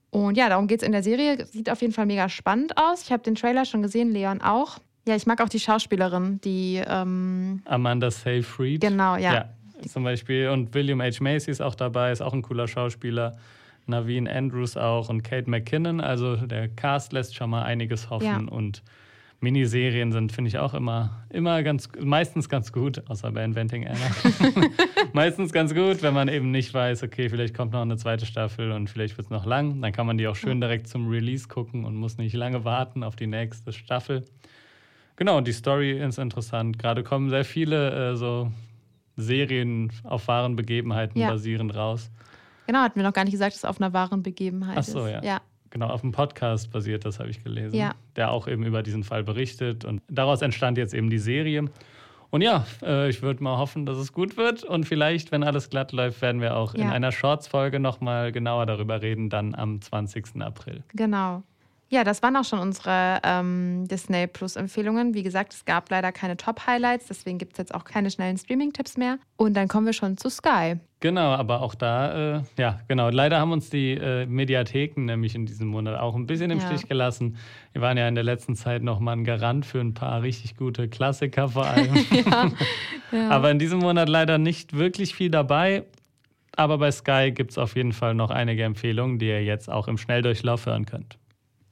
Und 0.10 0.38
ja, 0.38 0.50
darum 0.50 0.68
geht 0.68 0.82
es 0.82 0.86
in 0.86 0.92
der 0.92 1.04
Serie. 1.04 1.46
Sieht 1.46 1.70
auf 1.70 1.82
jeden 1.82 1.94
Fall 1.94 2.08
mega 2.08 2.30
spannend 2.30 2.78
aus. 2.78 3.04
Ich 3.04 3.12
habe 3.12 3.22
den 3.22 3.36
Trailer 3.36 3.66
schon 3.66 3.84
gesehen, 3.84 4.10
Leon 4.10 4.42
auch. 4.42 4.80
Ja, 5.08 5.16
ich 5.16 5.28
mag 5.28 5.42
auch 5.42 5.50
die 5.50 5.60
Schauspielerin, 5.60 6.42
die. 6.42 6.82
Ähm 6.88 7.62
Amanda 7.66 8.10
Seyfried. 8.10 8.82
Genau, 8.82 9.16
ja. 9.16 9.34
ja 9.34 9.50
zum 9.88 10.04
Beispiel. 10.04 10.50
Und 10.50 10.74
William 10.74 11.02
H. 11.02 11.22
Macy 11.22 11.52
ist 11.52 11.62
auch 11.62 11.76
dabei, 11.76 12.12
ist 12.12 12.22
auch 12.22 12.34
ein 12.34 12.42
cooler 12.42 12.68
Schauspieler. 12.68 13.38
Naveen 13.86 14.28
Andrews 14.28 14.78
auch 14.78 15.10
und 15.10 15.24
Kate 15.24 15.50
McKinnon. 15.50 16.00
Also 16.00 16.36
der 16.36 16.68
Cast 16.70 17.12
lässt 17.12 17.36
schon 17.36 17.50
mal 17.50 17.64
einiges 17.64 18.10
hoffen. 18.10 18.26
Ja. 18.26 18.38
Und 18.38 18.84
Miniserien 19.42 20.12
sind, 20.12 20.32
finde 20.32 20.50
ich, 20.50 20.58
auch 20.58 20.74
immer, 20.74 21.24
immer 21.30 21.64
ganz, 21.64 21.90
meistens 22.00 22.50
ganz 22.50 22.74
gut, 22.74 23.02
außer 23.10 23.32
bei 23.32 23.44
Inventing 23.44 23.88
Anna. 23.88 24.68
meistens 25.14 25.54
ganz 25.54 25.74
gut, 25.74 26.04
wenn 26.04 26.14
man 26.14 26.28
eben 26.28 26.52
nicht 26.52 26.74
weiß, 26.74 27.04
okay, 27.04 27.30
vielleicht 27.30 27.56
kommt 27.56 27.72
noch 27.72 27.82
eine 27.82 27.96
zweite 27.96 28.26
Staffel 28.26 28.72
und 28.72 28.90
vielleicht 28.90 29.18
wird 29.18 29.28
es 29.28 29.32
noch 29.32 29.46
lang. 29.46 29.82
Dann 29.82 29.94
kann 29.94 30.06
man 30.06 30.18
die 30.18 30.28
auch 30.28 30.36
schön 30.36 30.60
direkt 30.60 30.88
zum 30.88 31.10
Release 31.10 31.48
gucken 31.48 31.86
und 31.86 31.96
muss 31.96 32.18
nicht 32.18 32.34
lange 32.34 32.66
warten 32.66 33.02
auf 33.02 33.16
die 33.16 33.28
nächste 33.28 33.72
Staffel. 33.72 34.26
Genau, 35.16 35.38
und 35.38 35.48
die 35.48 35.54
Story 35.54 36.00
ist 36.00 36.20
interessant. 36.20 36.78
Gerade 36.78 37.04
kommen 37.04 37.30
sehr 37.30 37.46
viele 37.46 38.12
äh, 38.12 38.16
so 38.18 38.52
Serien 39.20 39.92
auf 40.04 40.28
wahren 40.28 40.56
Begebenheiten 40.56 41.20
ja. 41.20 41.30
basierend 41.30 41.76
raus. 41.76 42.10
Genau, 42.68 42.80
hatten 42.80 42.98
wir 42.98 43.04
noch 43.04 43.14
gar 43.14 43.24
nicht 43.24 43.34
gesagt, 43.34 43.54
dass 43.54 43.64
es 43.64 43.66
auf 43.66 43.82
einer 43.82 43.94
wahren 43.94 44.24
Begebenheit 44.24 44.78
Ach 44.78 44.84
so, 44.84 45.06
ist. 45.06 45.12
ja. 45.12 45.24
ja. 45.24 45.42
Genau, 45.72 45.88
auf 45.88 46.04
einem 46.04 46.12
Podcast 46.12 46.72
basiert, 46.72 47.06
das 47.06 47.20
habe 47.20 47.30
ich 47.30 47.44
gelesen, 47.44 47.76
ja. 47.76 47.94
der 48.16 48.32
auch 48.32 48.48
eben 48.48 48.64
über 48.64 48.82
diesen 48.82 49.04
Fall 49.04 49.24
berichtet. 49.24 49.86
Und 49.86 50.02
daraus 50.08 50.42
entstand 50.42 50.78
jetzt 50.80 50.94
eben 50.96 51.10
die 51.10 51.20
Serie. 51.20 51.66
Und 52.32 52.42
ja, 52.42 52.66
äh, 52.82 53.10
ich 53.10 53.22
würde 53.22 53.44
mal 53.44 53.58
hoffen, 53.58 53.86
dass 53.86 53.98
es 53.98 54.14
gut 54.14 54.38
wird. 54.38 54.64
Und 54.64 54.86
vielleicht, 54.86 55.32
wenn 55.32 55.44
alles 55.44 55.70
glatt 55.70 55.92
läuft, 55.92 56.22
werden 56.22 56.42
wir 56.42 56.56
auch 56.56 56.76
ja. 56.76 56.84
in 56.84 56.90
einer 56.90 57.12
Shorts-Folge 57.12 57.80
nochmal 57.80 58.32
genauer 58.32 58.66
darüber 58.66 59.02
reden, 59.02 59.30
dann 59.30 59.56
am 59.56 59.82
20. 59.82 60.42
April. 60.42 60.84
Genau. 60.94 61.44
Ja, 61.92 62.04
das 62.04 62.22
waren 62.22 62.36
auch 62.36 62.44
schon 62.44 62.60
unsere 62.60 63.20
ähm, 63.24 63.88
Disney 63.88 64.28
Plus 64.28 64.56
Empfehlungen. 64.56 65.16
Wie 65.16 65.24
gesagt, 65.24 65.54
es 65.54 65.66
gab 65.66 65.90
leider 65.90 66.12
keine 66.12 66.38
Top-Highlights, 66.38 67.08
deswegen 67.08 67.40
gibt 67.40 67.54
es 67.54 67.58
jetzt 67.58 67.74
auch 67.74 67.84
keine 67.84 68.12
schnellen 68.12 68.38
Streaming-Tipps 68.38 68.96
mehr. 68.96 69.18
Und 69.38 69.56
dann 69.56 69.68
kommen 69.68 69.88
wir 69.88 69.94
schon 69.94 70.16
zu 70.16 70.30
Sky. 70.30 70.76
Genau, 71.00 71.32
aber 71.32 71.62
auch 71.62 71.74
da, 71.74 72.38
äh, 72.38 72.42
ja, 72.60 72.80
genau. 72.88 73.10
Leider 73.10 73.40
haben 73.40 73.52
uns 73.52 73.72
die 73.72 73.94
äh, 73.94 74.28
Mediatheken 74.28 75.06
nämlich 75.06 75.34
in 75.34 75.48
diesem 75.48 75.70
Monat 75.70 76.00
auch 76.00 76.14
ein 76.14 76.28
bisschen 76.28 76.52
im 76.52 76.60
ja. 76.60 76.68
Stich 76.68 76.88
gelassen. 76.88 77.38
Wir 77.74 77.82
waren 77.82 77.98
ja 77.98 78.08
in 78.08 78.16
der 78.16 78.24
letzten 78.24 78.56
Zeit 78.56 78.84
nochmal 78.84 79.18
ein 79.18 79.24
Garant 79.24 79.66
für 79.66 79.80
ein 79.80 79.96
paar 79.96 80.22
richtig 80.22 80.58
gute 80.58 80.90
Klassiker 80.90 81.50
vor 81.50 81.66
allem. 81.66 81.96
ja, 82.12 82.52
ja. 83.12 83.30
Aber 83.30 83.50
in 83.50 83.58
diesem 83.58 83.80
Monat 83.80 84.10
leider 84.10 84.38
nicht 84.38 84.78
wirklich 84.78 85.16
viel 85.16 85.32
dabei. 85.32 85.86
Aber 86.56 86.78
bei 86.78 86.92
Sky 86.92 87.32
gibt 87.34 87.52
es 87.52 87.58
auf 87.58 87.76
jeden 87.76 87.94
Fall 87.94 88.14
noch 88.14 88.30
einige 88.30 88.64
Empfehlungen, 88.64 89.18
die 89.18 89.28
ihr 89.28 89.44
jetzt 89.44 89.72
auch 89.72 89.88
im 89.88 89.98
Schnelldurchlauf 89.98 90.66
hören 90.66 90.86
könnt. 90.86 91.18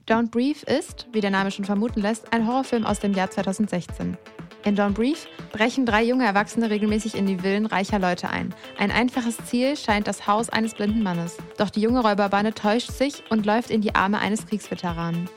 Don't 0.08 0.32
Brief 0.32 0.63
ist, 0.63 1.06
wie 1.12 1.20
der 1.20 1.32
Name 1.32 1.52
schon 1.52 1.65
vermuten 1.65 2.00
lässt, 2.00 2.32
ein 2.32 2.48
Horrorfilm 2.48 2.86
aus 2.86 3.00
dem 3.00 3.12
Jahr 3.12 3.30
2016. 3.30 4.17
In 4.63 4.78
Don't 4.78 4.93
Brief 4.93 5.28
brechen 5.52 5.86
drei 5.86 6.02
junge 6.02 6.26
Erwachsene 6.26 6.70
regelmäßig 6.70 7.13
in 7.13 7.26
die 7.26 7.39
Villen 7.39 7.65
reicher 7.65 8.00
Leute 8.00 8.30
ein. 8.30 8.56
Ein 8.78 8.91
einfaches 8.91 9.36
Ziel 9.46 9.76
scheint 9.76 10.08
das 10.08 10.26
Haus 10.26 10.50
eines 10.50 10.76
blinden 10.76 11.04
Mannes. 11.04 11.36
Doch 11.58 11.70
die 11.70 11.82
junge 11.82 12.00
Räuberbande 12.00 12.54
täuscht 12.54 12.91
sich 12.91 13.22
und 13.30 13.46
läuft 13.46 13.70
in 13.70 13.82
die 13.82 13.96
Arme 13.96 14.20
eines 14.20 14.48
Kriegsveteranen. 14.48 15.30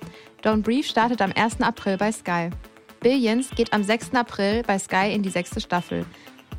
Don't 0.45 0.63
Brief 0.63 0.87
startet 0.87 1.21
am 1.21 1.33
1. 1.35 1.63
April 1.63 1.97
bei 1.97 2.13
Sky. 2.13 2.51
Billions 3.01 3.51
geht 3.51 3.73
am 3.73 3.83
6. 3.83 4.15
April 4.15 4.63
bei 4.65 4.79
Sky 4.79 5.13
in 5.13 5.25
die 5.25 5.31
sechste 5.31 5.61
Staffel. 5.61 6.07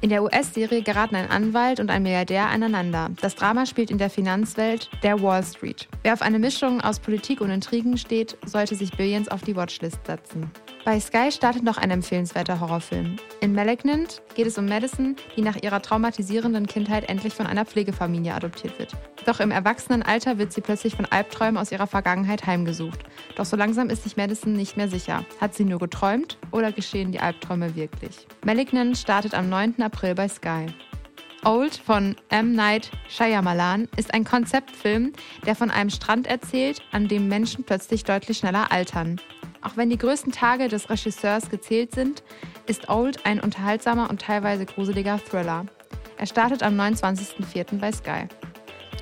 In 0.02 0.10
der 0.10 0.24
US-Serie 0.24 0.82
geraten 0.82 1.16
ein 1.16 1.30
Anwalt 1.30 1.80
und 1.80 1.92
ein 1.92 2.02
Milliardär 2.02 2.48
aneinander. 2.48 3.12
Das 3.22 3.36
Drama 3.36 3.68
spielt 3.68 3.92
in 3.92 4.00
der 4.00 4.10
Finanzwelt 4.10 4.90
der 5.04 5.22
Wall 5.22 5.44
Street. 5.44 5.88
Wer 6.02 6.14
auf 6.14 6.24
eine 6.24 6.40
Mischung 6.40 6.82
aus 6.82 7.00
Politik 7.00 7.40
und 7.40 7.52
Intrigen 7.52 7.96
steht, 8.00 8.36
sollte 8.44 8.74
sich 8.74 8.92
Billions 8.98 9.28
auf 9.28 9.44
die 9.44 9.56
Watchlist 9.56 10.04
setzen. 10.08 10.50
Bei 10.84 11.00
Sky 11.00 11.32
startet 11.32 11.64
noch 11.64 11.78
ein 11.78 11.92
empfehlenswerter 11.92 12.60
Horrorfilm. 12.60 13.18
In 13.40 13.54
Malignant 13.54 14.24
geht 14.34 14.48
es 14.48 14.58
um 14.58 14.66
Madison, 14.66 15.16
die 15.36 15.44
nach 15.44 15.62
ihrer 15.62 15.80
traumatisierenden 15.80 16.66
Kindheit 16.66 17.08
endlich 17.08 17.36
von 17.36 17.46
einer 17.46 17.66
Pflegefamilie 17.66 18.34
adoptiert 18.34 18.80
wird. 18.80 18.94
Doch 19.28 19.40
im 19.40 19.52
Erwachsenenalter 19.52 20.40
wird 20.40 20.52
sie 20.52 20.62
plötzlich 20.62 20.96
von 20.96 21.06
Albträumen 21.06 21.58
aus 21.58 21.72
ihrer 21.72 21.86
Vergangenheit 21.86 22.48
heimgesucht. 22.48 23.02
Doch 23.36 23.46
so 23.46 23.56
langsam 23.56 23.92
ist 23.92 24.04
sich 24.04 24.18
Madison 24.18 24.54
nicht 24.54 24.76
mehr 24.76 24.88
sicher. 24.88 25.24
Hat 25.40 25.54
sie 25.54 25.66
nur 25.66 25.78
geträumt 25.78 26.40
oder 26.50 26.72
geschehen 26.72 27.12
die 27.12 27.20
Albträume 27.20 27.76
wirklich? 27.76 28.26
Malignant 28.44 28.98
startet 28.98 29.36
am 29.36 29.50
9. 29.50 29.84
April 29.84 30.16
bei 30.16 30.28
Sky. 30.28 30.66
Old 31.46 31.76
von 31.76 32.16
M. 32.30 32.54
Night 32.54 32.90
Shyamalan 33.08 33.88
ist 33.98 34.16
ein 34.16 34.24
Konzeptfilm, 34.24 35.14
der 35.46 35.56
von 35.56 35.70
einem 35.70 35.92
Strand 35.92 36.26
erzählt, 36.26 36.82
an 36.92 37.08
dem 37.08 37.28
Menschen 37.28 37.64
plötzlich 37.64 38.04
deutlich 38.04 38.40
schneller 38.40 38.72
altern. 38.72 39.20
Auch 39.62 39.78
wenn 39.78 39.90
die 39.90 39.98
größten 39.98 40.32
Tage 40.32 40.68
des 40.68 40.90
Regisseurs 40.90 41.50
gezählt 41.50 41.94
sind, 41.94 42.24
ist 42.66 42.90
Old 42.90 43.26
ein 43.26 43.40
unterhaltsamer 43.40 44.10
und 44.10 44.22
teilweise 44.22 44.66
gruseliger 44.66 45.20
Thriller. 45.20 45.66
Er 46.18 46.26
startet 46.26 46.64
am 46.64 46.80
29.04. 46.80 47.80
bei 47.80 47.92
Sky. 47.92 48.28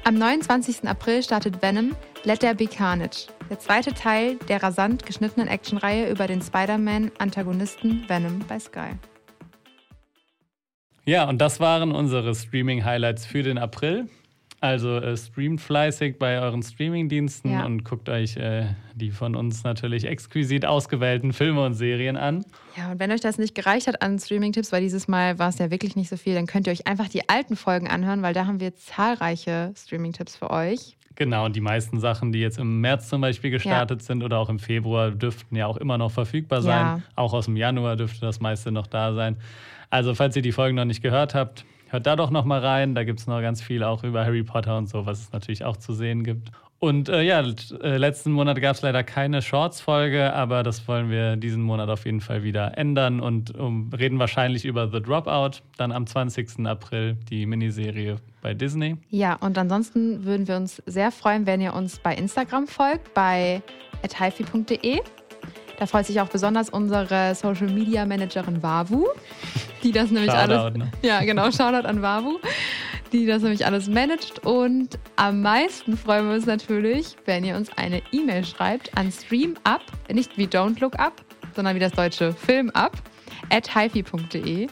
Am 0.04 0.16
29. 0.16 0.88
April 0.88 1.24
startet 1.24 1.62
Venom 1.62 1.96
Let 2.24 2.42
There 2.42 2.56
Be 2.56 2.68
Carnage, 2.68 3.28
der 3.50 3.60
zweite 3.60 3.94
Teil 3.94 4.36
der 4.48 4.62
rasant 4.62 5.06
geschnittenen 5.06 5.48
Actionreihe 5.48 6.10
über 6.10 6.28
den 6.28 6.42
Spider-Man-Antagonisten 6.42 8.06
Venom 8.08 8.40
bei 8.48 8.60
Sky. 8.60 8.98
Ja, 11.06 11.28
und 11.28 11.40
das 11.40 11.60
waren 11.60 11.92
unsere 11.92 12.36
Streaming-Highlights 12.36 13.26
für 13.26 13.44
den 13.44 13.58
April. 13.58 14.10
Also 14.62 14.98
äh, 14.98 15.16
streamt 15.16 15.62
fleißig 15.62 16.20
bei 16.20 16.40
euren 16.40 16.62
Streaming-Diensten 16.62 17.52
ja. 17.52 17.66
und 17.66 17.86
guckt 17.86 18.10
euch 18.10 18.36
äh, 18.36 18.66
die 18.94 19.12
von 19.12 19.36
uns 19.36 19.64
natürlich 19.64 20.06
exquisit 20.06 20.66
ausgewählten 20.66 21.32
Filme 21.32 21.66
und 21.66 21.76
Serien 21.76 22.18
an. 22.18 22.44
Ja, 22.76 22.92
und 22.92 23.00
wenn 23.00 23.12
euch 23.12 23.22
das 23.22 23.38
nicht 23.38 23.56
gereicht 23.56 23.88
hat 23.88 24.02
an 24.02 24.20
Streaming-Tipps, 24.20 24.72
weil 24.72 24.82
dieses 24.82 25.08
Mal 25.08 25.40
war 25.40 25.50
es 25.50 25.60
ja 25.60 25.72
wirklich 25.72 25.96
nicht 25.96 26.10
so 26.10 26.18
viel, 26.18 26.36
dann 26.36 26.46
könnt 26.46 26.68
ihr 26.68 26.74
euch 26.74 26.88
einfach 26.88 27.08
die 27.08 27.30
alten 27.30 27.56
Folgen 27.56 27.88
anhören, 27.88 28.22
weil 28.22 28.34
da 28.34 28.46
haben 28.46 28.60
wir 28.60 28.76
zahlreiche 28.76 29.74
Streaming-Tipps 29.78 30.36
für 30.36 30.50
euch. 30.52 30.98
Genau, 31.16 31.46
und 31.46 31.56
die 31.56 31.62
meisten 31.62 32.00
Sachen, 32.00 32.32
die 32.32 32.40
jetzt 32.40 32.60
im 32.60 32.80
März 32.80 33.10
zum 33.10 33.20
Beispiel 33.20 33.52
gestartet 33.52 34.02
ja. 34.02 34.06
sind 34.06 34.24
oder 34.24 34.40
auch 34.40 34.50
im 34.50 34.60
Februar, 34.60 35.12
dürften 35.12 35.56
ja 35.56 35.68
auch 35.68 35.78
immer 35.78 35.98
noch 35.98 36.12
verfügbar 36.12 36.62
sein. 36.62 36.80
Ja. 36.80 37.02
Auch 37.16 37.34
aus 37.34 37.46
dem 37.46 37.58
Januar 37.58 37.98
dürfte 37.98 38.22
das 38.22 38.40
meiste 38.40 38.72
noch 38.72 38.88
da 38.88 39.14
sein. 39.14 39.38
Also, 39.90 40.16
falls 40.16 40.36
ihr 40.36 40.42
die 40.42 40.52
Folgen 40.52 40.76
noch 40.76 40.86
nicht 40.86 41.02
gehört 41.02 41.36
habt, 41.36 41.66
hört 41.92 42.06
da 42.06 42.16
doch 42.16 42.30
noch 42.30 42.46
mal 42.46 42.60
rein. 42.60 42.96
Da 42.96 43.04
gibt 43.04 43.20
es 43.20 43.28
noch 43.28 43.42
ganz 43.42 43.62
viel 43.62 43.84
auch 43.84 44.04
über 44.04 44.26
Harry 44.26 44.44
Potter 44.44 44.78
und 44.78 44.88
so, 44.88 45.06
was 45.06 45.20
es 45.20 45.32
natürlich 45.32 45.66
auch 45.66 45.78
zu 45.78 45.94
sehen 45.94 46.24
gibt. 46.24 46.52
Und 46.80 47.10
äh, 47.10 47.22
ja, 47.24 47.42
äh, 47.42 47.98
letzten 47.98 48.32
Monat 48.32 48.62
gab 48.62 48.74
es 48.76 48.82
leider 48.82 49.04
keine 49.04 49.42
Shorts-Folge, 49.42 50.34
aber 50.34 50.64
das 50.64 50.88
wollen 50.88 51.10
wir 51.12 51.36
diesen 51.36 51.62
Monat 51.62 51.90
auf 51.90 52.06
jeden 52.06 52.22
Fall 52.22 52.44
wieder 52.44 52.78
ändern 52.78 53.20
und 53.20 53.54
um, 53.54 53.92
reden 53.92 54.18
wahrscheinlich 54.18 54.64
über 54.64 54.90
The 54.90 55.02
Dropout, 55.02 55.62
dann 55.76 55.92
am 55.92 56.08
20. 56.08 56.66
April 56.66 57.18
die 57.30 57.46
Miniserie 57.46 58.16
bei 58.42 58.54
Disney. 58.54 58.96
Ja, 59.10 59.36
und 59.36 59.58
ansonsten 59.58 60.24
würden 60.24 60.48
wir 60.48 60.56
uns 60.56 60.82
sehr 60.86 61.12
freuen, 61.12 61.46
wenn 61.46 61.60
ihr 61.60 61.74
uns 61.74 62.00
bei 62.00 62.16
Instagram 62.16 62.68
folgt, 62.68 63.14
bei 63.14 63.62
hifi.de. 64.02 65.02
Da 65.80 65.86
freut 65.86 66.06
sich 66.06 66.20
auch 66.20 66.28
besonders 66.28 66.70
unsere 66.70 67.34
Social 67.36 67.70
Media 67.70 68.06
Managerin 68.06 68.62
Wavu, 68.62 69.08
die 69.82 69.94
das 69.94 70.12
nämlich 70.12 70.30
Shoutout, 70.30 70.54
alles. 70.54 70.78
Ne? 70.78 70.92
Ja, 71.02 71.22
genau, 71.22 71.50
Shoutout 71.52 71.88
an 71.88 72.02
Wavu, 72.02 72.38
die 73.14 73.26
das 73.26 73.44
nämlich 73.44 73.66
alles 73.66 73.88
managt. 73.88 74.46
Und 74.46 75.00
am 75.16 75.42
meisten 75.42 75.96
freuen 75.96 76.28
wir 76.28 76.36
uns 76.36 76.46
natürlich, 76.46 77.16
wenn 77.26 77.46
ihr 77.46 77.56
uns 77.56 77.70
eine 77.78 78.02
E-Mail 78.12 78.44
schreibt 78.44 78.96
an 78.98 79.10
streamup, 79.10 79.82
nicht 80.12 80.38
wie 80.38 80.48
Don't 80.48 80.82
Look 80.82 81.00
Up, 81.00 81.14
sondern 81.56 81.76
wie 81.76 81.80
das 81.80 81.94
deutsche 81.94 82.34
Film 82.34 82.70
up, 82.72 82.98
at 83.50 83.74
hifi.de. 83.74 84.68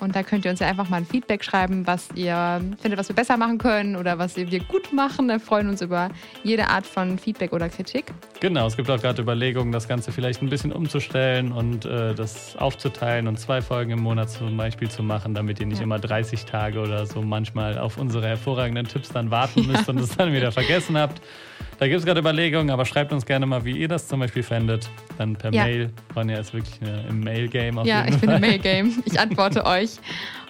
Und 0.00 0.14
da 0.14 0.22
könnt 0.22 0.44
ihr 0.44 0.50
uns 0.50 0.60
ja 0.60 0.68
einfach 0.68 0.88
mal 0.88 0.98
ein 0.98 1.06
Feedback 1.06 1.42
schreiben, 1.42 1.86
was 1.86 2.08
ihr 2.14 2.60
findet, 2.80 2.98
was 2.98 3.08
wir 3.08 3.16
besser 3.16 3.36
machen 3.36 3.58
können 3.58 3.96
oder 3.96 4.18
was 4.18 4.36
wir 4.36 4.60
gut 4.60 4.92
machen. 4.92 5.28
Wir 5.28 5.40
freuen 5.40 5.68
uns 5.68 5.80
über 5.80 6.10
jede 6.42 6.68
Art 6.68 6.86
von 6.86 7.18
Feedback 7.18 7.52
oder 7.52 7.68
Kritik. 7.68 8.04
Genau, 8.40 8.66
es 8.66 8.76
gibt 8.76 8.90
auch 8.90 9.00
gerade 9.00 9.22
Überlegungen, 9.22 9.72
das 9.72 9.88
Ganze 9.88 10.12
vielleicht 10.12 10.42
ein 10.42 10.50
bisschen 10.50 10.72
umzustellen 10.72 11.52
und 11.52 11.86
äh, 11.86 12.14
das 12.14 12.56
aufzuteilen 12.56 13.26
und 13.26 13.38
zwei 13.38 13.62
Folgen 13.62 13.92
im 13.92 14.00
Monat 14.00 14.30
zum 14.30 14.56
Beispiel 14.56 14.90
zu 14.90 15.02
machen, 15.02 15.34
damit 15.34 15.60
ihr 15.60 15.66
nicht 15.66 15.78
ja. 15.78 15.84
immer 15.84 15.98
30 15.98 16.44
Tage 16.44 16.80
oder 16.80 17.06
so 17.06 17.22
manchmal 17.22 17.78
auf 17.78 17.96
unsere 17.96 18.26
hervorragenden 18.28 18.86
Tipps 18.86 19.08
dann 19.08 19.30
warten 19.30 19.66
müsst 19.66 19.88
und 19.88 19.98
es 19.98 20.16
dann 20.16 20.32
wieder 20.32 20.52
vergessen 20.52 20.98
habt. 20.98 21.22
Da 21.78 21.86
gibt 21.86 21.98
es 21.98 22.06
gerade 22.06 22.20
Überlegungen, 22.20 22.70
aber 22.70 22.84
schreibt 22.84 23.12
uns 23.12 23.26
gerne 23.26 23.46
mal, 23.46 23.64
wie 23.64 23.76
ihr 23.76 23.88
das 23.88 24.08
zum 24.08 24.20
Beispiel 24.20 24.42
fändet. 24.42 24.88
Dann 25.18 25.36
per 25.36 25.52
ja. 25.52 25.64
Mail. 25.64 25.90
Ronja 26.14 26.38
ist 26.38 26.54
wirklich 26.54 26.80
eine, 26.80 27.06
im 27.08 27.20
Mail-Game 27.20 27.78
auf 27.78 27.86
ja, 27.86 28.04
jeden 28.04 28.12
Fall. 28.12 28.12
Ja, 28.12 28.14
ich 28.14 28.20
bin 28.20 28.30
im 28.30 28.40
Mail-Game. 28.40 29.02
Ich 29.06 29.20
antworte 29.20 29.66
euch. 29.66 29.96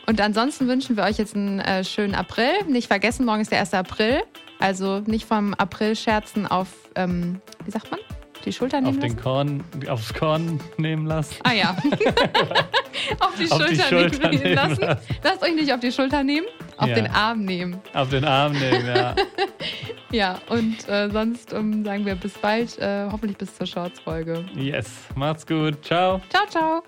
Und 0.07 0.21
ansonsten 0.21 0.69
wünschen 0.69 0.97
wir 0.97 1.05
euch 1.05 1.19
jetzt 1.19 1.35
einen 1.35 1.59
äh, 1.61 1.85
schönen 1.85 2.15
April. 2.15 2.51
Nicht 2.69 2.87
vergessen, 2.87 3.27
morgen 3.27 3.41
ist 3.41 3.51
der 3.51 3.61
1. 3.61 3.75
April. 3.75 4.23
Also 4.59 5.01
nicht 5.01 5.27
vom 5.27 5.53
April-Scherzen 5.55 6.47
auf, 6.47 6.69
ähm, 6.95 7.41
wie 7.65 7.71
sagt 7.71 7.91
man? 7.91 8.01
die 8.47 8.53
Schulter 8.53 8.81
nehmen 8.81 8.97
auf 8.97 9.03
lassen? 9.03 9.17
Den 9.17 9.23
Korn, 9.23 9.65
aufs 9.89 10.15
Korn 10.15 10.61
nehmen 10.79 11.07
lassen. 11.07 11.35
Ah 11.43 11.53
ja. 11.53 11.71
auf 13.21 13.35
die 13.39 13.51
auf 13.51 13.59
Schulter, 13.59 13.69
die 13.69 13.81
Schulter 13.81 14.29
nehmen, 14.29 14.43
nehmen 14.43 14.55
lassen. 14.55 14.81
lassen. 14.81 15.01
Lasst 15.23 15.43
euch 15.43 15.55
nicht 15.55 15.73
auf 15.73 15.81
die 15.81 15.93
Schulter 15.93 16.23
nehmen, 16.23 16.47
auf 16.79 16.89
ja. 16.89 16.95
den 16.95 17.07
Arm 17.07 17.45
nehmen. 17.45 17.81
Auf 17.95 18.11
den 18.11 18.25
Arm 18.25 18.53
nehmen, 18.53 18.87
ja. 18.87 19.17
ja, 20.13 20.41
und 20.49 20.89
äh, 20.89 21.09
sonst 21.11 21.53
ähm, 21.53 21.85
sagen 21.85 22.05
wir 22.05 22.15
bis 22.15 22.35
bald, 22.35 22.79
äh, 22.79 23.09
hoffentlich 23.11 23.39
bis 23.39 23.57
zur 23.57 23.67
Shorts-Folge. 23.67 24.45
Yes, 24.55 24.91
macht's 25.15 25.47
gut. 25.47 25.83
Ciao. 25.85 26.21
Ciao, 26.29 26.47
ciao. 26.49 26.83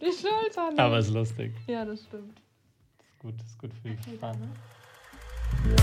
Die 0.00 0.06
Schultern. 0.06 0.78
Aber 0.78 0.98
ist 0.98 1.10
lustig. 1.10 1.52
Ja, 1.66 1.84
das 1.84 2.04
stimmt. 2.04 2.40
Das 2.98 3.06
ist 3.08 3.18
gut, 3.18 3.34
das 3.40 3.46
ist 3.48 3.58
gut 3.58 3.70
für 3.82 4.10
die 4.10 4.16
Fahne. 4.16 4.38
Ne? 4.38 4.48
Ja. 5.70 5.76